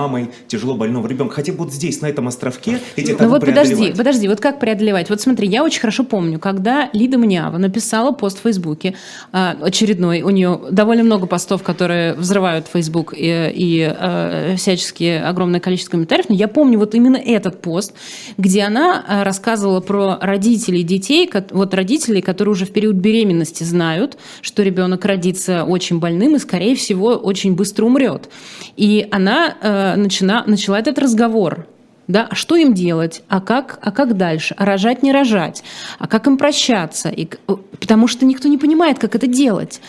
мамой 0.00 0.30
тяжело 0.48 0.74
больного 0.74 1.06
ребенка. 1.06 1.34
Хотя 1.34 1.52
бы 1.52 1.58
вот 1.64 1.72
здесь, 1.72 2.00
на 2.00 2.06
этом 2.06 2.28
островке, 2.28 2.80
эти 2.96 3.12
Ну 3.18 3.28
вот 3.28 3.44
подожди, 3.44 3.92
подожди, 3.96 4.28
вот 4.28 4.40
как 4.40 4.58
преодолевать? 4.58 5.10
Вот 5.10 5.20
смотри, 5.20 5.46
я 5.48 5.62
очень 5.62 5.80
хорошо 5.80 6.04
помню, 6.04 6.38
когда 6.38 6.88
Лида 6.92 7.18
Мнява 7.18 7.58
написала 7.58 8.12
пост 8.12 8.38
в 8.38 8.42
Фейсбуке, 8.42 8.94
а, 9.32 9.56
очередной, 9.60 10.22
у 10.22 10.30
нее 10.30 10.60
довольно 10.70 11.02
много 11.02 11.26
постов, 11.26 11.62
которые 11.62 12.14
взрывают 12.14 12.66
Фейсбук 12.72 13.14
и, 13.16 13.50
и 13.54 13.94
э, 13.98 14.54
всячески 14.56 15.04
огромное 15.04 15.60
количество 15.60 15.92
комментариев, 15.92 16.28
но 16.28 16.34
я 16.34 16.48
помню 16.48 16.78
вот 16.78 16.94
именно 16.94 17.16
этот 17.16 17.60
пост, 17.60 17.94
где 18.38 18.62
она 18.62 19.04
а, 19.06 19.24
рассказывала 19.24 19.80
про 19.80 20.18
родителей 20.20 20.82
детей, 20.82 21.30
вот 21.50 21.74
родителей, 21.74 22.22
которые 22.22 22.52
уже 22.52 22.64
в 22.64 22.72
период 22.72 22.96
беременности 22.96 23.64
знают, 23.64 24.16
что 24.40 24.62
ребенок 24.62 25.04
родится 25.04 25.64
очень 25.64 25.98
больным 25.98 26.36
и, 26.36 26.38
скорее 26.38 26.74
всего, 26.74 27.08
очень 27.08 27.54
быстро 27.54 27.84
умрет. 27.84 28.28
И 28.76 29.06
она 29.10 29.89
начина, 29.96 30.44
начала 30.46 30.78
этот 30.78 30.98
разговор. 30.98 31.66
Да, 32.08 32.26
а 32.28 32.34
что 32.34 32.56
им 32.56 32.74
делать, 32.74 33.22
а 33.28 33.40
как, 33.40 33.78
а 33.82 33.92
как 33.92 34.16
дальше, 34.16 34.54
а 34.58 34.64
рожать, 34.64 35.04
не 35.04 35.12
рожать, 35.12 35.62
а 36.00 36.08
как 36.08 36.26
им 36.26 36.38
прощаться, 36.38 37.08
и, 37.08 37.28
потому 37.46 38.08
что 38.08 38.24
никто 38.24 38.48
не 38.48 38.58
понимает, 38.58 38.98
как 38.98 39.14
это 39.14 39.28
делать. 39.28 39.80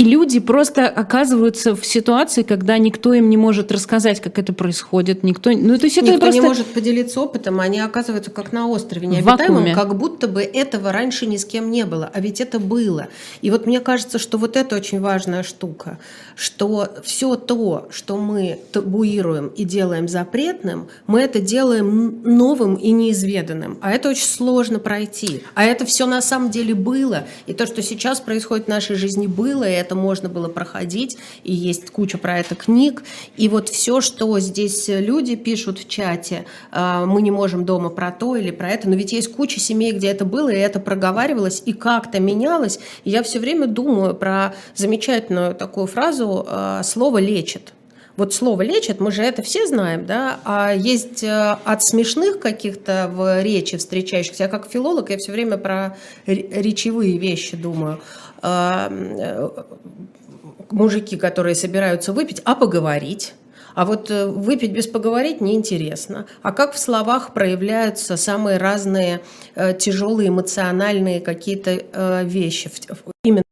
И 0.00 0.04
люди 0.04 0.40
просто 0.40 0.88
оказываются 0.88 1.76
в 1.76 1.84
ситуации, 1.84 2.42
когда 2.42 2.78
никто 2.78 3.12
им 3.12 3.28
не 3.28 3.36
может 3.36 3.70
рассказать, 3.70 4.18
как 4.22 4.38
это 4.38 4.54
происходит. 4.54 5.22
Никто, 5.22 5.50
ну, 5.50 5.76
то 5.76 5.84
есть 5.84 5.98
это 5.98 6.06
никто 6.06 6.20
просто... 6.20 6.40
не 6.40 6.40
может 6.40 6.66
поделиться 6.68 7.20
опытом, 7.20 7.60
они 7.60 7.80
оказываются 7.80 8.30
как 8.30 8.50
на 8.50 8.66
острове 8.66 9.06
необитаемом, 9.06 9.74
как 9.74 9.98
будто 9.98 10.26
бы 10.26 10.40
этого 10.40 10.90
раньше 10.90 11.26
ни 11.26 11.36
с 11.36 11.44
кем 11.44 11.70
не 11.70 11.84
было. 11.84 12.10
А 12.14 12.18
ведь 12.20 12.40
это 12.40 12.58
было. 12.58 13.08
И 13.42 13.50
вот 13.50 13.66
мне 13.66 13.78
кажется, 13.80 14.18
что 14.18 14.38
вот 14.38 14.56
это 14.56 14.74
очень 14.74 15.00
важная 15.00 15.42
штука, 15.42 15.98
что 16.34 16.88
все 17.04 17.36
то, 17.36 17.88
что 17.90 18.16
мы 18.16 18.58
табуируем 18.72 19.48
и 19.48 19.64
делаем 19.64 20.08
запретным, 20.08 20.88
мы 21.06 21.20
это 21.20 21.40
делаем 21.40 22.22
новым 22.24 22.76
и 22.76 22.90
неизведанным. 22.92 23.76
А 23.82 23.90
это 23.90 24.08
очень 24.08 24.24
сложно 24.24 24.78
пройти. 24.78 25.42
А 25.54 25.64
это 25.64 25.84
все 25.84 26.06
на 26.06 26.22
самом 26.22 26.50
деле 26.50 26.74
было. 26.74 27.24
И 27.46 27.52
то, 27.52 27.66
что 27.66 27.82
сейчас 27.82 28.22
происходит 28.22 28.64
в 28.64 28.68
нашей 28.68 28.96
жизни, 28.96 29.26
было, 29.26 29.68
и 29.68 29.72
это 29.72 29.89
можно 29.94 30.28
было 30.28 30.48
проходить, 30.48 31.18
и 31.44 31.52
есть 31.52 31.90
куча 31.90 32.18
про 32.18 32.38
это 32.38 32.54
книг. 32.54 33.02
И 33.36 33.48
вот 33.48 33.68
все, 33.68 34.00
что 34.00 34.38
здесь 34.38 34.88
люди 34.88 35.36
пишут 35.36 35.78
в 35.78 35.88
чате, 35.88 36.44
а, 36.70 37.06
мы 37.06 37.22
не 37.22 37.30
можем 37.30 37.64
дома 37.64 37.90
про 37.90 38.10
то 38.10 38.36
или 38.36 38.50
про 38.50 38.70
это, 38.70 38.88
но 38.88 38.96
ведь 38.96 39.12
есть 39.12 39.32
куча 39.32 39.60
семей, 39.60 39.92
где 39.92 40.08
это 40.08 40.24
было, 40.24 40.48
и 40.50 40.58
это 40.58 40.80
проговаривалось, 40.80 41.62
и 41.64 41.72
как-то 41.72 42.20
менялось. 42.20 42.78
И 43.04 43.10
я 43.10 43.22
все 43.22 43.38
время 43.38 43.66
думаю 43.66 44.14
про 44.14 44.54
замечательную 44.74 45.54
такую 45.54 45.86
фразу 45.86 46.46
а, 46.48 46.82
«слово 46.82 47.18
лечит». 47.18 47.72
Вот 48.20 48.34
слово 48.34 48.60
лечит, 48.60 49.00
мы 49.00 49.12
же 49.12 49.22
это 49.22 49.40
все 49.42 49.66
знаем, 49.66 50.04
да, 50.04 50.40
а 50.44 50.74
есть 50.74 51.24
э, 51.24 51.56
от 51.64 51.82
смешных 51.82 52.38
каких-то 52.38 53.10
в 53.10 53.42
речи 53.42 53.78
встречающихся, 53.78 54.42
я 54.42 54.48
как 54.50 54.68
филолог, 54.68 55.08
я 55.08 55.16
все 55.16 55.32
время 55.32 55.56
про 55.56 55.96
речевые 56.26 57.16
вещи 57.16 57.56
думаю. 57.56 57.98
Э, 58.42 59.48
мужики, 60.70 61.16
которые 61.16 61.54
собираются 61.54 62.12
выпить, 62.12 62.40
а 62.44 62.54
поговорить. 62.54 63.34
А 63.74 63.84
вот 63.84 64.10
э, 64.10 64.26
выпить 64.26 64.72
без 64.72 64.86
поговорить 64.86 65.40
неинтересно. 65.40 66.26
А 66.42 66.52
как 66.52 66.74
в 66.74 66.78
словах 66.78 67.34
проявляются 67.34 68.16
самые 68.16 68.58
разные 68.58 69.20
э, 69.54 69.74
тяжелые 69.74 70.28
эмоциональные 70.28 71.20
какие-то 71.20 72.24
вещи? 72.24 72.70
Именно 73.24 73.42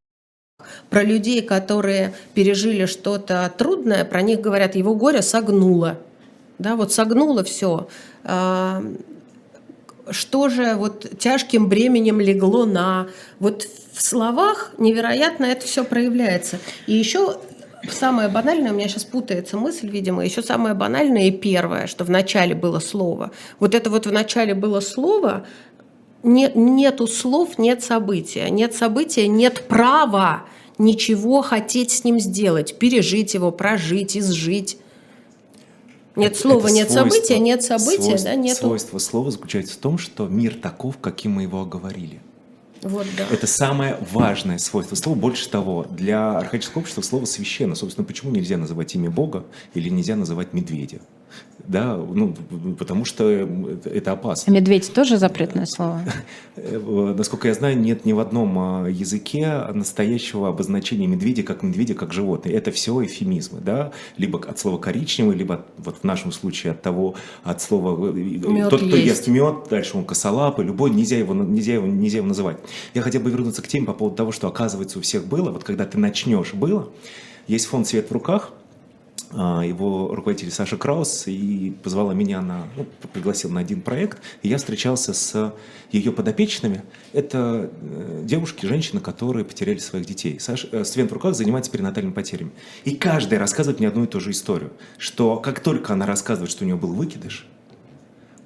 про 0.90 1.02
людей, 1.02 1.42
которые 1.42 2.14
пережили 2.34 2.86
что-то 2.86 3.52
трудное, 3.56 4.04
про 4.04 4.22
них 4.22 4.40
говорят, 4.40 4.74
его 4.74 4.94
горе 4.94 5.22
согнуло. 5.22 5.98
Да, 6.58 6.76
вот 6.76 6.92
согнуло 6.92 7.44
все. 7.44 7.88
А, 8.24 8.82
что 10.10 10.48
же 10.48 10.74
вот 10.74 11.06
тяжким 11.18 11.68
бременем 11.68 12.20
легло 12.20 12.64
на... 12.64 13.08
Вот 13.38 13.66
в 13.98 14.02
словах 14.02 14.70
невероятно 14.78 15.44
это 15.44 15.66
все 15.66 15.82
проявляется. 15.82 16.60
И 16.86 16.94
еще 16.94 17.40
самое 17.90 18.28
банальное, 18.28 18.70
у 18.70 18.74
меня 18.76 18.86
сейчас 18.86 19.04
путается 19.04 19.56
мысль, 19.56 19.90
видимо, 19.90 20.24
еще 20.24 20.40
самое 20.40 20.76
банальное 20.76 21.24
и 21.24 21.30
первое, 21.32 21.88
что 21.88 22.04
в 22.04 22.10
начале 22.10 22.54
было 22.54 22.78
слово. 22.78 23.32
Вот 23.58 23.74
это 23.74 23.90
вот 23.90 24.06
в 24.06 24.12
начале 24.12 24.54
было 24.54 24.78
слово, 24.78 25.46
нет, 26.22 26.54
нету 26.54 27.08
слов, 27.08 27.58
нет 27.58 27.82
события. 27.82 28.48
Нет 28.50 28.72
события, 28.72 29.26
нет 29.26 29.66
права 29.66 30.44
ничего 30.78 31.42
хотеть 31.42 31.90
с 31.90 32.04
ним 32.04 32.20
сделать, 32.20 32.78
пережить 32.78 33.34
его, 33.34 33.50
прожить, 33.50 34.16
изжить. 34.16 34.78
Нет 36.14 36.36
слова, 36.36 36.66
это 36.66 36.70
нет 36.70 36.90
свойство, 36.92 37.16
события, 37.16 37.38
нет 37.40 37.62
события, 37.64 38.02
свойство, 38.02 38.30
да, 38.30 38.34
нет. 38.36 38.56
Свойство 38.56 38.98
слова 38.98 39.32
заключается 39.32 39.74
в 39.74 39.78
том, 39.78 39.98
что 39.98 40.28
мир 40.28 40.54
таков, 40.54 40.98
каким 40.98 41.32
мы 41.32 41.42
его 41.42 41.60
оговорили. 41.60 42.20
Вот, 42.82 43.06
да. 43.16 43.26
Это 43.30 43.46
самое 43.46 43.98
важное 44.12 44.58
свойство 44.58 44.94
слова. 44.94 45.16
Больше 45.18 45.48
того, 45.48 45.84
для 45.84 46.38
архаического 46.38 46.80
общества 46.80 47.02
слово 47.02 47.24
священно. 47.24 47.74
Собственно, 47.74 48.06
почему 48.06 48.30
нельзя 48.30 48.56
называть 48.56 48.94
имя 48.94 49.10
Бога 49.10 49.44
или 49.74 49.88
нельзя 49.88 50.16
называть 50.16 50.52
медведя? 50.52 51.00
Да, 51.68 51.96
ну, 51.96 52.34
потому 52.78 53.04
что 53.04 53.28
это 53.28 54.12
опасно. 54.12 54.50
А 54.50 54.56
медведь 54.56 54.90
тоже 54.92 55.18
запретное 55.18 55.66
слово? 55.66 56.00
Насколько 56.56 57.48
я 57.48 57.54
знаю, 57.54 57.78
нет 57.78 58.06
ни 58.06 58.12
в 58.12 58.20
одном 58.20 58.58
а, 58.58 58.86
языке 58.88 59.66
настоящего 59.74 60.48
обозначения 60.48 61.06
медведя 61.06 61.42
как 61.42 61.62
медведя, 61.62 61.94
как 61.94 62.14
животное. 62.14 62.54
Это 62.54 62.72
все 62.72 63.04
эфемизмы, 63.04 63.60
да, 63.60 63.92
либо 64.16 64.38
от 64.38 64.58
слова 64.58 64.78
коричневый, 64.78 65.36
либо 65.36 65.66
вот 65.76 65.98
в 65.98 66.04
нашем 66.04 66.32
случае 66.32 66.72
от 66.72 66.80
того, 66.80 67.16
от 67.44 67.60
слова 67.60 68.12
мед 68.12 68.70
тот, 68.70 68.80
кто 68.80 68.96
ест 68.96 69.28
мед, 69.28 69.68
дальше 69.68 69.98
он 69.98 70.06
косолапый, 70.06 70.64
любой, 70.64 70.90
нельзя 70.90 71.18
его, 71.18 71.34
нельзя 71.34 71.74
его, 71.74 71.86
нельзя 71.86 72.18
его 72.18 72.28
называть. 72.28 72.56
Я 72.94 73.02
хотел 73.02 73.20
бы 73.20 73.30
вернуться 73.30 73.60
к 73.60 73.68
теме 73.68 73.84
по 73.84 73.92
поводу 73.92 74.16
того, 74.16 74.32
что 74.32 74.48
оказывается 74.48 74.98
у 74.98 75.02
всех 75.02 75.26
было, 75.26 75.50
вот 75.50 75.64
когда 75.64 75.84
ты 75.84 75.98
начнешь 75.98 76.54
было, 76.54 76.88
есть 77.46 77.66
фонд 77.66 77.86
«Свет 77.86 78.08
в 78.08 78.12
руках», 78.12 78.52
его 79.32 80.14
руководитель 80.14 80.50
Саша 80.50 80.76
Краус 80.76 81.26
и 81.26 81.74
позвала 81.82 82.14
меня 82.14 82.40
на, 82.40 82.66
ну, 82.76 82.86
пригласил 83.12 83.50
на 83.50 83.60
один 83.60 83.82
проект, 83.82 84.18
и 84.42 84.48
я 84.48 84.56
встречался 84.56 85.12
с 85.12 85.54
ее 85.90 86.12
подопечными. 86.12 86.82
Это 87.12 87.70
э, 87.80 88.22
девушки, 88.24 88.66
женщины, 88.66 89.00
которые 89.00 89.44
потеряли 89.44 89.78
своих 89.78 90.06
детей. 90.06 90.38
Саша, 90.40 90.68
э, 90.72 90.84
Свен 90.84 91.08
в 91.08 91.12
руках 91.12 91.34
занимается 91.34 91.70
перинатальными 91.70 92.14
потерями. 92.14 92.52
И 92.84 92.94
каждая 92.94 93.38
рассказывает 93.38 93.80
мне 93.80 93.88
одну 93.88 94.04
и 94.04 94.06
ту 94.06 94.20
же 94.20 94.30
историю, 94.30 94.72
что 94.96 95.36
как 95.36 95.60
только 95.60 95.92
она 95.92 96.06
рассказывает, 96.06 96.50
что 96.50 96.64
у 96.64 96.66
нее 96.66 96.76
был 96.76 96.92
выкидыш, 96.92 97.46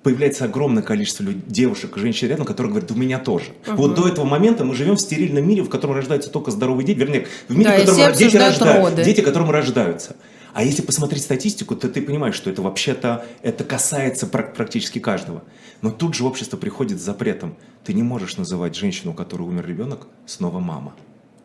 появляется 0.02 0.44
огромное 0.44 0.82
количество 0.82 1.22
людей, 1.22 1.42
девушек, 1.46 1.96
женщин 1.96 2.28
рядом, 2.28 2.44
которые 2.44 2.70
говорят, 2.70 2.90
у 2.90 2.94
меня 2.94 3.18
тоже. 3.18 3.52
Угу. 3.66 3.76
Вот 3.76 3.94
до 3.94 4.08
этого 4.08 4.24
момента 4.24 4.64
мы 4.64 4.74
живем 4.74 4.96
в 4.96 5.00
стерильном 5.00 5.46
мире, 5.46 5.62
в 5.62 5.68
котором 5.68 5.94
рождаются 5.94 6.30
только 6.30 6.50
здоровые 6.50 6.86
дети, 6.86 6.98
вернее, 6.98 7.26
в 7.48 7.56
мире, 7.56 7.70
да, 7.70 7.76
в 7.76 7.86
котором 7.86 8.16
дети, 8.16 8.36
рождают, 8.36 8.94
дети, 8.96 9.20
которым 9.20 9.50
рождаются. 9.50 10.16
А 10.54 10.62
если 10.62 10.82
посмотреть 10.82 11.22
статистику, 11.22 11.76
то 11.76 11.88
ты 11.88 12.02
понимаешь, 12.02 12.34
что 12.34 12.50
это 12.50 12.62
вообще-то 12.62 13.24
это 13.42 13.64
касается 13.64 14.26
практически 14.26 14.98
каждого. 14.98 15.44
Но 15.80 15.90
тут 15.90 16.14
же 16.14 16.24
общество 16.24 16.56
приходит 16.56 17.00
с 17.00 17.04
запретом. 17.04 17.56
Ты 17.84 17.94
не 17.94 18.02
можешь 18.02 18.36
называть 18.36 18.74
женщину, 18.76 19.12
у 19.12 19.14
которой 19.14 19.42
умер 19.42 19.66
ребенок, 19.66 20.06
снова 20.26 20.60
мама. 20.60 20.94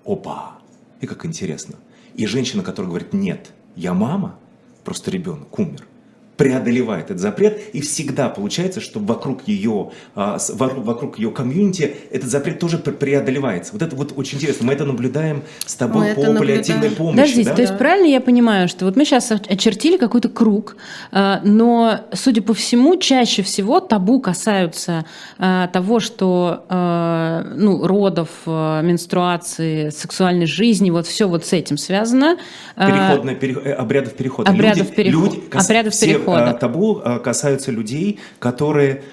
Опа! 0.06 0.58
И 1.02 1.08
как 1.08 1.26
интересно. 1.26 1.76
И 2.16 2.26
женщина, 2.26 2.64
которая 2.64 2.90
говорит, 2.90 3.14
нет, 3.14 3.52
я 3.76 3.94
мама, 3.94 4.38
просто 4.84 5.12
ребенок 5.12 5.58
умер– 5.58 5.88
преодолевает 6.38 7.06
этот 7.06 7.20
запрет, 7.20 7.60
и 7.74 7.82
всегда 7.82 8.30
получается, 8.30 8.80
что 8.80 9.00
вокруг 9.00 9.48
ее, 9.48 9.92
а, 10.16 10.38
вокруг 10.54 11.18
ее 11.18 11.32
комьюнити 11.32 11.96
этот 12.12 12.30
запрет 12.30 12.60
тоже 12.60 12.78
преодолевается. 12.78 13.74
Вот 13.74 13.82
это 13.82 13.96
вот 13.96 14.14
очень 14.16 14.38
интересно. 14.38 14.68
Мы 14.68 14.74
это 14.74 14.86
наблюдаем 14.86 15.44
с 15.66 15.76
тобой 15.76 16.10
мы 16.10 16.16
по 16.16 16.34
паллиативной 16.36 16.92
помощи. 16.92 17.18
Подождите, 17.18 17.50
да? 17.50 17.56
то 17.56 17.62
есть 17.64 17.78
правильно 17.78 18.06
я 18.06 18.22
понимаю, 18.22 18.68
что 18.68 18.86
вот 18.86 18.96
мы 18.96 19.04
сейчас 19.04 19.32
очертили 19.32 19.98
какой-то 19.98 20.30
круг, 20.30 20.78
а, 21.12 21.42
но, 21.44 22.02
судя 22.14 22.44
по 22.44 22.54
всему, 22.54 22.98
чаще 22.98 23.42
всего 23.42 23.80
табу 23.80 24.22
касаются 24.22 25.06
а, 25.40 25.68
того, 25.68 26.00
что 26.00 26.64
ну, 26.68 27.88
родов, 27.88 28.30
менструации, 28.46 29.90
сексуальной 29.90 30.46
жизни, 30.46 30.92
вот 30.92 31.08
все 31.08 31.28
вот 31.28 31.46
с 31.46 31.54
этим 31.54 31.78
связано. 31.78 32.38
Переходное, 32.76 33.36
пере... 33.36 33.54
Э, 33.54 33.74
обрядов 33.74 34.14
перехода. 34.14 34.50
Обрядов, 34.50 34.90
люди, 34.90 34.96
переход... 34.96 35.34
люди, 35.34 35.44
обрядов 35.52 36.00
перехода 36.00 36.27
перехода. 36.36 36.54
табу 36.60 37.02
а, 37.04 37.20
касаются 37.20 37.72
людей, 37.72 38.20
которые 38.40 39.04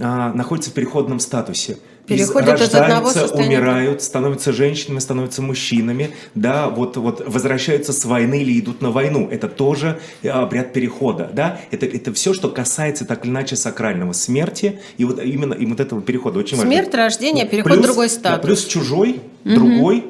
а, 0.00 0.32
находятся 0.32 0.70
в 0.70 0.74
переходном 0.74 1.20
статусе. 1.20 1.78
Переходят 2.06 2.60
из 2.60 2.74
одного 2.74 3.08
состояния. 3.10 3.58
умирают, 3.60 4.02
становятся 4.02 4.52
женщинами, 4.52 4.98
становятся 4.98 5.40
мужчинами, 5.40 6.10
да, 6.34 6.68
вот, 6.68 6.98
вот 6.98 7.26
возвращаются 7.26 7.94
с 7.94 8.04
войны 8.04 8.42
или 8.42 8.60
идут 8.60 8.82
на 8.82 8.90
войну. 8.90 9.26
Это 9.30 9.48
тоже 9.48 9.98
э, 10.22 10.28
обряд 10.28 10.74
перехода, 10.74 11.30
да. 11.32 11.60
Это, 11.70 11.86
это 11.86 12.12
все, 12.12 12.34
что 12.34 12.50
касается 12.50 13.06
так 13.06 13.24
или 13.24 13.30
иначе 13.32 13.56
сакрального 13.56 14.12
смерти 14.12 14.80
и 14.98 15.06
вот 15.06 15.18
именно 15.22 15.54
и 15.54 15.64
вот 15.64 15.80
этого 15.80 16.02
перехода 16.02 16.40
очень 16.40 16.58
Смерть, 16.58 16.88
важно. 16.88 17.04
рождение, 17.04 17.46
переход 17.46 17.72
в 17.72 17.74
Плюс- 17.76 17.86
другой 17.86 18.08
да, 18.08 18.12
статус. 18.14 18.44
плюс 18.46 18.64
чужой, 18.66 19.20
другой 19.44 20.04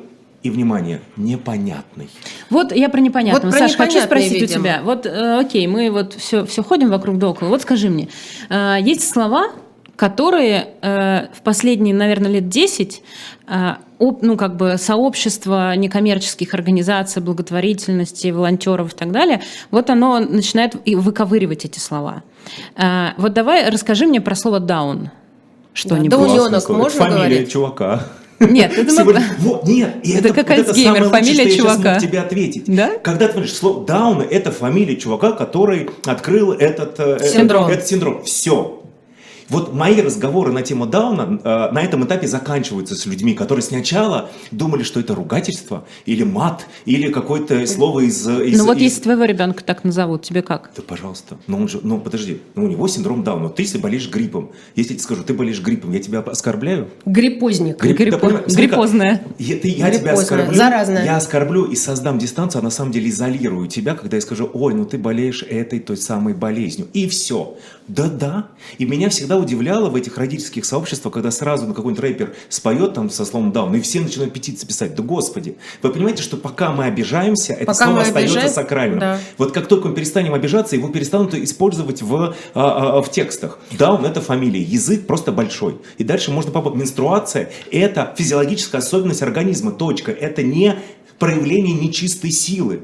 и 0.45 0.51
внимание 0.51 1.01
непонятный. 1.17 2.09
Вот 2.51 2.71
я 2.71 2.91
про 2.91 3.01
непонятного. 3.01 3.47
Вот 3.47 3.51
про 3.51 3.67
Саш, 3.67 3.77
хочу 3.77 3.93
непонятное, 3.99 4.07
спросить 4.07 4.41
видимо. 4.43 4.61
у 4.61 4.63
тебя. 4.63 4.81
Вот, 4.85 5.07
э, 5.07 5.39
окей, 5.41 5.67
мы 5.67 5.91
вот 5.91 6.13
все, 6.13 6.45
все 6.45 6.63
ходим 6.63 6.91
вокруг 6.91 7.19
да 7.19 7.29
около. 7.31 7.49
Вот 7.49 7.63
скажи 7.63 7.89
мне, 7.89 8.09
э, 8.51 8.77
есть 8.81 9.11
слова, 9.11 9.47
которые 9.97 10.69
э, 10.83 11.29
в 11.35 11.41
последние, 11.43 11.95
наверное, 11.95 12.31
лет 12.31 12.49
10 12.51 13.03
э, 13.49 13.75
об- 13.99 14.23
ну, 14.23 14.37
как 14.37 14.57
бы 14.57 14.77
сообщество 14.77 15.75
некоммерческих 15.77 16.53
организаций, 16.53 17.23
благотворительности, 17.23 18.29
волонтеров 18.29 18.93
и 18.93 18.97
так 18.97 19.13
далее, 19.13 19.41
вот 19.71 19.89
оно 19.89 20.19
начинает 20.19 20.77
выковыривать 20.85 21.65
эти 21.65 21.79
слова. 21.79 22.23
Э, 22.77 23.13
вот 23.17 23.33
давай 23.33 23.71
расскажи 23.71 24.07
мне 24.07 24.21
про 24.21 24.35
слово 24.35 24.61
«даун». 24.61 25.11
Что-нибудь. 25.73 26.11
Да, 26.11 26.61
можно 26.75 26.91
Фамилия 27.01 27.17
говорить? 27.17 27.51
чувака. 27.51 28.05
Нет, 28.41 28.73
это 28.77 28.93
мы- 28.93 28.99
Сегодня- 28.99 29.23
Вот, 29.39 29.67
нет, 29.67 29.97
и 30.03 30.13
Это 30.13 30.33
как 30.35 30.51
Альцгеймер, 30.51 30.75
самое 30.85 31.05
лучшее, 31.05 31.11
фамилия 31.11 31.35
что 31.35 31.43
я 31.43 31.51
сейчас 31.51 31.73
чувака. 31.77 31.99
тебе 32.01 32.21
ответить. 32.21 32.65
Да? 32.67 32.91
Когда 33.03 33.27
ты 33.27 33.33
говоришь 33.35 33.55
слово 33.55 33.87
Дауна, 33.87 34.23
это 34.23 34.51
фамилия 34.51 34.97
чувака, 34.97 35.33
который 35.33 35.89
открыл 36.05 36.53
этот 36.53 36.99
э, 36.99 37.19
Синдром. 37.33 37.69
Этот, 37.71 37.87
синдром. 37.87 38.23
Все. 38.25 38.81
Вот 39.49 39.75
мои 39.75 40.01
разговоры 40.01 40.53
на 40.53 40.63
тему 40.63 40.87
Дауна 40.87 41.41
э, 41.43 41.73
на 41.73 41.83
этом 41.83 42.05
этапе 42.05 42.27
заканчиваются 42.27 42.95
с 42.95 43.07
людьми, 43.07 43.35
которые 43.35 43.63
сначала 43.63 44.31
думали, 44.51 44.83
что 44.83 45.01
это 45.01 45.15
ругательство, 45.15 45.85
или 46.07 46.23
мат, 46.25 46.67
или 46.87 47.11
какое-то 47.13 47.67
слово 47.67 48.01
из... 48.01 48.27
из- 48.27 48.59
Ну 48.59 48.65
вот 48.65 48.79
из- 48.79 48.83
если 48.85 49.03
твоего 49.03 49.25
ребенка 49.25 49.63
так 49.65 49.85
назовут, 49.85 50.23
тебе 50.23 50.43
как? 50.43 50.71
Да, 50.77 50.83
пожалуйста. 50.83 51.37
Но 51.47 51.59
он 51.59 51.69
же, 51.69 51.81
ну 51.83 51.99
подожди, 52.01 52.41
ну 52.55 52.65
у 52.65 52.69
него 52.69 52.89
синдром 52.89 53.23
Дауна. 53.23 53.49
Ты 53.51 53.63
если 53.63 53.79
болеешь 53.79 54.09
гриппом, 54.11 54.51
если 54.77 54.93
я 54.93 54.99
тебе 54.99 55.05
скажу, 55.05 55.23
ты 55.25 55.35
болеешь 55.35 55.61
гриппом, 55.61 55.93
я 55.93 56.01
тебя 56.01 56.21
оскорбляю? 56.21 56.89
Гриппозник. 57.05 57.83
Грипп- 57.83 57.99
Гриппо- 58.01 58.45
да, 58.49 58.55
гриппозная. 58.55 59.23
Я, 59.39 59.57
ты- 59.57 59.69
я 59.69 59.91
тебя 59.91 60.13
оскорблю, 60.15 60.55
заразная. 60.55 61.05
я 61.05 61.17
оскорблю 61.17 61.65
и 61.65 61.77
создам 61.77 62.19
дистанцию, 62.19 62.61
а 62.61 62.63
на 62.65 62.71
самом 62.71 62.93
деле 62.93 63.11
изолирую 63.11 63.69
тебя, 63.69 63.95
когда 63.95 64.17
я 64.17 64.21
скажу, 64.21 64.49
ой, 64.53 64.75
ну 64.75 64.85
ты 64.85 64.99
болеешь 64.99 65.43
этой 65.43 65.81
той 65.81 65.97
самой 65.97 66.35
болезнью. 66.35 66.89
И 66.93 67.09
все. 67.09 67.57
Да-да. 67.89 68.49
И 68.79 68.87
меня 68.87 69.11
всегда 69.11 69.34
удивляло 69.37 69.89
в 69.89 69.97
этих 69.97 70.19
родительских 70.19 70.65
сообществах, 70.65 71.15
когда 71.15 71.31
сразу 71.31 71.67
на 71.67 71.75
какой-нибудь 71.75 72.03
рэпер 72.03 72.35
споет 72.49 72.95
там 72.95 73.11
со 73.11 73.25
словом 73.25 73.53
даун, 73.53 73.75
и 73.75 73.81
все 73.81 74.01
начинают 74.01 74.33
петиции 74.33 74.67
писать. 74.67 74.95
Да 74.95 75.03
господи. 75.03 75.57
Вы 75.83 75.91
понимаете, 75.91 76.23
что 76.23 76.37
пока 76.37 76.71
мы 76.73 76.85
обижаемся, 76.85 77.53
это 77.55 77.67
Пока 77.67 77.87
слово 77.87 78.01
остается 78.03 78.39
обижаем- 78.39 78.53
сакральным. 78.53 78.99
да. 78.99 79.19
Вот 79.39 79.53
как 79.53 79.67
только 79.67 79.89
мы 79.89 79.95
перестанем 79.95 80.35
обижаться, 80.35 80.77
его 80.77 80.89
перестанут 80.89 81.35
использовать 81.35 82.03
в, 82.03 82.35
а, 82.55 82.99
а, 82.99 83.03
в 83.03 83.11
текстах. 83.11 83.59
Даун– 83.73 84.05
это 84.07 84.21
фамилия, 84.21 84.63
язык 84.63 85.07
просто 85.07 85.33
большой. 85.33 85.79
И 85.99 86.05
дальше 86.05 86.31
можно 86.31 86.51
попасть. 86.53 86.77
Менструация– 86.77 87.51
это 87.71 88.15
физиологическая 88.17 88.79
особенность 88.81 89.23
организма, 89.23 89.73
точка. 89.73 90.13
Это 90.13 90.43
не 90.43 90.77
проявление 91.19 91.75
нечистой 91.75 92.31
силы. 92.31 92.83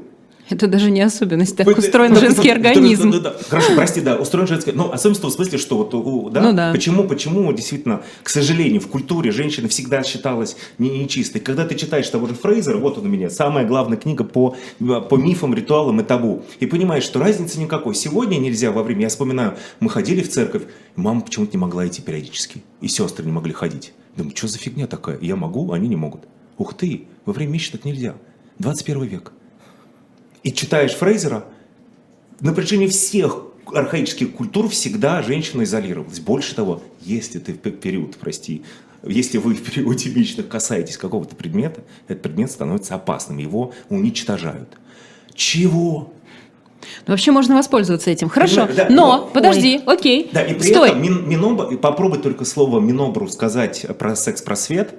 Это 0.51 0.67
даже 0.67 0.91
не 0.91 0.99
особенность, 1.01 1.55
так 1.55 1.65
Вы- 1.65 1.73
устроен 1.73 2.13
да, 2.13 2.19
женский 2.19 2.49
да, 2.49 2.55
организм. 2.55 3.09
да, 3.11 3.19
да, 3.19 3.29
да. 3.31 3.37
Хорошо, 3.47 3.73
прости, 3.75 4.01
да, 4.01 4.17
устроен 4.17 4.47
женский. 4.47 4.73
Ну, 4.73 4.91
особенность 4.91 5.23
в 5.23 5.29
смысле, 5.29 5.57
что 5.57 5.77
вот, 5.77 5.93
у- 5.93 6.29
да? 6.29 6.41
Ну 6.41 6.53
да. 6.53 6.71
Почему, 6.73 7.05
почему 7.05 7.51
действительно, 7.53 8.01
к 8.21 8.27
сожалению, 8.29 8.81
в 8.81 8.87
культуре 8.87 9.31
женщина 9.31 9.69
всегда 9.69 10.03
считалась 10.03 10.57
не 10.77 10.89
нечистой. 10.89 11.39
Когда 11.39 11.65
ты 11.65 11.75
читаешь 11.75 12.09
того 12.09 12.27
же 12.27 12.33
Фрейзера, 12.33 12.77
вот 12.77 12.97
он 12.97 13.05
у 13.05 13.09
меня, 13.09 13.29
самая 13.29 13.65
главная 13.65 13.97
книга 13.97 14.25
по, 14.25 14.55
по 14.79 15.15
мифам, 15.15 15.53
ритуалам 15.53 16.01
и 16.01 16.03
табу, 16.03 16.43
и 16.59 16.65
понимаешь, 16.65 17.03
что 17.03 17.19
разницы 17.19 17.57
никакой. 17.59 17.95
Сегодня 17.95 18.37
нельзя 18.37 18.71
во 18.71 18.83
время, 18.83 19.03
я 19.03 19.09
вспоминаю, 19.09 19.55
мы 19.79 19.89
ходили 19.89 20.21
в 20.21 20.29
церковь, 20.29 20.63
мама 20.97 21.21
почему-то 21.21 21.53
не 21.53 21.61
могла 21.61 21.87
идти 21.87 22.01
периодически, 22.01 22.61
и 22.81 22.87
сестры 22.89 23.25
не 23.25 23.31
могли 23.31 23.53
ходить. 23.53 23.93
Думаю, 24.17 24.35
что 24.35 24.47
за 24.49 24.57
фигня 24.57 24.87
такая? 24.87 25.17
Я 25.21 25.37
могу, 25.37 25.71
а 25.71 25.75
они 25.75 25.87
не 25.87 25.95
могут. 25.95 26.23
Ух 26.57 26.73
ты, 26.73 27.05
во 27.25 27.31
время 27.31 27.53
месяца 27.53 27.73
так 27.73 27.85
нельзя. 27.85 28.15
21 28.59 29.03
век 29.05 29.31
и 30.43 30.51
читаешь 30.51 30.93
Фрейзера, 30.93 31.45
на 32.39 32.53
протяжении 32.53 32.87
всех 32.87 33.43
архаических 33.73 34.31
культур 34.33 34.67
всегда 34.69 35.21
женщина 35.21 35.63
изолировалась. 35.63 36.19
Больше 36.19 36.55
того, 36.55 36.81
если 37.01 37.39
ты 37.39 37.53
в 37.53 37.59
пе- 37.59 37.71
период, 37.71 38.17
прости, 38.17 38.63
если 39.03 39.37
вы 39.37 39.53
в 39.53 39.61
периоде 39.63 40.09
месячных 40.09 40.47
касаетесь 40.47 40.97
какого-то 40.97 41.35
предмета, 41.35 41.81
этот 42.07 42.23
предмет 42.23 42.51
становится 42.51 42.95
опасным, 42.95 43.37
его 43.37 43.73
уничтожают. 43.89 44.77
Чего? 45.33 46.13
Ну, 47.05 47.11
Вообще 47.11 47.31
можно 47.31 47.55
воспользоваться 47.55 48.09
этим. 48.09 48.27
Хорошо. 48.27 48.67
Да, 48.75 48.87
Но, 48.89 49.17
но- 49.17 49.25
подожди, 49.27 49.79
окей. 49.85 50.29
Да, 50.33 50.43
и 50.43 50.53
при 50.55 50.71
Стой. 50.71 50.89
этом 50.89 51.01
мин- 51.01 51.71
и 51.71 51.77
попробуй 51.77 52.19
только 52.19 52.43
слово 52.43 52.79
Минобру 52.79 53.27
сказать 53.27 53.85
про 53.97 54.15
секс-просвет, 54.15 54.95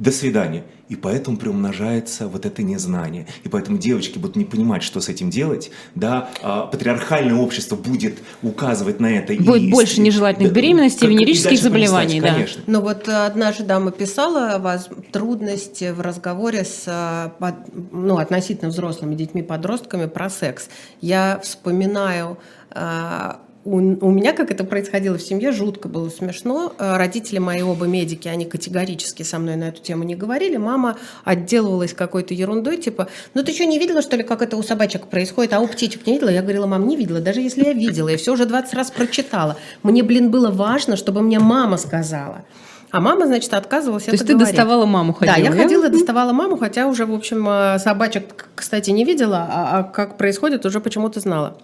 до 0.00 0.10
свидания. 0.12 0.64
И 0.88 0.96
поэтому 0.96 1.36
приумножается 1.36 2.26
вот 2.26 2.46
это 2.46 2.62
незнание. 2.62 3.26
И 3.44 3.48
поэтому 3.48 3.76
девочки 3.78 4.18
будут 4.18 4.34
не 4.34 4.46
понимать, 4.46 4.82
что 4.82 5.00
с 5.00 5.08
этим 5.10 5.28
делать. 5.30 5.70
Да, 5.94 6.30
а, 6.42 6.66
патриархальное 6.66 7.36
общество 7.36 7.76
будет 7.76 8.18
указывать 8.42 8.98
на 8.98 9.06
это. 9.12 9.34
Будет 9.34 9.62
и- 9.62 9.70
больше 9.70 10.00
нежелательных 10.00 10.52
да, 10.52 10.56
беременностей, 10.60 11.00
как- 11.00 11.10
и 11.10 11.12
венерических 11.12 11.60
заболеваний, 11.60 12.20
да. 12.20 12.32
Конечно. 12.32 12.62
Ну 12.66 12.80
вот 12.80 13.06
э, 13.08 13.26
одна 13.26 13.52
же 13.52 13.62
дама 13.62 13.90
писала 13.92 14.54
о 14.54 14.58
вас 14.58 14.88
трудности 15.12 15.92
в 15.92 16.00
разговоре 16.00 16.64
с 16.64 16.84
э, 16.86 17.30
под- 17.38 17.92
ну, 17.92 18.16
относительно 18.16 18.70
взрослыми 18.70 19.14
детьми-подростками 19.14 20.06
про 20.06 20.30
секс. 20.30 20.70
Я 21.02 21.38
вспоминаю 21.42 22.38
э, 22.74 23.32
у, 23.64 23.76
у 23.76 24.10
меня, 24.10 24.32
как 24.32 24.50
это 24.50 24.64
происходило 24.64 25.18
в 25.18 25.22
семье, 25.22 25.52
жутко 25.52 25.88
было 25.88 26.08
смешно. 26.08 26.72
Э, 26.78 26.96
Родители 26.96 27.38
мои 27.38 27.60
оба 27.60 27.84
медики, 27.86 28.26
они 28.26 28.46
категорически 28.46 29.22
со 29.22 29.38
мной 29.38 29.56
на 29.56 29.64
эту 29.64 29.82
тему 29.82 30.04
не 30.04 30.14
говорили. 30.14 30.56
Мама 30.56 30.96
отделывалась 31.24 31.92
какой-то 31.92 32.32
ерундой, 32.32 32.78
типа, 32.78 33.08
ну 33.34 33.42
ты 33.42 33.52
что, 33.52 33.66
не 33.66 33.78
видела, 33.78 34.00
что 34.00 34.16
ли, 34.16 34.22
как 34.22 34.40
это 34.40 34.56
у 34.56 34.62
собачек 34.62 35.08
происходит, 35.08 35.52
а 35.52 35.60
у 35.60 35.66
птичек 35.66 36.06
не 36.06 36.14
видела? 36.14 36.30
Я 36.30 36.40
говорила, 36.40 36.66
мам, 36.66 36.86
не 36.88 36.96
видела, 36.96 37.20
даже 37.20 37.40
если 37.40 37.64
я 37.64 37.74
видела, 37.74 38.08
я 38.08 38.16
все 38.16 38.32
уже 38.32 38.46
20 38.46 38.72
раз 38.72 38.90
прочитала. 38.90 39.58
Мне, 39.82 40.02
блин, 40.02 40.30
было 40.30 40.50
важно, 40.50 40.96
чтобы 40.96 41.20
мне 41.20 41.38
мама 41.38 41.76
сказала. 41.76 42.44
А 42.92 43.00
мама, 43.00 43.26
значит, 43.26 43.52
отказывалась 43.54 44.04
То 44.04 44.10
это 44.10 44.16
есть 44.16 44.26
ты 44.26 44.32
говорить. 44.32 44.54
доставала 44.54 44.86
маму, 44.86 45.12
ходила? 45.12 45.36
Да, 45.36 45.42
я 45.42 45.52
ходила 45.52 45.86
и 45.86 45.90
доставала 45.90 46.32
маму, 46.32 46.56
хотя 46.56 46.86
уже, 46.86 47.06
в 47.06 47.14
общем, 47.14 47.46
э, 47.48 47.78
собачек, 47.78 48.48
кстати, 48.54 48.90
не 48.90 49.04
видела, 49.04 49.46
а, 49.48 49.78
а 49.78 49.82
как 49.84 50.16
происходит, 50.16 50.66
уже 50.66 50.80
почему-то 50.80 51.20
знала. 51.20 51.56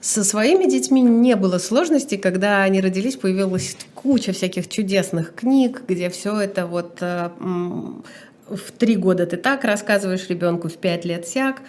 Со 0.00 0.22
своими 0.22 0.70
детьми 0.70 1.00
не 1.00 1.34
было 1.34 1.58
сложностей, 1.58 2.18
когда 2.18 2.62
они 2.62 2.80
родились, 2.80 3.16
появилась 3.16 3.76
куча 3.94 4.32
всяких 4.32 4.68
чудесных 4.68 5.34
книг, 5.34 5.82
где 5.88 6.08
все 6.08 6.38
это 6.40 6.66
вот 6.66 6.98
э, 7.00 7.30
в 8.48 8.72
три 8.78 8.94
года 8.94 9.26
ты 9.26 9.36
так 9.36 9.64
рассказываешь 9.64 10.28
ребенку, 10.28 10.68
в 10.68 10.76
пять 10.76 11.04
лет 11.04 11.26
сяк. 11.26 11.62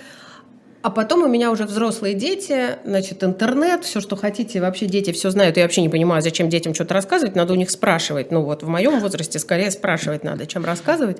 А 0.81 0.91
потом 0.91 1.23
у 1.23 1.27
меня 1.27 1.51
уже 1.51 1.65
взрослые 1.65 2.13
дети, 2.13 2.77
значит, 2.85 3.23
интернет, 3.23 3.83
все, 3.83 3.99
что 3.99 4.15
хотите, 4.15 4.61
вообще 4.61 4.85
дети 4.85 5.11
все 5.11 5.29
знают. 5.31 5.57
Я 5.57 5.63
вообще 5.63 5.81
не 5.81 5.89
понимаю, 5.89 6.21
зачем 6.21 6.49
детям 6.49 6.73
что-то 6.73 6.93
рассказывать, 6.93 7.35
надо 7.35 7.53
у 7.53 7.57
них 7.57 7.69
спрашивать. 7.69 8.31
Ну 8.31 8.43
вот 8.43 8.63
в 8.63 8.67
моем 8.67 8.99
возрасте 8.99 9.39
скорее 9.39 9.71
спрашивать 9.71 10.23
надо, 10.23 10.45
чем 10.45 10.63
рассказывать. 10.63 11.17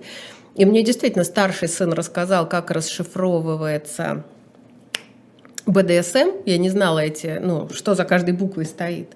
И 0.56 0.64
мне 0.64 0.84
действительно 0.84 1.26
старший 1.26 1.68
сын 1.68 1.92
рассказал, 1.92 2.48
как 2.48 2.72
расшифровывается 2.72 4.24
БДСМ. 5.66 6.30
Я 6.46 6.58
не 6.58 6.70
знала 6.70 7.00
эти, 7.00 7.40
ну, 7.42 7.70
что 7.74 7.96
за 7.96 8.06
каждой 8.06 8.34
буквой 8.34 8.66
стоит. 8.66 9.16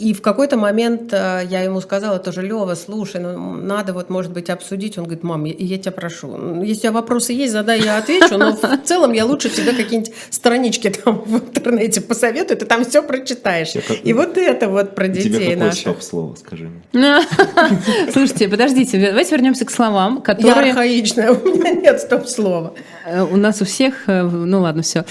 А, 0.00 0.02
И 0.04 0.12
в 0.12 0.22
какой-то 0.22 0.56
момент 0.56 1.12
э, 1.12 1.42
я 1.50 1.62
ему 1.62 1.80
сказала 1.80 2.18
тоже, 2.18 2.42
Лева, 2.42 2.74
слушай, 2.76 3.20
ну, 3.20 3.54
надо 3.54 3.92
вот, 3.92 4.10
может 4.10 4.32
быть, 4.32 4.48
обсудить. 4.50 4.96
Он 4.98 5.04
говорит, 5.04 5.24
мам, 5.24 5.44
я, 5.44 5.54
я 5.58 5.78
тебя 5.78 5.92
прошу, 5.92 6.28
ну, 6.36 6.62
если 6.62 6.78
у 6.78 6.82
тебя 6.82 6.92
вопросы 6.92 7.32
есть, 7.32 7.52
задай, 7.52 7.80
я 7.82 7.98
отвечу, 7.98 8.38
но 8.38 8.52
в 8.54 8.78
целом 8.84 9.12
я 9.12 9.24
лучше 9.24 9.48
тебе 9.50 9.72
какие-нибудь 9.72 10.12
странички 10.30 10.90
там 10.90 11.22
в 11.26 11.34
интернете 11.36 12.00
посоветую, 12.00 12.56
ты 12.58 12.64
там 12.66 12.84
все 12.84 13.02
прочитаешь. 13.02 13.72
Я 13.74 13.80
как- 13.82 14.04
И 14.04 14.12
вот 14.12 14.36
это 14.38 14.68
вот 14.68 14.94
про 14.94 15.08
детей 15.08 15.56
наших. 15.56 15.80
стоп-слово, 15.80 16.34
скажи 16.36 16.68
мне? 16.92 17.16
Слушайте, 18.12 18.48
подождите, 18.48 18.98
давайте 19.10 19.34
вернемся 19.34 19.64
к 19.64 19.70
словам, 19.70 20.16
Я 20.16 20.20
которые 20.22 20.70
архаичная, 20.70 21.30
у 21.32 21.44
меня 21.56 21.70
нет 21.72 22.00
стоп-слова. 22.00 22.74
э, 23.06 23.22
у 23.22 23.36
нас 23.36 23.60
у 23.62 23.64
всех... 23.64 24.08
э, 24.08 24.22
Ну 24.22 24.60
ладно, 24.60 24.82
все. 24.82 25.04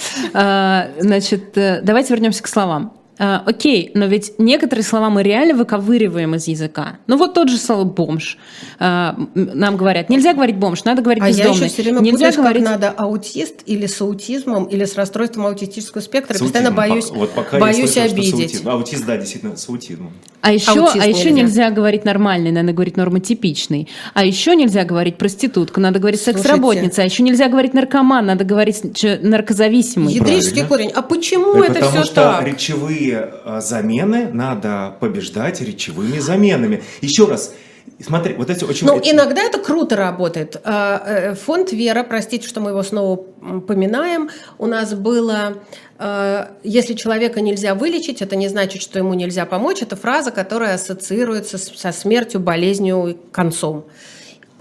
Значит, 0.99 1.57
э, 1.57 1.81
давайте 1.83 2.13
вернемся 2.13 2.43
к 2.43 2.47
словам. 2.47 2.93
А, 3.19 3.41
окей, 3.45 3.91
но 3.95 4.05
ведь 4.05 4.33
некоторые 4.37 4.83
слова 4.85 5.09
мы 5.09 5.23
реально 5.23 5.55
выковыриваем 5.55 6.35
из 6.35 6.47
языка. 6.47 6.97
Ну 7.07 7.17
вот 7.17 7.33
тот 7.33 7.49
же 7.49 7.57
слово 7.57 7.83
бомж. 7.83 8.37
А, 8.79 9.15
нам 9.33 9.75
говорят, 9.75 10.09
нельзя 10.09 10.33
говорить 10.33 10.57
бомж, 10.57 10.83
надо 10.83 11.01
говорить 11.01 11.23
А 11.23 11.29
я 11.29 11.33
бездомный. 11.45 11.65
еще 11.65 11.73
все 11.73 11.81
время 11.83 11.99
нельзя 12.01 12.17
путаюсь, 12.27 12.35
говорить... 12.35 12.63
как 12.63 12.71
надо 12.73 12.89
аутист 12.91 13.55
или 13.65 13.85
с 13.87 13.99
аутизмом, 14.01 14.65
или 14.65 14.85
с 14.85 14.95
расстройством 14.95 15.47
аутистического 15.47 16.01
спектра. 16.01 16.35
С 16.35 16.39
Постоянно 16.41 16.71
боюсь, 16.71 17.09
вот 17.09 17.31
пока 17.31 17.57
я 17.57 17.61
боюсь 17.61 17.91
с 17.91 17.97
обидеть. 17.97 18.33
аутизмом. 18.33 18.73
Аутист, 18.75 19.05
да, 19.05 19.17
действительно, 19.17 19.55
с 19.57 19.67
аутизмом. 19.67 20.13
А 20.41 20.53
еще, 20.53 20.71
Аутист 20.79 21.03
а 21.03 21.07
еще 21.07 21.31
нельзя. 21.31 21.41
нельзя. 21.47 21.69
говорить 21.71 22.05
нормальный, 22.05 22.51
надо 22.51 22.71
говорить 22.71 22.95
нормотипичный. 22.95 23.89
А 24.13 24.23
еще 24.23 24.55
нельзя 24.55 24.83
говорить 24.85 25.17
проститутка, 25.17 25.81
надо 25.81 25.99
говорить 25.99 26.21
секс-работница. 26.21 27.01
А 27.01 27.05
еще 27.05 27.23
нельзя 27.23 27.49
говорить 27.49 27.73
наркоман, 27.73 28.25
надо 28.27 28.43
говорить 28.43 28.81
наркозависимый. 29.23 30.13
Ядрический 30.13 30.63
Правильно. 30.65 30.69
корень. 30.69 30.91
А 30.95 31.01
почему 31.01 31.53
Да 31.53 31.65
это 31.65 31.73
потому 31.75 31.91
все 31.91 32.03
что 32.03 32.15
так? 32.15 32.45
речевые 32.47 33.06
э, 33.11 33.59
замены 33.61 34.29
надо 34.31 34.95
побеждать 34.99 35.61
речевыми 35.61 36.19
заменами. 36.19 36.83
Еще 37.01 37.25
раз, 37.25 37.53
смотри, 37.99 38.33
вот 38.35 38.49
эти 38.49 38.63
очень... 38.63 38.87
Ну, 38.87 38.99
иногда 39.03 39.41
это 39.41 39.59
круто 39.59 39.95
работает. 39.95 40.59
А, 40.63 41.01
э, 41.05 41.35
Фонд 41.35 41.71
Вера, 41.71 42.03
простите, 42.03 42.47
что 42.47 42.59
мы 42.59 42.71
его 42.71 42.83
снова 42.83 43.17
поминаем, 43.67 44.29
у 44.57 44.65
нас 44.65 44.93
было 44.93 45.57
э, 45.99 46.47
«если 46.63 46.93
человека 46.93 47.41
нельзя 47.41 47.75
вылечить, 47.75 48.21
это 48.21 48.35
не 48.35 48.47
значит, 48.47 48.81
что 48.81 48.99
ему 48.99 49.13
нельзя 49.13 49.45
помочь». 49.45 49.81
Это 49.81 49.95
фраза, 49.95 50.31
которая 50.31 50.75
ассоциируется 50.75 51.57
со 51.57 51.91
смертью, 51.91 52.39
болезнью, 52.39 53.07
и 53.07 53.17
концом. 53.31 53.85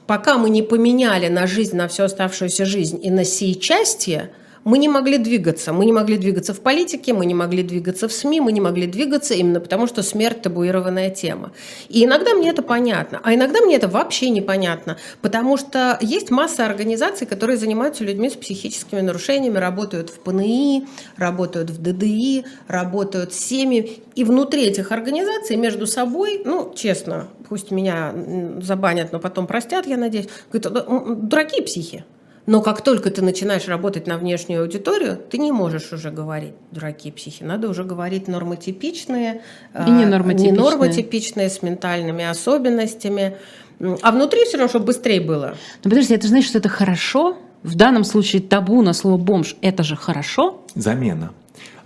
Пока 0.07 0.39
мы 0.39 0.51
не 0.51 0.63
поменяли 0.63 1.29
на 1.29 1.47
жизнь, 1.47 1.77
на 1.77 1.89
всю 1.89 2.05
оставшуюся 2.05 2.65
жизнь 2.65 3.01
и 3.03 3.11
на 3.11 3.25
сейчастие, 3.25 4.31
мы 4.67 4.79
не 4.79 4.89
могли 4.89 5.17
двигаться. 5.19 5.73
Мы 5.73 5.87
не 5.87 5.93
могли 5.93 6.19
двигаться 6.19 6.53
в 6.53 6.61
политике, 6.61 7.15
мы 7.15 7.25
не 7.25 7.35
могли 7.35 7.63
двигаться 7.63 8.09
в 8.09 8.13
СМИ, 8.13 8.41
мы 8.41 8.51
не 8.51 8.61
могли 8.61 8.89
двигаться 8.89 9.33
именно 9.35 9.61
потому, 9.61 9.87
что 9.87 10.03
смерть– 10.03 10.43
табуированная 10.43 11.09
тема. 11.11 11.53
И 11.89 12.05
иногда 12.05 12.35
мне 12.35 12.51
это 12.51 12.63
понятно, 12.63 13.21
а 13.23 13.33
иногда 13.33 13.61
мне 13.61 13.77
это 13.77 13.87
вообще 13.87 14.29
непонятно, 14.29 14.97
потому 15.23 15.57
что 15.57 15.97
есть 16.01 16.31
масса 16.31 16.67
организаций, 16.67 17.29
которые 17.29 17.59
занимаются 17.59 18.03
людьми 18.03 18.29
с 18.29 18.35
психическими 18.35 19.01
нарушениями, 19.03 19.59
работают 19.59 20.11
в 20.11 20.19
ПНИ, 20.19 20.89
работают 21.17 21.71
в 21.71 21.81
ДДИ, 21.81 22.45
работают 22.67 23.35
с 23.35 23.39
семьями. 23.39 24.01
И 24.17 24.25
внутри 24.25 24.65
этих 24.65 24.91
организаций 24.91 25.55
между 25.55 25.87
собой, 25.87 26.43
ну, 26.45 26.73
честно, 26.75 27.29
пусть 27.49 27.71
меня 27.71 28.13
забанят, 28.61 29.13
но 29.13 29.21
потом 29.21 29.47
простят, 29.47 29.87
я 29.87 29.97
надеюсь, 29.97 30.27
говорят, 30.53 30.89
«М, 30.89 30.97
м, 30.97 31.29
дураки 31.29 31.63
психи. 31.63 32.05
Но 32.47 32.63
как 32.63 32.83
только 32.83 33.11
ты 33.11 33.23
начинаешь 33.23 33.67
работать 33.67 34.07
на 34.07 34.19
внешнюю 34.19 34.63
аудиторию, 34.63 35.17
ты 35.17 35.39
не 35.39 35.51
можешь 35.51 35.93
уже 35.93 36.11
говорить 36.11 36.55
дураки 36.71 37.11
психи. 37.11 37.43
Надо 37.43 37.69
уже 37.69 37.83
говорить 37.83 38.29
нормотипичные, 38.29 39.43
И 39.75 39.91
ненормотипичные. 39.91 40.53
не 40.53 40.59
нормотипичные 40.59 41.51
с 41.51 41.63
ментальными 41.63 42.25
особенностями. 42.25 43.37
А 44.03 44.13
внутри 44.13 44.45
все 44.45 44.59
равно, 44.59 44.69
чтобы 44.69 44.87
быстрее 44.87 45.21
было. 45.21 45.55
Ну 45.85 45.91
подожди, 45.91 46.15
это 46.15 46.29
значит, 46.29 46.49
что 46.49 46.59
это 46.59 46.69
хорошо? 46.69 47.37
В 47.63 47.75
данном 47.75 48.05
случае 48.05 48.43
табу 48.43 48.81
на 48.83 48.93
слово 48.93 49.17
бомж– 49.17 49.57
это 49.61 49.83
же 49.83 49.97
хорошо? 49.97 50.63
Замена. 50.75 51.33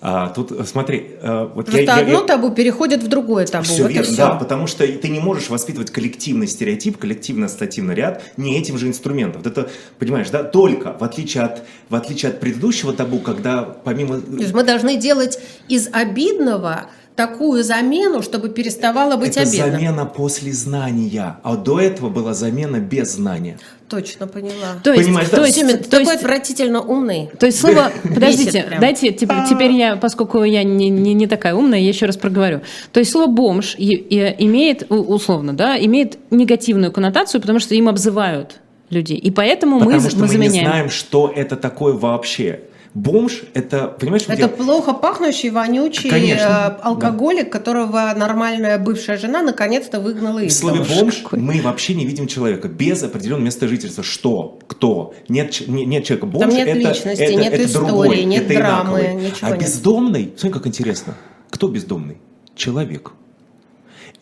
А, 0.02 0.30
тут, 0.30 0.50
э, 0.50 0.64
смотри, 0.64 1.10
э, 1.20 1.48
вот 1.54 1.66
Просто 1.66 1.94
одно 1.94 2.22
табу 2.22 2.50
переходит 2.50 3.02
в 3.02 3.08
другое 3.08 3.46
табу. 3.46 3.64
Все 3.64 3.82
вот 3.82 3.92
верно, 3.92 4.06
всё. 4.06 4.16
да, 4.16 4.30
потому 4.30 4.66
что 4.66 4.86
ты 4.86 5.08
не 5.08 5.20
можешь 5.20 5.50
воспитывать 5.50 5.90
коллективный 5.90 6.46
стереотип, 6.46 6.96
коллективный 6.96 7.46
ассоциативный 7.46 7.94
ряд 7.94 8.22
не 8.38 8.58
этим 8.58 8.78
же 8.78 8.88
инструментом. 8.88 9.42
Вот 9.42 9.50
это, 9.50 9.68
понимаешь, 9.98 10.30
да, 10.30 10.42
только 10.42 10.96
в 10.98 11.04
отличие 11.04 11.42
от, 11.42 11.64
в 11.90 11.94
отличие 11.94 12.30
от 12.30 12.40
предыдущего 12.40 12.94
табу, 12.94 13.18
когда 13.18 13.62
помимо... 13.62 14.20
То 14.20 14.36
есть 14.38 14.54
мы 14.54 14.62
должны 14.62 14.96
делать 14.96 15.38
из 15.68 15.88
обидного 15.92 16.86
такую 17.16 17.62
замену, 17.64 18.22
чтобы 18.22 18.48
переставало 18.48 19.16
быть 19.16 19.36
это 19.36 19.42
обидно. 19.42 19.70
замена 19.72 20.06
после 20.06 20.52
знания, 20.52 21.36
а 21.42 21.56
до 21.56 21.78
этого 21.80 22.08
была 22.08 22.32
замена 22.34 22.76
без 22.78 23.12
знания. 23.14 23.58
Точно 23.88 24.26
поняла. 24.28 24.78
То 24.84 24.92
есть, 24.92 25.04
Понимаешь, 25.06 25.28
да? 25.30 25.36
то 25.38 25.44
есть, 25.44 25.60
ты 25.60 25.76
то 25.78 25.90
такой 25.90 26.04
есть, 26.04 26.16
отвратительно 26.16 26.80
умный. 26.80 27.28
то 27.38 27.46
есть 27.46 27.58
слово, 27.60 27.90
подождите, 28.02 28.64
дайте 28.80 29.12
теперь, 29.12 29.38
теперь 29.48 29.72
я, 29.72 29.96
поскольку 29.96 30.44
я 30.44 30.62
не, 30.62 30.88
не, 30.88 31.12
не 31.12 31.26
такая 31.26 31.54
умная, 31.54 31.80
я 31.80 31.88
еще 31.88 32.06
раз 32.06 32.16
проговорю. 32.16 32.60
То 32.92 33.00
есть 33.00 33.10
слово 33.10 33.26
бомж 33.26 33.74
и- 33.76 33.94
и 33.94 34.34
имеет, 34.46 34.86
условно, 34.90 35.52
да, 35.54 35.76
имеет 35.78 36.18
негативную 36.30 36.92
коннотацию, 36.92 37.40
потому 37.40 37.58
что 37.58 37.74
им 37.74 37.88
обзывают 37.88 38.60
людей. 38.90 39.16
И 39.18 39.30
поэтому 39.30 39.76
мы, 39.80 39.86
Потому 39.86 40.00
за- 40.00 40.10
что 40.10 40.18
мы 40.20 40.26
мы 40.28 40.34
не 40.36 40.48
знаем, 40.50 40.88
что 40.88 41.30
это 41.34 41.56
такое 41.56 41.92
вообще. 41.92 42.60
Бомж– 42.92 43.44
это, 43.54 43.86
понимаешь, 43.86 44.24
в 44.24 44.28
Это 44.30 44.36
дело? 44.36 44.48
плохо 44.48 44.92
пахнущий, 44.92 45.50
вонючий 45.50 46.10
Конечно, 46.10 46.76
э, 46.78 46.82
алкоголик, 46.82 47.50
которого 47.52 48.12
нормальная 48.16 48.78
бывшая 48.78 49.16
жена 49.16 49.42
наконец-то 49.42 50.00
выгнала 50.00 50.40
В 50.40 50.44
из 50.44 50.58
слове 50.58 50.80
дома. 50.80 50.88
бомж 50.96 51.16
какой. 51.18 51.38
мы 51.38 51.60
вообще 51.60 51.94
не 51.94 52.04
видим 52.04 52.26
человека 52.26 52.66
без 52.66 53.02
определенного 53.04 53.44
места 53.46 53.68
жительства. 53.68 54.02
Что? 54.02 54.58
Кто? 54.66 55.14
Нет, 55.28 55.52
ч- 55.52 55.66
не- 55.70 55.86
нет 55.86 56.04
человека. 56.04 56.26
Бомж 56.26 56.40
Там 56.46 56.50
нет 56.54 56.66
это, 56.66 56.78
личности, 56.78 57.22
это, 57.22 57.34
нет 57.34 57.52
это 57.52 57.64
истории, 57.64 57.86
другой, 57.86 58.24
нет 58.24 58.44
это 58.50 58.54
драмы, 58.54 59.00
инаковый. 59.00 59.14
ничего 59.24 59.46
А 59.46 59.50
нет. 59.50 59.60
бездомный, 59.60 60.32
смотри, 60.36 60.50
как 60.58 60.66
интересно. 60.66 61.14
Кто 61.50 61.68
бездомный? 61.68 62.18
Человек. 62.56 63.12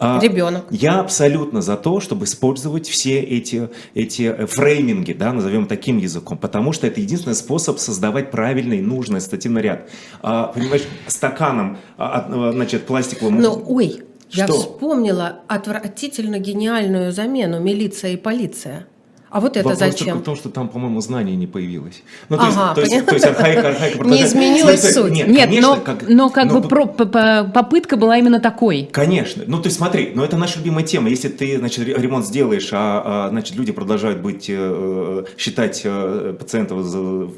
А 0.01 0.21
Ребенок. 0.23 0.67
Я 0.71 1.01
абсолютно 1.01 1.61
за 1.61 1.77
то, 1.77 1.99
чтобы 1.99 2.25
использовать 2.25 2.89
все 2.89 3.21
эти, 3.21 3.69
эти 3.95 4.23
э, 4.23 4.47
фрейминги, 4.47 5.13
да, 5.13 5.33
назовем 5.33 5.67
таким 5.67 5.99
языком, 5.99 6.39
потому 6.39 6.73
что 6.73 6.87
это 6.87 7.01
единственный 7.01 7.35
способ 7.35 7.79
создавать 7.79 8.31
правильный, 8.31 8.81
нужный 8.81 9.19
ассоциативный 9.19 9.61
ряд. 9.61 9.91
А, 10.23 10.49
понимаешь, 10.49 10.85
стаканом, 11.09 11.79
а, 11.97 12.29
а, 12.29 12.53
значит, 12.53 12.87
пластиковым... 12.87 13.41
Но, 13.41 13.61
ой, 13.67 14.05
я 14.31 14.45
Что? 14.45 14.55
вспомнила 14.55 15.41
отвратительно 15.49 16.39
гениальную 16.39 17.11
замену 17.11 17.59
милиция 17.59 18.13
и 18.13 18.17
полиция. 18.17 18.87
А 19.31 19.41
вот 19.41 19.57
это 19.59 19.69
Вопрос 19.69 19.79
зачем? 19.79 20.19
в 20.19 20.23
том, 20.23 20.37
что 20.37 20.49
там, 20.49 20.69
по-моему, 20.69 21.01
знания 21.03 21.37
не 21.37 21.47
появилось. 21.47 22.03
Ну, 22.31 22.39
то 22.39 22.47
есть, 22.47 22.57
Ага, 22.57 22.75
то 22.75 22.81
есть, 22.81 22.93
понятно. 22.93 23.09
то 23.11 23.15
есть 23.15 23.27
архаика, 23.27 23.69
архаика 23.69 24.05
Не 24.05 24.23
изменилась 24.25 24.81
Смотри, 24.81 24.95
суть. 25.03 25.13
Нет, 25.13 25.29
Нет, 25.29 25.41
конечно, 25.47 25.69
но, 25.77 25.81
как, 25.83 26.09
но 26.09 26.31
как 26.31 26.45
ну, 26.47 26.61
бы 26.61 26.69
про- 26.69 26.87
по- 26.87 27.05
по- 27.05 27.51
попытка 27.53 27.97
была 27.99 28.17
именно 28.17 28.41
такой. 28.41 28.89
Конечно. 28.91 29.45
Ну, 29.47 29.59
то 29.61 29.67
есть 29.67 29.77
смотри, 29.77 30.13
но 30.15 30.25
это 30.25 30.39
наша 30.39 30.59
любимая 30.61 30.83
тема. 30.85 31.11
Если 31.11 31.29
ты, 31.29 31.59
значит, 31.59 31.85
ре- 31.85 31.95
ремонт 31.95 32.25
сделаешь, 32.27 32.71
а, 32.73 33.27
а, 33.27 33.29
значит, 33.29 33.55
люди 33.57 33.71
продолжают 33.73 34.21
быть, 34.21 34.47
э, 34.49 35.25
считать 35.37 35.83
э, 35.85 36.35
пациентов, 36.39 36.85
за- 36.85 37.29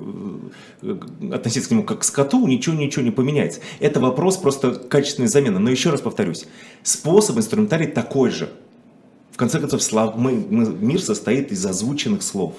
э, 0.82 0.97
относиться 1.32 1.68
к 1.70 1.72
нему 1.72 1.82
как 1.82 1.99
к 2.01 2.05
скоту, 2.05 2.47
ничего, 2.47 2.76
ничего 2.76 3.05
не 3.05 3.11
поменяется. 3.11 3.61
Это 3.80 3.99
вопрос 3.99 4.36
просто 4.36 4.70
качественной 4.72 5.28
замены. 5.28 5.59
Но 5.59 5.68
еще 5.70 5.91
раз 5.91 6.01
повторюсь, 6.01 6.47
способ, 6.84 7.36
инструментарий 7.36 7.88
такой 7.88 8.30
же. 8.30 8.49
Конце 9.41 9.59
концов, 9.59 9.82
слов, 9.82 10.14
мы, 10.16 10.32
мы- 10.51 10.66
мир 10.66 11.01
состоит 11.01 11.51
из 11.51 11.64
озвученных 11.66 12.22
слов. 12.22 12.55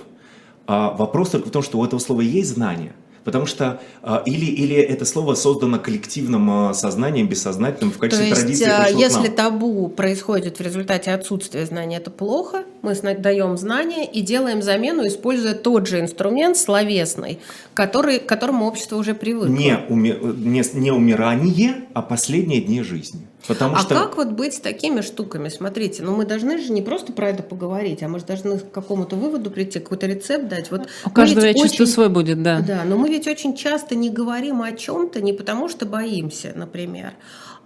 А 0.67 0.91
вопрос 0.97 1.29
только 1.29 1.47
в 1.47 1.51
том, 1.51 1.61
что 1.63 1.77
у 1.79 1.85
этого 1.85 1.99
слова 1.99 2.21
есть 2.21 2.49
знание. 2.49 2.93
Потому 3.23 3.45
что 3.45 3.79
а, 4.01 4.23
или, 4.25 4.45
или 4.45 4.75
это 4.75 5.05
слово 5.05 5.35
создано 5.35 5.77
коллективным 5.77 6.49
а, 6.49 6.73
сознанием, 6.73 7.27
бессознательным 7.27 7.91
в 7.91 7.95
То 7.97 7.99
качестве 8.01 8.29
есть, 8.29 8.41
традиции. 8.41 8.65
э, 8.65 8.83
пришло 8.85 8.97
к 8.97 8.99
если 8.99 9.27
нам. 9.27 9.35
табу 9.35 9.87
происходит 9.89 10.57
в 10.57 10.61
результате 10.61 11.11
отсутствия 11.11 11.67
знания, 11.67 11.97
это 11.97 12.09
плохо. 12.09 12.63
Мы 12.81 12.95
даем 12.95 13.57
знания 13.59 14.09
и 14.09 14.21
делаем 14.21 14.63
замену, 14.63 15.05
используя 15.05 15.53
тот 15.53 15.85
же 15.85 15.99
инструмент 15.99 16.57
словесный, 16.57 17.37
который, 17.75 18.17
к 18.17 18.25
которому 18.25 18.65
общество 18.65 18.95
уже 18.97 19.13
привыкло. 19.13 19.53
не, 19.53 19.77
уми- 19.87 20.19
не, 20.43 20.63
не 20.73 20.91
умирание, 20.91 21.75
а 21.93 22.01
последние 22.01 22.61
дни 22.61 22.81
жизни. 22.81 23.27
Потому 23.47 23.75
а 23.75 23.79
что 23.79 23.95
как 23.95 24.17
вот 24.17 24.29
быть 24.29 24.53
с 24.53 24.59
такими 24.59 25.01
штуками? 25.01 25.49
Смотрите, 25.49 26.03
ну 26.03 26.15
мы 26.15 26.25
должны 26.25 26.59
же 26.59 26.71
не 26.71 26.81
просто 26.81 27.11
про 27.11 27.29
это 27.29 27.41
поговорить, 27.43 28.03
а 28.03 28.07
мы 28.07 28.19
же 28.19 28.25
должны 28.25 28.59
к 28.59 28.71
какому-то 28.71 29.15
выводу 29.15 29.49
прийти, 29.49 29.79
какой-то 29.79 30.05
рецепт 30.05 30.47
дать. 30.47 30.69
Вот 30.69 30.87
У 31.05 31.09
каждого, 31.09 31.45
я 31.45 31.53
чувствую, 31.53 31.83
очень- 31.83 31.93
свой 31.93 32.09
будет, 32.09 32.43
да. 32.43 32.61
Да, 32.61 32.83
но 32.85 32.97
мы 32.97 33.09
ведь 33.09 33.27
очень 33.27 33.55
часто 33.55 33.95
не 33.95 34.09
говорим 34.09 34.61
о 34.61 34.71
чем-то 34.71 35.21
не 35.21 35.33
потому, 35.33 35.69
что 35.69 35.85
боимся, 35.85 36.53
например. 36.55 37.13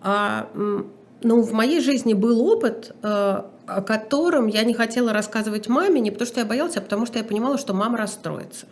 А, 0.01 0.49
ну, 0.53 1.41
в 1.41 1.51
моей 1.51 1.81
жизни 1.81 2.13
был 2.13 2.41
опыт, 2.47 2.93
э, 3.01 3.07
о 3.67 3.81
котором 3.81 4.47
я 4.47 4.63
не 4.63 4.73
хотела 4.73 5.11
рассказывать 5.11 5.67
маме, 5.67 5.99
не 5.99 6.11
потому 6.11 6.27
что 6.27 6.39
я 6.39 6.45
боялась, 6.45 6.77
а 6.77 6.81
потому 6.81 7.05
что 7.05 7.17
я 7.17 7.23
понимала, 7.23 7.57
что 7.57 7.73
мама 7.73 7.97
расстроится. 7.97 8.67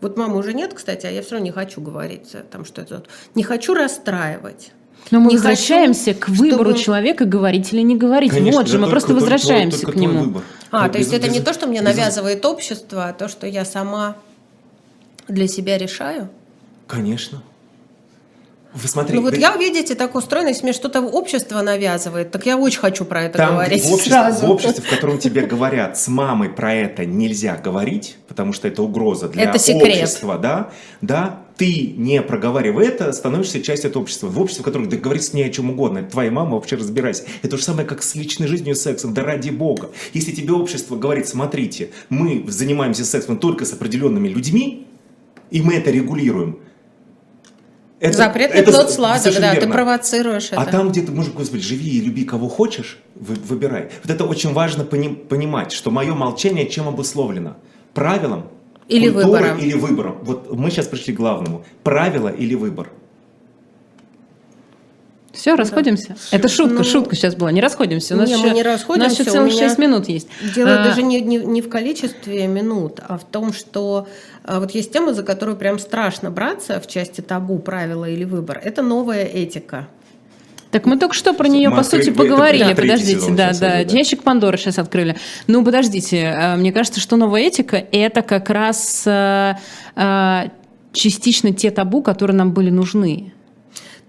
Вот 0.00 0.16
мамы 0.16 0.36
уже 0.36 0.52
нет, 0.52 0.74
кстати, 0.74 1.06
а 1.06 1.10
я 1.10 1.22
все 1.22 1.32
равно 1.32 1.44
не 1.44 1.52
хочу 1.52 1.80
говорить, 1.80 2.34
там, 2.50 2.64
что 2.64 2.82
это. 2.82 3.04
Не 3.36 3.44
хочу 3.44 3.72
расстраивать. 3.72 4.72
Но 5.10 5.20
мы 5.20 5.30
Не 5.30 5.36
возвращаемся 5.36 6.14
хочу, 6.14 6.20
к 6.20 6.28
выбору 6.30 6.70
чтобы- 6.70 6.78
человека, 6.78 7.24
говорить 7.26 7.72
или 7.72 7.82
не 7.82 7.96
говорить. 7.96 8.30
Конечно, 8.30 8.60
вот 8.60 8.68
же, 8.68 8.78
мы 8.78 8.84
только- 8.84 8.90
просто 8.90 9.08
только 9.08 9.20
возвращаемся 9.20 9.78
к 9.78 9.80
только 9.82 9.98
твой 9.98 10.06
нему. 10.06 10.24
выбор. 10.24 10.42
А, 10.70 10.86
Без- 10.86 10.92
то 10.92 10.98
есть 10.98 11.12
это 11.12 11.26
без- 11.26 11.34
не 11.34 11.40
то, 11.40 11.52
что 11.52 11.66
мне 11.66 11.80
без- 11.80 11.84
навязывает 11.86 12.44
общество, 12.46 13.08
а 13.08 13.12
то, 13.12 13.28
что 13.28 13.46
я 13.46 13.64
сама 13.66 14.16
для 15.28 15.48
себя 15.48 15.76
решаю? 15.76 16.28
Конечно. 16.86 17.42
Вы 18.74 18.88
смотри, 18.88 19.16
Ну 19.16 19.22
вот 19.22 19.34
да- 19.34 19.38
я, 19.40 19.56
видите, 19.56 19.94
так 19.94 20.14
устроена, 20.14 20.48
если 20.48 20.62
мне 20.62 20.72
что-то 20.72 21.02
общество 21.02 21.60
навязывает, 21.60 22.30
так 22.30 22.46
я 22.46 22.56
очень 22.56 22.80
хочу 22.80 23.04
про 23.04 23.24
это 23.24 23.36
Там 23.38 23.50
говорить 23.54 23.82
в 23.84 23.92
обществе, 23.92 24.12
сразу. 24.12 24.46
в 24.46 24.50
обществе, 24.50 24.82
в 24.82 24.88
котором 24.88 25.18
тебе 25.18 25.42
говорят, 25.42 25.98
с 25.98 26.08
мамой 26.08 26.48
про 26.48 26.72
это 26.74 27.04
нельзя 27.04 27.56
говорить, 27.56 28.16
потому 28.28 28.54
что 28.54 28.68
это 28.68 28.82
угроза 28.82 29.28
для 29.28 29.42
Это 29.44 29.58
секрет. 29.58 30.02
общества, 30.02 30.38
да, 30.38 30.70
да, 31.02 31.40
ты 31.58 31.92
не 31.98 32.22
проговаривая 32.22 32.86
это, 32.86 33.12
становишься 33.12 33.60
частью 33.60 33.90
этого 33.90 34.02
общества. 34.04 34.28
В 34.28 34.40
обществе, 34.40 34.62
в 34.62 34.64
котором 34.64 34.88
ты 34.88 34.96
говоришь 34.96 35.24
с 35.24 35.32
ней 35.34 35.44
о 35.44 35.50
чем 35.50 35.68
угодно, 35.70 36.02
твоя 36.02 36.30
мама 36.30 36.54
вообще 36.54 36.76
разбирайся. 36.76 37.24
Это 37.42 37.50
то 37.50 37.56
же 37.58 37.64
самое, 37.64 37.86
как 37.86 38.02
с 38.02 38.14
личной 38.14 38.46
жизнью 38.46 38.72
и 38.72 38.74
сексом, 38.74 39.12
да 39.12 39.22
ради 39.22 39.50
бога. 39.50 39.90
Если 40.14 40.32
тебе 40.32 40.54
общество 40.54 40.96
говорит, 40.96 41.28
смотрите, 41.28 41.90
мы 42.08 42.42
занимаемся 42.48 43.04
сексом 43.04 43.36
только 43.36 43.66
с 43.66 43.72
определенными 43.74 44.28
людьми, 44.28 44.86
и 45.50 45.60
мы 45.60 45.74
это 45.74 45.90
регулируем, 45.90 46.58
это- 48.02 48.16
Запретный 48.16 48.60
это 48.60 48.72
плод 48.72 48.90
сладок, 48.90 49.34
да, 49.40 49.50
ты 49.52 49.60
верно. 49.60 49.72
провоцируешь 49.74 50.48
А 50.52 50.62
это. 50.62 50.72
там, 50.72 50.90
где 50.90 51.02
ты 51.02 51.12
можешь, 51.12 51.32
Господи, 51.32 51.62
живи 51.62 51.88
и 51.98 52.00
люби 52.00 52.24
кого 52.24 52.48
хочешь, 52.48 52.98
вы- 53.14 53.36
выбирай. 53.36 53.90
Вот 54.04 54.12
это 54.14 54.24
очень 54.24 54.52
важно 54.52 54.84
пони- 54.84 55.14
понимать, 55.14 55.72
что 55.72 55.90
мое 55.90 56.14
молчание 56.14 56.66
чем 56.68 56.88
обусловлено? 56.88 57.56
Правилом? 57.94 58.48
Или 58.88 59.08
культурой 59.10 59.24
выбором. 59.42 59.58
Или 59.58 59.74
выбором. 59.74 60.18
Вот 60.22 60.52
мы 60.52 60.70
сейчас 60.70 60.86
пришли 60.88 61.14
к 61.14 61.16
главному. 61.16 61.64
Правило 61.84 62.28
или 62.28 62.54
выбор? 62.54 62.88
Все, 65.32 65.54
расходимся. 65.54 66.14
Это 66.30 66.48
шутка, 66.48 66.74
Ну, 66.78 66.84
шутка 66.84 67.16
сейчас 67.16 67.34
была. 67.34 67.50
Не 67.52 67.60
расходимся. 67.60 68.14
У 68.14 68.18
нас 68.18 68.28
не, 68.28 68.34
еще, 68.34 68.48
мы 68.48 68.54
не 68.54 68.60
У 68.60 68.64
нас 68.64 68.72
расходимся, 68.74 69.22
еще 69.22 69.30
у 69.30 69.32
целых 69.34 69.52
меня 69.52 69.68
6 69.68 69.78
минут 69.78 70.08
есть. 70.08 70.28
Дело 70.54 70.80
А, 70.80 70.84
даже 70.84 71.02
не, 71.02 71.20
не, 71.20 71.38
не 71.38 71.62
в 71.62 71.68
количестве 71.70 72.46
минут, 72.46 73.00
а 73.06 73.16
в 73.16 73.24
том, 73.24 73.52
что 73.52 74.06
а, 74.44 74.60
вот 74.60 74.72
есть 74.72 74.92
тема, 74.92 75.14
за 75.14 75.22
которую 75.22 75.56
прям 75.56 75.78
страшно 75.78 76.30
браться 76.30 76.80
в 76.80 76.86
части 76.86 77.22
табу, 77.22 77.58
правила 77.58 78.04
или 78.08 78.24
выбор. 78.24 78.60
Это 78.62 78.82
новая 78.82 79.24
этика. 79.24 79.88
Так 80.70 80.86
мы 80.86 80.98
только 80.98 81.14
что 81.14 81.34
про 81.34 81.48
нее, 81.48 81.68
Мы 81.68 81.76
по 81.76 81.80
открыли- 81.82 82.02
сути, 82.04 82.14
поговорили. 82.14 82.62
третий 82.64 82.80
Подождите, 82.82 83.20
сезон 83.20 83.36
да, 83.36 83.50
да, 83.52 83.84
да. 83.84 83.96
ящик 83.96 84.22
Пандоры 84.22 84.56
сейчас 84.56 84.78
открыли. 84.78 85.16
Ну, 85.46 85.62
подождите, 85.64 86.16
э, 86.18 86.56
мне 86.56 86.72
кажется, 86.72 86.98
что 87.00 87.16
новая 87.16 87.42
этика– 87.42 87.76
это 87.92 88.22
как 88.22 88.48
раз 88.48 89.02
э, 89.06 89.54
э, 89.96 90.42
частично 90.92 91.52
те 91.52 91.70
табу, 91.70 92.02
которые 92.02 92.36
нам 92.36 92.52
были 92.52 92.70
нужны. 92.70 93.31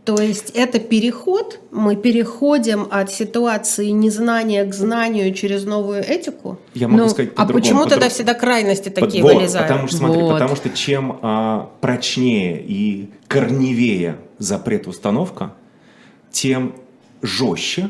То 0.05 0.21
есть 0.21 0.49
это 0.53 0.79
переход, 0.79 1.59
мы 1.71 1.95
переходим 1.95 2.87
от 2.91 3.09
ситуации 3.09 3.87
незнания 3.87 4.65
к 4.65 4.73
знанию 4.73 5.33
через 5.33 5.63
новую 5.63 6.01
этику. 6.03 6.59
Я 6.73 6.89
могу 6.89 7.03
Ну, 7.03 7.09
сказать 7.09 7.31
А 7.31 7.35
по-другому. 7.35 7.61
почему 7.61 7.79
тогда 7.83 7.89
по-другому. 7.95 8.11
всегда 8.11 8.33
крайности 8.33 8.89
Под- 8.89 8.95
такие 9.05 9.23
вот, 9.23 9.33
вылезают? 9.35 9.67
Потому 9.69 9.87
что, 9.87 9.97
смотри, 9.97 10.21
Вот. 10.21 10.33
потому 10.33 10.55
что 10.57 10.69
чем 10.71 11.19
а, 11.21 11.69
прочнее 11.79 12.61
и 12.61 13.09
корневее 13.29 14.17
запрет 14.39 14.87
установка, 14.87 15.53
тем 16.31 16.75
жестче, 17.21 17.89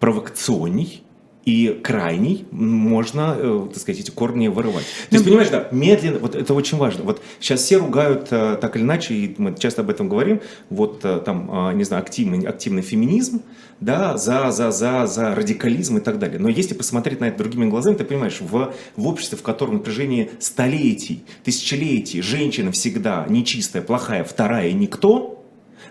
провокационней 0.00 1.02
и 1.46 1.80
крайней 1.80 2.44
можно, 2.50 3.36
э, 3.38 3.68
так 3.72 3.80
сказать, 3.80 4.00
эти 4.00 4.10
корни 4.10 4.48
вырывать. 4.48 4.84
То 5.10 5.14
есть, 5.14 5.24
понимаешь, 5.24 5.48
да, 5.48 5.68
медленно, 5.70 6.18
вот 6.18 6.34
это 6.34 6.52
очень 6.52 6.76
важно. 6.76 7.04
Вот 7.04 7.22
сейчас 7.38 7.62
все 7.62 7.76
ругают 7.76 8.26
э, 8.32 8.58
так 8.60 8.74
или 8.76 8.82
иначе, 8.82 9.14
и 9.14 9.34
мы 9.38 9.54
часто 9.56 9.82
об 9.82 9.90
этом 9.90 10.08
говорим, 10.08 10.40
вот 10.70 11.04
э, 11.04 11.22
там, 11.24 11.68
э, 11.70 11.74
не 11.74 11.84
знаю, 11.84 12.02
активный, 12.02 12.44
активный 12.44 12.82
феминизм, 12.82 13.42
да, 13.80 14.16
за, 14.16 14.50
за, 14.50 14.72
за, 14.72 15.06
за 15.06 15.36
радикализм 15.36 15.98
и 15.98 16.00
так 16.00 16.18
далее. 16.18 16.40
Но 16.40 16.48
если 16.48 16.74
посмотреть 16.74 17.20
на 17.20 17.26
это 17.26 17.38
другими 17.38 17.66
глазами, 17.66 17.94
ты 17.94 18.04
понимаешь, 18.04 18.40
в, 18.40 18.74
в 18.96 19.06
обществе, 19.06 19.38
в 19.38 19.42
котором 19.42 19.74
на 19.74 19.80
протяжении 19.80 20.32
столетий, 20.40 21.24
тысячелетий 21.44 22.22
женщина 22.22 22.72
всегда 22.72 23.24
нечистая, 23.28 23.82
плохая, 23.82 24.24
вторая, 24.24 24.72
никто, 24.72 25.35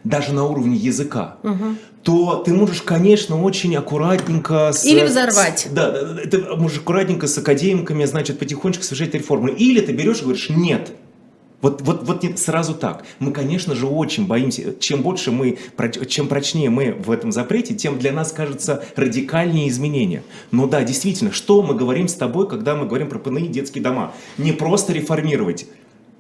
даже 0.06 0.34
на 0.34 0.46
уровне 0.46 0.78
языка, 0.78 1.38
то 2.04 2.36
ты 2.46 2.54
можешь, 2.54 2.84
конечно, 2.84 3.42
очень 3.42 3.76
аккуратненько... 3.76 4.72
С, 4.72 4.86
Или 4.86 5.04
взорвать. 5.04 5.62
с- 5.62 5.74
да, 5.74 5.92
ты 6.30 6.38
можешь 6.56 6.78
аккуратненько 6.78 7.26
с 7.28 7.38
академиками, 7.38 8.06
значит, 8.06 8.38
потихонечку 8.38 8.84
совершать 8.84 9.16
реформы. 9.16 9.50
Или 9.50 9.82
ты 9.82 9.92
берешь 9.92 10.20
и 10.20 10.22
говоришь, 10.22 10.50
нет, 10.50 10.92
вот, 11.62 11.82
вот, 11.82 12.04
вот 12.04 12.22
не 12.22 12.38
сразу 12.38 12.76
так. 12.76 13.06
Мы, 13.18 13.32
конечно 13.32 13.74
же, 13.74 13.88
очень 13.88 14.28
боимся. 14.28 14.76
Чем 14.80 15.02
больше 15.02 15.32
мы, 15.32 15.58
чем 16.08 16.28
прочнее 16.28 16.70
мы 16.70 16.92
в 16.92 17.10
этом 17.10 17.32
запрете, 17.32 17.74
тем 17.74 17.98
для 17.98 18.12
нас 18.12 18.32
кажется 18.32 18.84
радикальнее 18.96 19.68
изменения. 19.70 20.22
Но 20.52 20.68
да, 20.68 20.84
действительно, 20.84 21.32
что 21.32 21.64
мы 21.64 21.74
говорим 21.74 22.08
с 22.08 22.14
тобой, 22.14 22.48
когда 22.48 22.76
мы 22.76 22.86
говорим 22.86 23.10
про 23.10 23.18
ПНИ 23.18 23.48
детские 23.48 23.84
дома? 23.84 24.14
Не 24.38 24.52
просто 24.52 24.94
реформировать, 24.94 25.66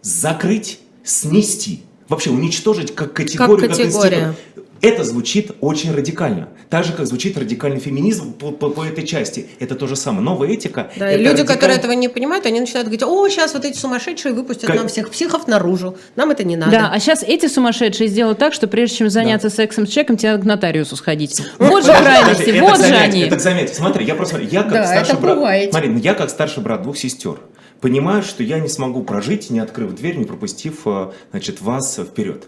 закрыть, 0.01 0.79
снести. 1.03 1.83
Вообще 2.09 2.29
уничтожить 2.29 2.93
как 2.93 3.13
категорию, 3.13 3.57
как, 3.69 3.77
категория. 3.77 4.17
институт. 4.17 4.65
Это 4.81 5.03
звучит 5.03 5.51
очень 5.61 5.95
радикально. 5.95 6.49
Так 6.69 6.83
же, 6.83 6.93
как 6.93 7.07
звучит 7.07 7.35
радикальный 7.37 7.79
феминизм 7.79 8.33
по, 8.33 8.51
по- 8.51 8.69
по 8.69 8.83
этой 8.83 9.07
части. 9.07 9.47
Это 9.59 9.73
то 9.73 9.87
же 9.87 9.95
самое. 9.95 10.21
Новая 10.23 10.49
этика. 10.49 10.91
Да, 10.97 11.09
это 11.09 11.19
и 11.19 11.23
люди, 11.23 11.41
радикаль- 11.41 11.47
которые 11.47 11.77
этого 11.79 11.93
не 11.93 12.07
понимают, 12.07 12.45
они 12.45 12.59
начинают 12.59 12.87
говорить, 12.87 13.01
о, 13.03 13.27
сейчас 13.29 13.53
вот 13.55 13.65
эти 13.65 13.77
сумасшедшие 13.77 14.33
выпустят 14.33 14.67
Как- 14.67 14.75
нам 14.75 14.87
всех 14.87 15.09
психов 15.09 15.47
наружу, 15.47 15.97
нам 16.15 16.29
это 16.29 16.43
не 16.43 16.55
надо. 16.57 16.71
Да, 16.71 16.91
а 16.93 16.99
сейчас 16.99 17.23
эти 17.23 17.47
сумасшедшие 17.47 18.07
сделают 18.09 18.37
так, 18.37 18.53
что 18.53 18.67
прежде 18.67 18.97
чем 18.97 19.09
заняться 19.09 19.49
сексом 19.49 19.87
с 19.87 19.89
человеком, 19.89 20.17
тебе 20.17 20.31
надо 20.33 20.43
к 20.43 20.45
нотариусу 20.45 20.95
сходить. 20.97 21.41
Вот 21.57 21.83
же 21.85 21.91
крайности, 21.93 22.59
вот 22.59 22.77
же 22.77 22.93
они. 22.93 23.21
Это 23.21 23.39
заметь. 23.39 23.73
Смотри, 23.73 24.05
я 24.05 24.13
просто 24.13 24.39
я 24.39 24.63
как 24.63 24.73
Да, 24.73 24.85
старший 24.85 25.13
это 25.13 25.21
брат. 25.21 25.69
Смотри, 25.71 25.89
ну 25.89 25.97
я 25.99 26.13
как 26.13 26.29
старший 26.29 26.61
брат 26.61 26.83
двух 26.83 26.97
сестер. 26.97 27.37
Понимаю, 27.81 28.23
что 28.23 28.43
я 28.43 28.59
не 28.59 28.69
смогу 28.69 29.03
прожить, 29.03 29.49
не 29.49 29.59
открыв 29.59 29.93
дверь, 29.93 30.17
не 30.17 30.25
пропустив, 30.25 30.81
э, 30.85 31.11
значит, 31.31 31.61
вас 31.61 31.97
вперед. 31.97 32.47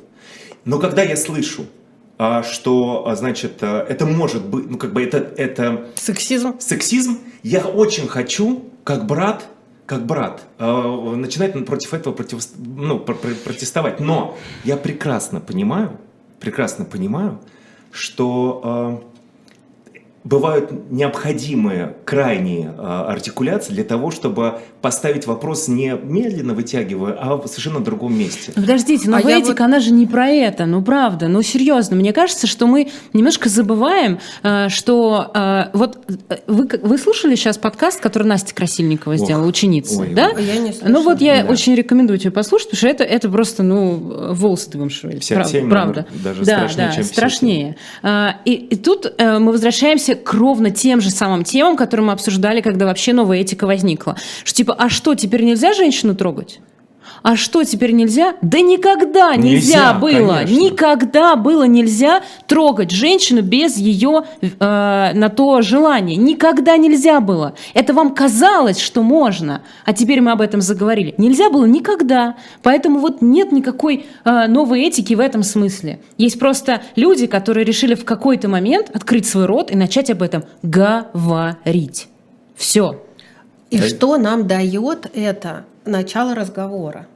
Но 0.65 0.79
когда 0.79 1.03
я 1.03 1.15
слышу, 1.15 1.65
а, 2.17 2.41
что, 2.43 3.07
а, 3.07 3.15
значит, 3.15 3.59
а, 3.61 3.85
это 3.87 4.05
может 4.05 4.45
быть, 4.45 4.69
ну 4.69 4.77
как 4.77 4.91
бы 4.93 5.03
это, 5.03 5.17
это 5.37 5.87
Сексизм. 5.95 6.59
сексизм, 6.59 7.19
я 7.43 7.61
очень 7.61 8.07
хочу, 8.07 8.65
как 8.83 9.05
брат, 9.05 9.45
как 9.85 10.05
брат, 10.05 10.41
э, 10.57 11.13
начинать 11.15 11.53
против 11.65 11.93
этого 11.93 12.13
против, 12.13 12.39
ну, 12.57 12.99
пр- 12.99 13.15
пр- 13.17 13.35
протестовать. 13.35 13.99
Но 13.99 14.35
я 14.63 14.77
прекрасно 14.77 15.39
понимаю, 15.39 15.91
прекрасно 16.39 16.85
понимаю, 16.85 17.39
что 17.91 19.01
э, 19.93 19.97
бывают 20.23 20.91
необходимые 20.91 21.95
крайние 22.03 22.73
э, 22.77 22.81
артикуляции 22.81 23.73
для 23.73 23.83
того, 23.83 24.11
чтобы 24.11 24.59
поставить 24.87 25.27
вопрос 25.27 25.67
не 25.67 25.97
медленно 26.01 26.53
вытягивая, 26.53 27.11
а 27.19 27.35
в 27.35 27.45
совершенно 27.47 27.81
другом 27.81 28.17
месте. 28.17 28.53
Ну, 28.55 28.61
Подождите, 28.61 29.09
но 29.09 29.17
А 29.17 29.19
я 29.21 29.39
этика, 29.39 29.47
вот- 29.49 29.59
она 29.59 29.79
же 29.81 29.91
не 29.91 30.05
про 30.05 30.29
это, 30.29 30.65
ну 30.65 30.81
правда, 30.81 31.27
ну 31.27 31.41
серьезно, 31.41 31.97
мне 31.97 32.13
кажется, 32.13 32.47
что 32.47 32.67
мы 32.67 32.87
немножко 33.11 33.49
забываем, 33.49 34.19
э, 34.43 34.69
что 34.69 35.29
э, 35.35 35.63
вот 35.73 35.97
э, 36.29 36.37
вы, 36.47 36.69
вы 36.81 36.97
слушали 36.97 37.35
сейчас 37.35 37.57
подкаст, 37.57 37.99
который 37.99 38.29
Настя 38.29 38.55
Красильникова 38.55 39.15
Ох, 39.15 39.19
сделала, 39.19 39.45
ученица, 39.45 39.99
ой, 39.99 40.13
да? 40.13 40.29
ой. 40.33 40.45
Я 40.45 40.57
не. 40.57 40.73
Ну 40.85 41.03
вот 41.03 41.19
я 41.19 41.43
Да. 41.43 41.51
очень 41.51 41.75
рекомендую 41.75 42.17
тебе 42.17 42.31
послушать, 42.31 42.69
потому 42.69 42.77
что 42.77 42.87
это, 42.87 43.03
это 43.03 43.27
просто, 43.29 43.63
ну, 43.63 44.33
волосы 44.35 44.69
дыбом 44.71 44.89
шевелит. 44.89 45.21
Вся 45.21 45.35
Прав- 45.35 45.51
тема, 45.51 45.69
правда. 45.69 46.05
она 46.09 46.23
даже 46.23 46.45
да, 46.45 46.55
страшнее, 46.59 46.87
да, 46.87 46.95
чем 46.95 47.03
страшнее. 47.03 47.75
А, 48.03 48.35
И, 48.45 48.53
и 48.53 48.75
тут 48.77 49.13
мы 49.19 49.51
возвращаемся 49.51 50.15
к 50.15 50.33
ровно 50.33 50.71
тем 50.71 51.01
же 51.01 51.09
самым 51.09 51.43
темам, 51.43 51.75
которые 51.75 52.05
мы 52.05 52.13
обсуждали, 52.13 52.61
когда 52.61 52.85
вообще 52.85 53.11
новая 53.11 53.39
этика 53.41 53.67
возникла. 53.67 54.15
Что 54.45 54.55
типа, 54.55 54.76
а 54.77 54.89
что, 54.89 55.15
теперь 55.15 55.43
нельзя 55.43 55.73
женщину 55.73 56.15
трогать? 56.15 56.59
А 57.23 57.35
что 57.35 57.63
теперь 57.63 57.91
нельзя? 57.91 58.35
Да 58.41 58.59
никогда 58.59 59.35
нельзя, 59.35 59.91
Нельзя, 59.91 59.93
было, 59.93 60.35
конечно. 60.35 60.59
никогда 60.59 61.35
было 61.35 61.63
нельзя 61.63 62.23
трогать 62.47 62.91
женщину 62.91 63.41
без 63.41 63.77
ее 63.77 64.23
э, 64.41 64.47
на 64.59 65.29
то 65.29 65.61
желания. 65.61 66.15
Никогда 66.15 66.77
нельзя 66.77 67.19
было. 67.19 67.53
Это 67.73 67.93
вам 67.93 68.13
казалось, 68.13 68.79
что 68.79 69.03
можно, 69.03 69.61
а 69.85 69.93
теперь 69.93 70.21
мы 70.21 70.31
об 70.31 70.41
этом 70.41 70.61
заговорили. 70.61 71.15
Нельзя 71.17 71.49
было 71.49 71.65
никогда. 71.65 72.35
Поэтому 72.63 72.99
вот 72.99 73.21
нет 73.21 73.51
никакой 73.51 74.05
э, 74.23 74.47
новой 74.47 74.83
этики 74.83 75.13
в 75.13 75.19
этом 75.19 75.43
смысле. 75.43 75.99
Есть 76.17 76.39
просто 76.39 76.81
люди, 76.95 77.27
которые 77.27 77.65
решили 77.65 77.95
в 77.95 78.05
какой-то 78.05 78.47
момент 78.47 78.89
открыть 78.93 79.27
свой 79.27 79.45
рот 79.45 79.71
и 79.71 79.75
начать 79.75 80.09
об 80.09 80.21
этом 80.21 80.43
говорить. 80.61 82.07
Все. 82.55 83.01
И 83.69 83.77
Да. 83.79 83.87
что 83.87 84.17
нам 84.17 84.47
дает 84.47 85.09
это 85.13 85.65
начало 85.85 86.35
разговора? 86.35 87.07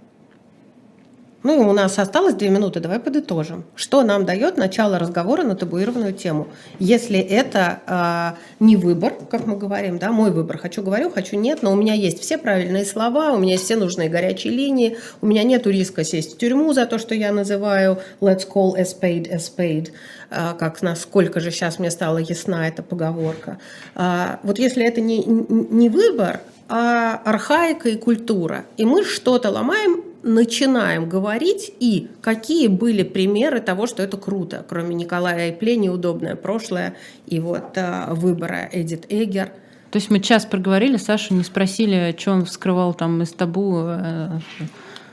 Ну, 1.44 1.68
у 1.68 1.74
нас 1.74 1.98
осталось 1.98 2.36
две 2.36 2.50
минуты, 2.50 2.80
давай 2.80 3.00
подытожим. 3.00 3.64
Что 3.76 4.04
нам 4.04 4.26
дает 4.26 4.58
начало 4.58 5.00
разговора 5.00 5.42
на 5.42 5.56
табуированную 5.56 6.14
тему? 6.14 6.48
Если 6.78 7.18
это 7.18 7.82
а, 7.88 8.36
не 8.60 8.78
выбор, 8.78 9.14
как 9.30 9.48
мы 9.48 9.58
говорим, 9.58 9.98
да, 9.98 10.12
мой 10.12 10.30
выбор, 10.30 10.60
хочу 10.60 10.84
говорю, 10.84 11.10
хочу 11.10 11.38
нет, 11.38 11.64
но 11.64 11.72
у 11.72 11.76
меня 11.76 11.96
есть 11.96 12.22
все 12.22 12.38
правильные 12.38 12.86
слова, 12.86 13.34
у 13.34 13.40
меня 13.40 13.54
есть 13.54 13.66
все 13.66 13.76
нужные 13.76 14.08
горячие 14.08 14.54
линии, 14.54 14.98
у 15.22 15.26
меня 15.26 15.44
нет 15.44 15.66
риска 15.66 16.04
сесть 16.04 16.36
в 16.36 16.38
тюрьму 16.38 16.74
за 16.74 16.86
то, 16.86 17.00
что 17.00 17.16
я 17.16 17.32
называю 17.32 17.98
let's 18.20 18.48
call 18.48 18.76
a 18.76 18.84
spade 18.84 19.28
a 19.32 19.38
spade, 19.38 19.90
а, 20.30 20.54
как 20.54 20.84
насколько 20.84 21.40
же 21.40 21.50
сейчас 21.50 21.80
мне 21.80 21.90
стала 21.90 22.20
ясна 22.20 22.68
эта 22.68 22.84
поговорка. 22.84 23.58
А, 23.96 24.40
вот 24.44 24.60
если 24.60 24.86
это 24.86 25.02
не, 25.02 25.26
не 25.26 25.90
выбор, 25.90 26.42
а 26.70 27.20
архаика 27.26 27.90
и 27.90 27.98
культура, 27.98 28.64
и 28.78 28.86
мы 28.86 29.04
что-то 29.04 29.50
ломаем 29.50 30.01
начинаем 30.24 31.10
говорить 31.10 31.74
и 31.80 32.10
какие 32.22 32.68
были 32.68 33.04
примеры 33.04 33.60
того, 33.60 33.88
что 33.88 34.04
это 34.04 34.18
круто, 34.18 34.66
кроме 34.68 34.96
Николая 34.96 35.46
Айпле, 35.46 35.76
неудобное 35.76 36.36
прошлое 36.36 36.96
и 37.26 37.40
вот 37.40 37.78
а, 37.78 38.14
выбора 38.14 38.70
Эдит 38.72 39.06
Эгер. 39.10 39.52
То 39.92 39.98
есть 39.98 40.10
мы 40.10 40.20
час 40.20 40.46
проговорили, 40.46 40.98
Сашу 40.98 41.34
не 41.34 41.44
спросили, 41.44 42.16
что 42.18 42.32
он 42.32 42.46
вскрывал 42.46 42.94
там 42.94 43.22
из 43.24 43.34
табу. 43.34 43.82
Э, 43.88 44.40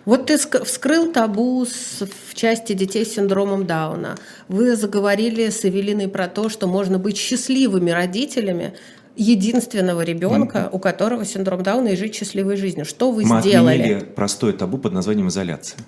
вот 0.04 0.26
ты 0.26 0.38
вскрыл 0.38 1.12
табу 1.12 1.66
в 1.66 2.34
части 2.34 2.72
детей 2.72 3.04
с 3.04 3.14
синдромом 3.14 3.66
Дауна. 3.66 4.16
Вы 4.46 4.76
заговорили 4.76 5.50
с 5.50 5.64
Эвелиной 5.64 6.08
про 6.08 6.28
то, 6.28 6.48
что 6.48 6.66
можно 6.66 6.98
быть 6.98 7.18
счастливыми 7.18 7.90
родителями, 7.90 8.74
единственного 9.18 10.02
ребенка, 10.02 10.68
у 10.72 10.78
которого 10.78 11.24
синдром 11.24 11.62
Дауна 11.62 11.88
и 11.88 11.96
жить 11.96 12.14
счастливой 12.14 12.56
жизнью. 12.56 12.84
Что 12.84 13.10
вы 13.10 13.24
Мы 13.24 13.40
сделали? 13.40 13.94
Мы 13.94 14.00
простое 14.00 14.52
табу 14.52 14.78
под 14.78 14.92
названием 14.92 15.28
изоляция. 15.28 15.78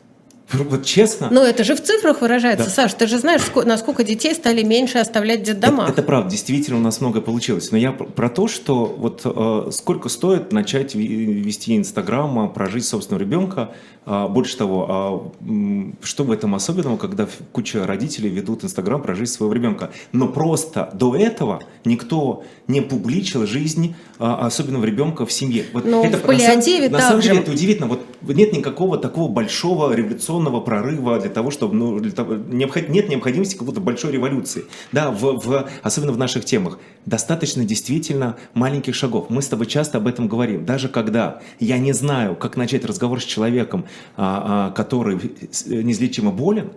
Вот 0.71 0.85
честно. 0.85 1.29
Но 1.31 1.43
это 1.43 1.65
же 1.65 1.75
в 1.75 1.83
цифрах 1.83 2.21
выражается. 2.21 2.67
Да. 2.67 2.71
Саш, 2.71 2.95
ты 2.95 3.07
же 3.07 3.19
знаешь, 3.19 3.43
насколько 3.65 4.05
детей 4.05 4.35
стали 4.35 4.63
меньше 4.63 4.99
оставлять 4.99 5.41
в 5.41 5.45
детдомах. 5.45 5.91
Это, 5.91 6.01
это 6.01 6.03
правда, 6.03 6.31
действительно 6.31 6.79
у 6.79 6.83
нас 6.83 7.01
много 7.01 7.21
получилось. 7.21 7.71
Но 7.71 7.79
я 7.79 7.93
про 7.93 8.29
то, 8.29 8.49
что 8.49 8.85
вот 8.85 9.23
э, 9.25 9.71
сколько 9.73 10.09
стоит 10.09 10.53
начать 10.53 10.95
вести 10.95 11.77
Инстаграм, 11.77 12.53
прожить 12.53 12.85
собственного 12.85 13.23
ребенка. 13.23 13.71
Э, 14.07 14.27
больше 14.29 14.57
того, 14.57 15.33
э, 15.41 15.93
что 16.03 16.25
в 16.25 16.33
этом 16.33 16.55
особенного, 16.55 16.97
когда 16.97 17.29
куча 17.53 17.87
родителей 17.87 18.31
ведут 18.31 18.65
Инстаграм 18.65 19.01
прожить 19.03 19.31
своего 19.31 19.53
ребенка. 19.53 19.91
Но 20.13 20.29
просто 20.29 20.91
до 20.95 21.15
этого 21.15 21.63
никто 21.85 22.43
не 22.67 22.81
публичил 22.81 23.47
жизнь 23.47 23.95
э, 24.19 24.25
особенного 24.25 24.85
ребенка 24.85 25.27
в 25.27 25.33
семье. 25.33 25.65
Вот 25.73 25.85
Но 25.85 26.05
это, 26.05 26.17
в 26.17 26.23
паллиативе 26.23 26.89
на, 26.89 26.99
на 26.99 27.05
самом 27.05 27.21
деле 27.21 27.39
это 27.41 27.51
удивительно. 27.51 27.89
Вот 27.89 28.01
нет 28.23 28.53
никакого 28.53 28.97
такого 28.99 29.29
большого 29.29 29.93
революционного 29.93 30.40
революционного 30.41 30.61
прорыва 30.61 31.21
для 31.21 31.31
того, 31.31 31.51
чтобы 31.51 31.75
ну, 31.75 32.01
для 32.01 32.13
того, 32.13 32.35
необход, 32.35 32.89
нет 32.89 33.09
необходимости 33.09 33.57
какой-то 33.57 33.81
большой 33.81 34.13
революции, 34.13 34.65
да, 34.93 35.11
в, 35.11 35.39
в, 35.39 35.69
особенно 35.83 36.13
в 36.13 36.19
наших 36.19 36.45
темах. 36.45 36.79
Достаточно 37.07 37.65
действительно 37.65 38.37
маленьких 38.55 38.95
шагов. 38.95 39.27
Мы 39.31 39.43
с 39.43 39.49
тобой 39.49 39.67
часто 39.67 39.99
об 39.99 40.07
этом 40.07 40.29
говорим. 40.29 40.65
Даже 40.65 40.89
когда 40.89 41.41
я 41.59 41.79
не 41.79 41.93
знаю, 41.93 42.37
как 42.37 42.57
начать 42.57 42.85
разговор 42.85 43.21
с 43.21 43.25
человеком, 43.25 43.85
а, 44.17 44.69
а, 44.69 44.71
который 44.73 45.17
неизлечимо 45.67 46.31
болен, 46.31 46.71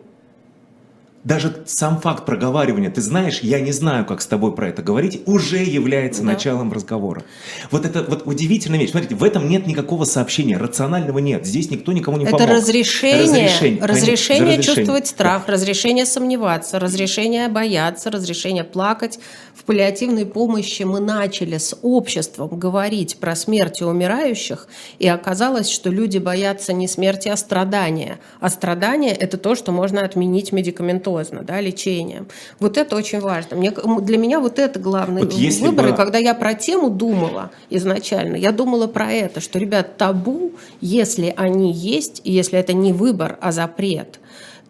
даже 1.23 1.63
сам 1.67 2.01
факт 2.01 2.25
проговаривания, 2.25 2.89
ты 2.91 3.01
знаешь, 3.01 3.39
я 3.39 3.61
не 3.61 3.71
знаю, 3.71 4.05
как 4.05 4.21
с 4.21 4.27
тобой 4.27 4.53
про 4.53 4.67
это 4.67 4.81
говорить, 4.81 5.21
уже 5.25 5.57
является 5.57 6.21
да. 6.21 6.33
началом 6.33 6.73
разговора. 6.73 7.23
Вот 7.71 7.85
это 7.85 8.03
вот 8.03 8.23
удивительная 8.25 8.77
вещь. 8.77 8.91
Смотрите, 8.91 9.15
в 9.15 9.23
этом 9.23 9.47
нет 9.47 9.65
никакого 9.65 10.03
сообщения, 10.03 10.57
рационального 10.57 11.19
нет. 11.19 11.45
Здесь 11.45 11.71
никто 11.71 11.93
никому 11.93 12.17
не 12.17 12.23
это 12.23 12.33
помог. 12.33 12.47
Это 12.47 12.57
разрешение, 12.57 13.21
разрешение, 13.21 13.85
разрешение, 13.85 13.85
разрешение 13.85 14.63
чувствовать 14.63 15.07
страх, 15.07 15.43
да. 15.47 15.53
разрешение 15.53 16.05
сомневаться, 16.05 16.77
разрешение 16.77 17.47
бояться, 17.47 18.11
разрешение 18.11 18.65
плакать. 18.65 19.19
В 19.55 19.63
паллиативной 19.63 20.25
помощи 20.25 20.83
мы 20.83 20.99
начали 20.99 21.57
с 21.57 21.77
обществом 21.83 22.49
говорить 22.49 23.17
про 23.17 23.35
смерть 23.37 23.81
у 23.81 23.87
умирающих, 23.87 24.67
и 24.99 25.07
оказалось, 25.07 25.69
что 25.69 25.89
люди 25.89 26.17
боятся 26.17 26.73
не 26.73 26.89
смерти, 26.89 27.29
а 27.29 27.37
страдания. 27.37 28.19
А 28.41 28.49
страдания– 28.49 29.13
это 29.19 29.37
то, 29.37 29.55
что 29.55 29.71
можно 29.71 30.01
отменить 30.01 30.51
медикаментозно 30.51 31.12
медикаментозно, 31.13 31.43
да, 31.43 31.61
лечением. 31.61 32.27
Вот 32.59 32.77
это 32.77 32.95
очень 32.95 33.19
важно. 33.19 33.57
Мне, 33.57 33.71
для 33.71 34.17
меня 34.17 34.39
вот 34.39 34.59
это 34.59 34.79
главный 34.79 35.23
вот 35.23 35.33
выбор. 35.33 35.85
Бы... 35.85 35.91
И 35.91 35.95
когда 35.95 36.17
я 36.17 36.33
про 36.33 36.53
тему 36.53 36.89
думала 36.89 37.51
изначально, 37.69 38.35
я 38.35 38.51
думала 38.51 38.87
про 38.87 39.11
это, 39.11 39.39
что, 39.39 39.59
ребят, 39.59 39.97
табу, 39.97 40.53
если 40.81 41.33
они 41.35 41.71
есть, 41.71 42.21
если 42.23 42.59
это 42.59 42.73
не 42.73 42.93
выбор, 42.93 43.37
а 43.41 43.51
запрет, 43.51 44.19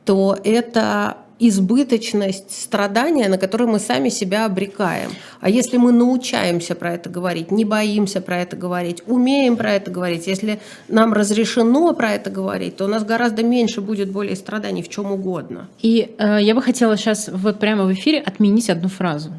то 0.05 0.37
это 0.43 1.17
избыточность 1.39 2.51
страдания, 2.51 3.27
на 3.27 3.37
которое 3.37 3.65
мы 3.65 3.79
сами 3.79 4.09
себя 4.09 4.45
обрекаем. 4.45 5.11
А 5.41 5.49
если 5.49 5.77
мы 5.77 5.91
научаемся 5.91 6.75
про 6.75 6.93
это 6.93 7.09
говорить, 7.09 7.51
не 7.51 7.65
боимся 7.65 8.21
про 8.21 8.41
это 8.41 8.55
говорить, 8.55 9.03
умеем 9.07 9.57
про 9.57 9.73
это 9.73 9.91
говорить, 9.91 10.27
если 10.27 10.59
нам 10.87 11.13
разрешено 11.13 11.93
про 11.93 12.11
это 12.11 12.29
говорить, 12.29 12.77
то 12.77 12.85
у 12.85 12.87
нас 12.87 13.03
гораздо 13.03 13.43
меньше 13.43 13.81
будет 13.81 14.11
боли 14.11 14.31
и 14.31 14.35
страданий 14.35 14.83
в 14.83 14.89
чем 14.89 15.11
угодно. 15.11 15.67
И 15.81 16.15
э, 16.17 16.37
я 16.41 16.55
бы 16.55 16.61
хотела 16.61 16.97
сейчас 16.97 17.29
вот 17.31 17.59
прямо 17.59 17.85
в 17.85 17.93
эфире 17.93 18.19
отменить 18.19 18.69
одну 18.69 18.89
фразу. 18.89 19.31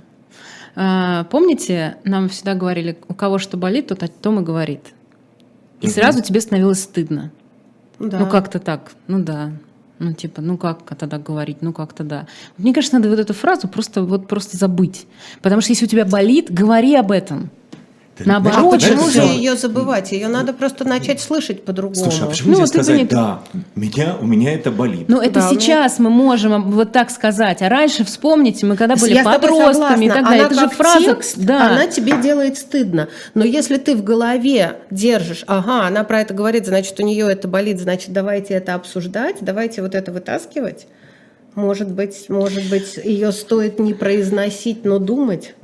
Э, 0.76 1.24
помните, 1.30 1.97
нам 2.05 2.28
всегда 2.28 2.55
говорили, 2.55 2.99
у 3.09 3.14
кого 3.14 3.38
что 3.38 3.57
болит, 3.57 3.88
тот 3.88 4.03
о 4.03 4.09
том 4.09 4.40
и 4.40 4.42
говорит. 4.42 4.80
И 5.80 5.86
угу. 5.86 5.92
сразу 5.92 6.22
тебе 6.22 6.40
становилось 6.40 6.82
стыдно. 6.82 7.30
Да. 7.99 8.18
Ну 8.18 8.26
как-то 8.26 8.59
так, 8.59 8.92
ну 9.07 9.22
да. 9.22 9.53
Ну, 9.99 10.12
типа, 10.12 10.42
ну 10.42 10.57
как 10.57 10.82
тогда 10.97 11.18
говорить, 11.18 11.59
ну 11.61 11.72
как 11.72 11.92
тогда. 11.92 12.26
Мне 12.59 12.74
кажется, 12.74 12.97
надо 12.97 13.09
вот 13.09 13.18
эту 13.18 13.32
фразу 13.32 13.68
просто, 13.68 14.03
вот 14.03 14.26
просто 14.26 14.57
забыть. 14.57 15.07
Потому 15.40 15.61
что 15.61 15.70
если 15.70 15.84
у 15.84 15.88
тебя 15.88 16.05
болит, 16.05 16.53
говори 16.53 16.95
об 16.97 17.12
этом. 17.12 17.51
Ты 18.16 18.28
Наоборот, 18.28 18.74
а 18.74 18.76
почему 18.76 19.10
же 19.10 19.20
ее 19.22 19.56
забывать? 19.56 20.12
Ее 20.12 20.28
надо 20.28 20.52
просто 20.52 20.84
начать 20.84 21.20
слышать 21.20 21.64
по-другому. 21.64 21.96
Слушай, 21.96 22.22
а 22.22 22.26
почему 22.26 22.52
ну, 22.52 22.58
нельзя 22.58 22.66
сказать, 22.68 22.96
не... 22.96 23.04
да, 23.06 23.42
меня, 23.74 24.16
у 24.20 24.26
меня 24.26 24.54
это 24.54 24.70
болит? 24.70 25.08
Ну, 25.08 25.20
это 25.20 25.40
да, 25.40 25.48
сейчас 25.48 25.98
мне... 25.98 26.08
мы 26.08 26.14
можем 26.14 26.70
вот 26.70 26.92
так 26.92 27.10
сказать. 27.10 27.60
А 27.60 27.68
раньше, 27.68 28.04
вспомните, 28.04 28.66
мы 28.66 28.76
когда 28.76 28.94
были 28.94 29.14
Я 29.14 29.24
подростками 29.24 30.04
и 30.04 30.08
так 30.08 30.24
далее. 30.24 30.46
это 30.46 30.54
же 30.54 30.68
фраза, 30.68 31.14
текст, 31.14 31.38
да. 31.38 31.70
она 31.70 31.88
тебе 31.88 32.16
делает 32.22 32.56
стыдно. 32.56 33.08
Но 33.34 33.44
если 33.44 33.78
ты 33.78 33.96
в 33.96 34.04
голове 34.04 34.76
держишь, 34.92 35.42
ага, 35.48 35.88
она 35.88 36.04
про 36.04 36.20
это 36.20 36.34
говорит, 36.34 36.66
значит, 36.66 37.00
у 37.00 37.02
нее 37.02 37.28
это 37.28 37.48
болит, 37.48 37.80
значит, 37.80 38.12
давайте 38.12 38.54
это 38.54 38.74
обсуждать, 38.74 39.38
давайте 39.40 39.82
вот 39.82 39.96
это 39.96 40.12
вытаскивать. 40.12 40.86
Может 41.56 41.90
быть, 41.90 42.28
может 42.28 42.68
быть, 42.70 42.96
ее 42.96 43.32
стоит 43.32 43.80
не 43.80 43.92
произносить, 43.92 44.84
но 44.84 45.00
думать. 45.00 45.54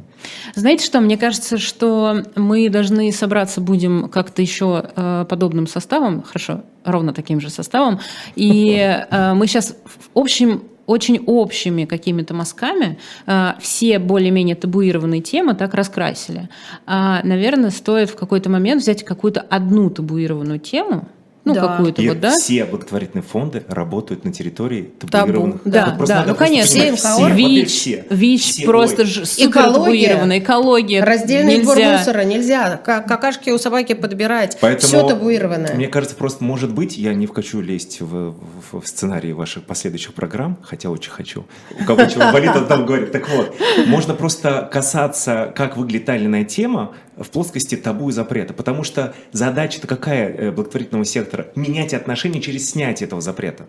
Знаете 0.55 0.85
что, 0.85 1.01
мне 1.01 1.17
кажется, 1.17 1.59
что 1.59 2.25
мы 2.37 2.69
должны 2.69 3.11
собраться 3.13 3.61
будем 3.61 4.09
как-то 4.09 4.43
еще 4.43 4.91
э, 4.95 5.27
подобным 5.29 5.67
составом, 5.67 6.23
хорошо, 6.23 6.63
ровно 6.85 7.13
таким 7.13 7.41
же 7.41 7.51
составом, 7.51 8.01
и 8.35 8.77
э, 9.11 9.35
мы 9.35 9.47
сейчас 9.47 9.77
в 9.85 10.19
общем 10.19 10.63
очень 10.87 11.23
общими 11.25 11.85
какими-то 11.85 12.35
мазками 12.35 12.99
э, 13.27 13.53
все 13.61 14.01
более-менее 14.01 14.57
табуированные 14.57 15.21
темы 15.21 15.55
так 15.55 15.75
раскрасили. 15.75 16.49
А, 16.85 17.21
наверное, 17.23 17.71
стоит 17.71 18.11
в 18.11 18.17
какой-то 18.17 18.51
момент 18.51 18.83
взять 18.83 19.05
какую-то 19.05 19.41
одну 19.41 19.89
табуированную 19.91 20.59
тему, 20.59 21.07
ну, 21.45 21.55
да. 21.55 21.69
какую-то 21.69 22.03
вот, 22.03 22.21
да? 22.21 22.33
все 22.33 22.65
благотворительные 22.65 23.23
фонды 23.23 23.65
работают 23.69 24.25
на 24.25 24.33
территории 24.33 24.93
табуированных. 25.11 25.63
Табу. 25.63 25.71
Да, 25.71 25.97
вот 25.99 26.09
да. 26.09 26.25
Ну, 26.27 26.35
конечно, 26.35 26.67
все, 26.67 26.95
все, 26.95 27.29
ВИЧ, 27.31 27.69
все, 27.69 28.05
ВИЧ 28.11 28.43
все, 28.43 28.65
просто 28.67 29.07
ж, 29.07 29.25
супер. 29.25 29.51
Экология. 29.51 31.03
Раздельный 31.03 31.59
нельзя. 31.59 31.73
сбор 31.73 31.79
мусора 31.79 32.25
нельзя. 32.25 32.77
Какашки 32.77 33.51
у 33.51 33.59
собаки 33.59 33.95
подбирать. 33.95 34.59
Поэтому, 34.61 34.89
все 34.89 35.09
табуированное. 35.09 35.75
Мне 35.75 35.89
кажется, 35.89 36.17
просто 36.17 36.45
может 36.45 36.73
быть, 36.75 36.99
я 36.99 37.15
не 37.15 37.27
хочу 37.27 37.61
лезть 37.61 38.01
в, 38.01 38.35
в, 38.71 38.81
в 38.81 38.87
сценарий 38.87 39.33
ваших 39.33 39.65
последующих 39.65 40.15
программ, 40.15 40.59
хотя 40.63 40.91
очень 40.91 41.11
хочу. 41.11 41.47
У 41.81 41.85
кого 41.85 42.05
чего 42.05 42.31
болит, 42.33 42.55
он 42.55 42.67
там 42.67 42.85
говорит. 42.85 43.13
Так 43.13 43.29
вот, 43.31 43.55
можно 43.87 44.15
просто 44.15 44.69
касаться, 44.71 45.53
как 45.57 45.77
выглядит 45.77 46.05
та 46.05 46.17
или 46.17 46.27
иная 46.27 46.45
тема 46.45 46.93
в 47.21 47.31
плоскости 47.31 47.77
табу 47.77 48.09
и 48.09 48.13
запрета. 48.13 48.53
Потому 48.53 48.83
что 48.83 49.15
задача-то 49.33 49.87
какая 49.87 50.29
э, 50.29 50.51
благотворительного 50.51 51.05
сектора? 51.05 51.21
сектора 51.21 51.49
менять 51.55 51.95
отношения 51.95 52.41
через 52.41 52.71
снятие 52.71 53.07
этого 53.07 53.21
запрета. 53.21 53.67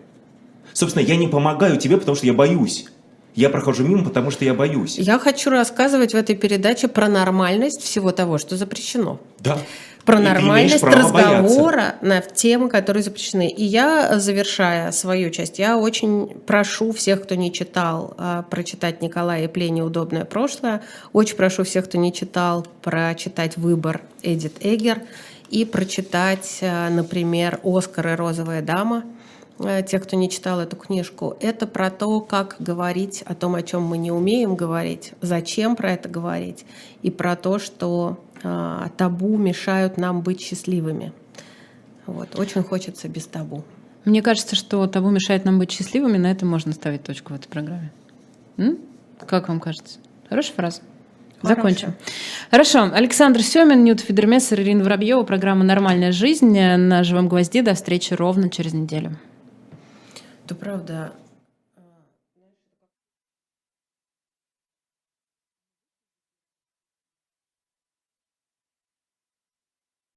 Собственно, 0.72 1.04
я 1.04 1.16
не 1.16 1.28
помогаю 1.28 1.76
тебе, 1.76 1.96
потому 1.98 2.16
что 2.16 2.26
я 2.26 2.32
боюсь. 2.32 2.86
Я 3.34 3.48
прохожу 3.48 3.84
мимо, 3.84 4.04
потому 4.04 4.30
что 4.30 4.44
я 4.44 4.52
боюсь. 4.52 4.98
Я 4.98 5.18
хочу 5.18 5.50
рассказывать 5.50 6.12
в 6.12 6.16
этой 6.16 6.36
передаче 6.36 6.88
про 6.88 7.08
нормальность 7.08 7.80
всего 7.82 8.12
того, 8.12 8.38
что 8.38 8.56
запрещено. 8.56 9.20
Да. 9.40 9.58
Про 10.04 10.18
и 10.18 10.22
нормальность 10.22 10.82
разговора 10.82 11.94
на 12.02 12.20
темы, 12.20 12.68
которые 12.68 13.02
запрещены. 13.02 13.48
И 13.48 13.64
я, 13.64 14.18
завершая 14.18 14.90
свою 14.90 15.30
часть, 15.30 15.58
я 15.58 15.78
очень 15.78 16.28
прошу 16.46 16.92
всех, 16.92 17.22
кто 17.22 17.36
не 17.36 17.52
читал, 17.52 18.14
а, 18.18 18.42
прочитать 18.42 19.00
Николая 19.00 19.48
Пле 19.48 19.70
«Неудобное 19.70 20.24
прошлое». 20.24 20.82
Очень 21.12 21.36
прошу 21.36 21.62
всех, 21.64 21.84
кто 21.84 21.98
не 21.98 22.12
читал, 22.12 22.66
прочитать 22.82 23.56
«Выбор» 23.56 24.02
Эдит 24.22 24.54
Эгер 24.60 25.02
и 25.50 25.64
прочитать, 25.64 26.58
э, 26.62 26.88
например, 26.88 27.60
«Оскар 27.62 28.08
и 28.08 28.14
розовая 28.16 28.62
дама», 28.62 29.04
те, 29.86 29.98
кто 29.98 30.16
не 30.16 30.30
читал 30.30 30.60
эту 30.60 30.76
книжку, 30.76 31.36
это 31.40 31.66
про 31.66 31.90
то, 31.90 32.20
как 32.20 32.56
говорить 32.58 33.22
о 33.26 33.34
том, 33.34 33.54
о 33.54 33.62
чем 33.62 33.82
мы 33.82 33.98
не 33.98 34.10
умеем 34.10 34.56
говорить, 34.56 35.12
зачем 35.20 35.76
про 35.76 35.92
это 35.92 36.08
говорить, 36.08 36.64
и 37.02 37.10
про 37.10 37.36
то, 37.36 37.58
что 37.58 38.18
э, 38.42 38.86
табу 38.96 39.36
мешают 39.36 39.96
нам 39.96 40.22
быть 40.22 40.40
счастливыми. 40.40 41.12
Вот. 42.06 42.38
Очень 42.38 42.62
хочется 42.62 43.08
без 43.08 43.26
табу. 43.26 43.64
Мне 44.04 44.22
кажется, 44.22 44.56
что 44.56 44.86
табу 44.86 45.10
мешает 45.10 45.44
нам 45.44 45.58
быть 45.58 45.70
счастливыми, 45.70 46.18
на 46.18 46.30
этом 46.30 46.48
можно 46.48 46.72
ставить 46.72 47.04
точку 47.04 47.32
в 47.32 47.36
этой 47.36 47.48
программе. 47.48 47.92
М? 48.56 48.78
Как 49.26 49.48
вам 49.48 49.60
кажется? 49.60 49.98
Хорошая 50.28 50.54
фраза? 50.54 50.80
Закончим. 51.42 51.94
Хорошо. 52.50 52.90
Александр 52.92 53.42
Семин, 53.42 53.82
Ньют 53.82 54.00
Федермессер, 54.00 54.60
Ирина 54.60 54.84
Воробьева, 54.84 55.24
программа 55.24 55.64
«Нормальная 55.64 56.12
жизнь» 56.12 56.56
на 56.56 57.02
«Живом 57.02 57.28
гвозде». 57.28 57.62
До 57.62 57.74
встречи 57.74 58.14
ровно 58.14 58.48
через 58.48 58.72
неделю. 58.72 59.18
Это 60.44 60.54
правда 60.54 61.12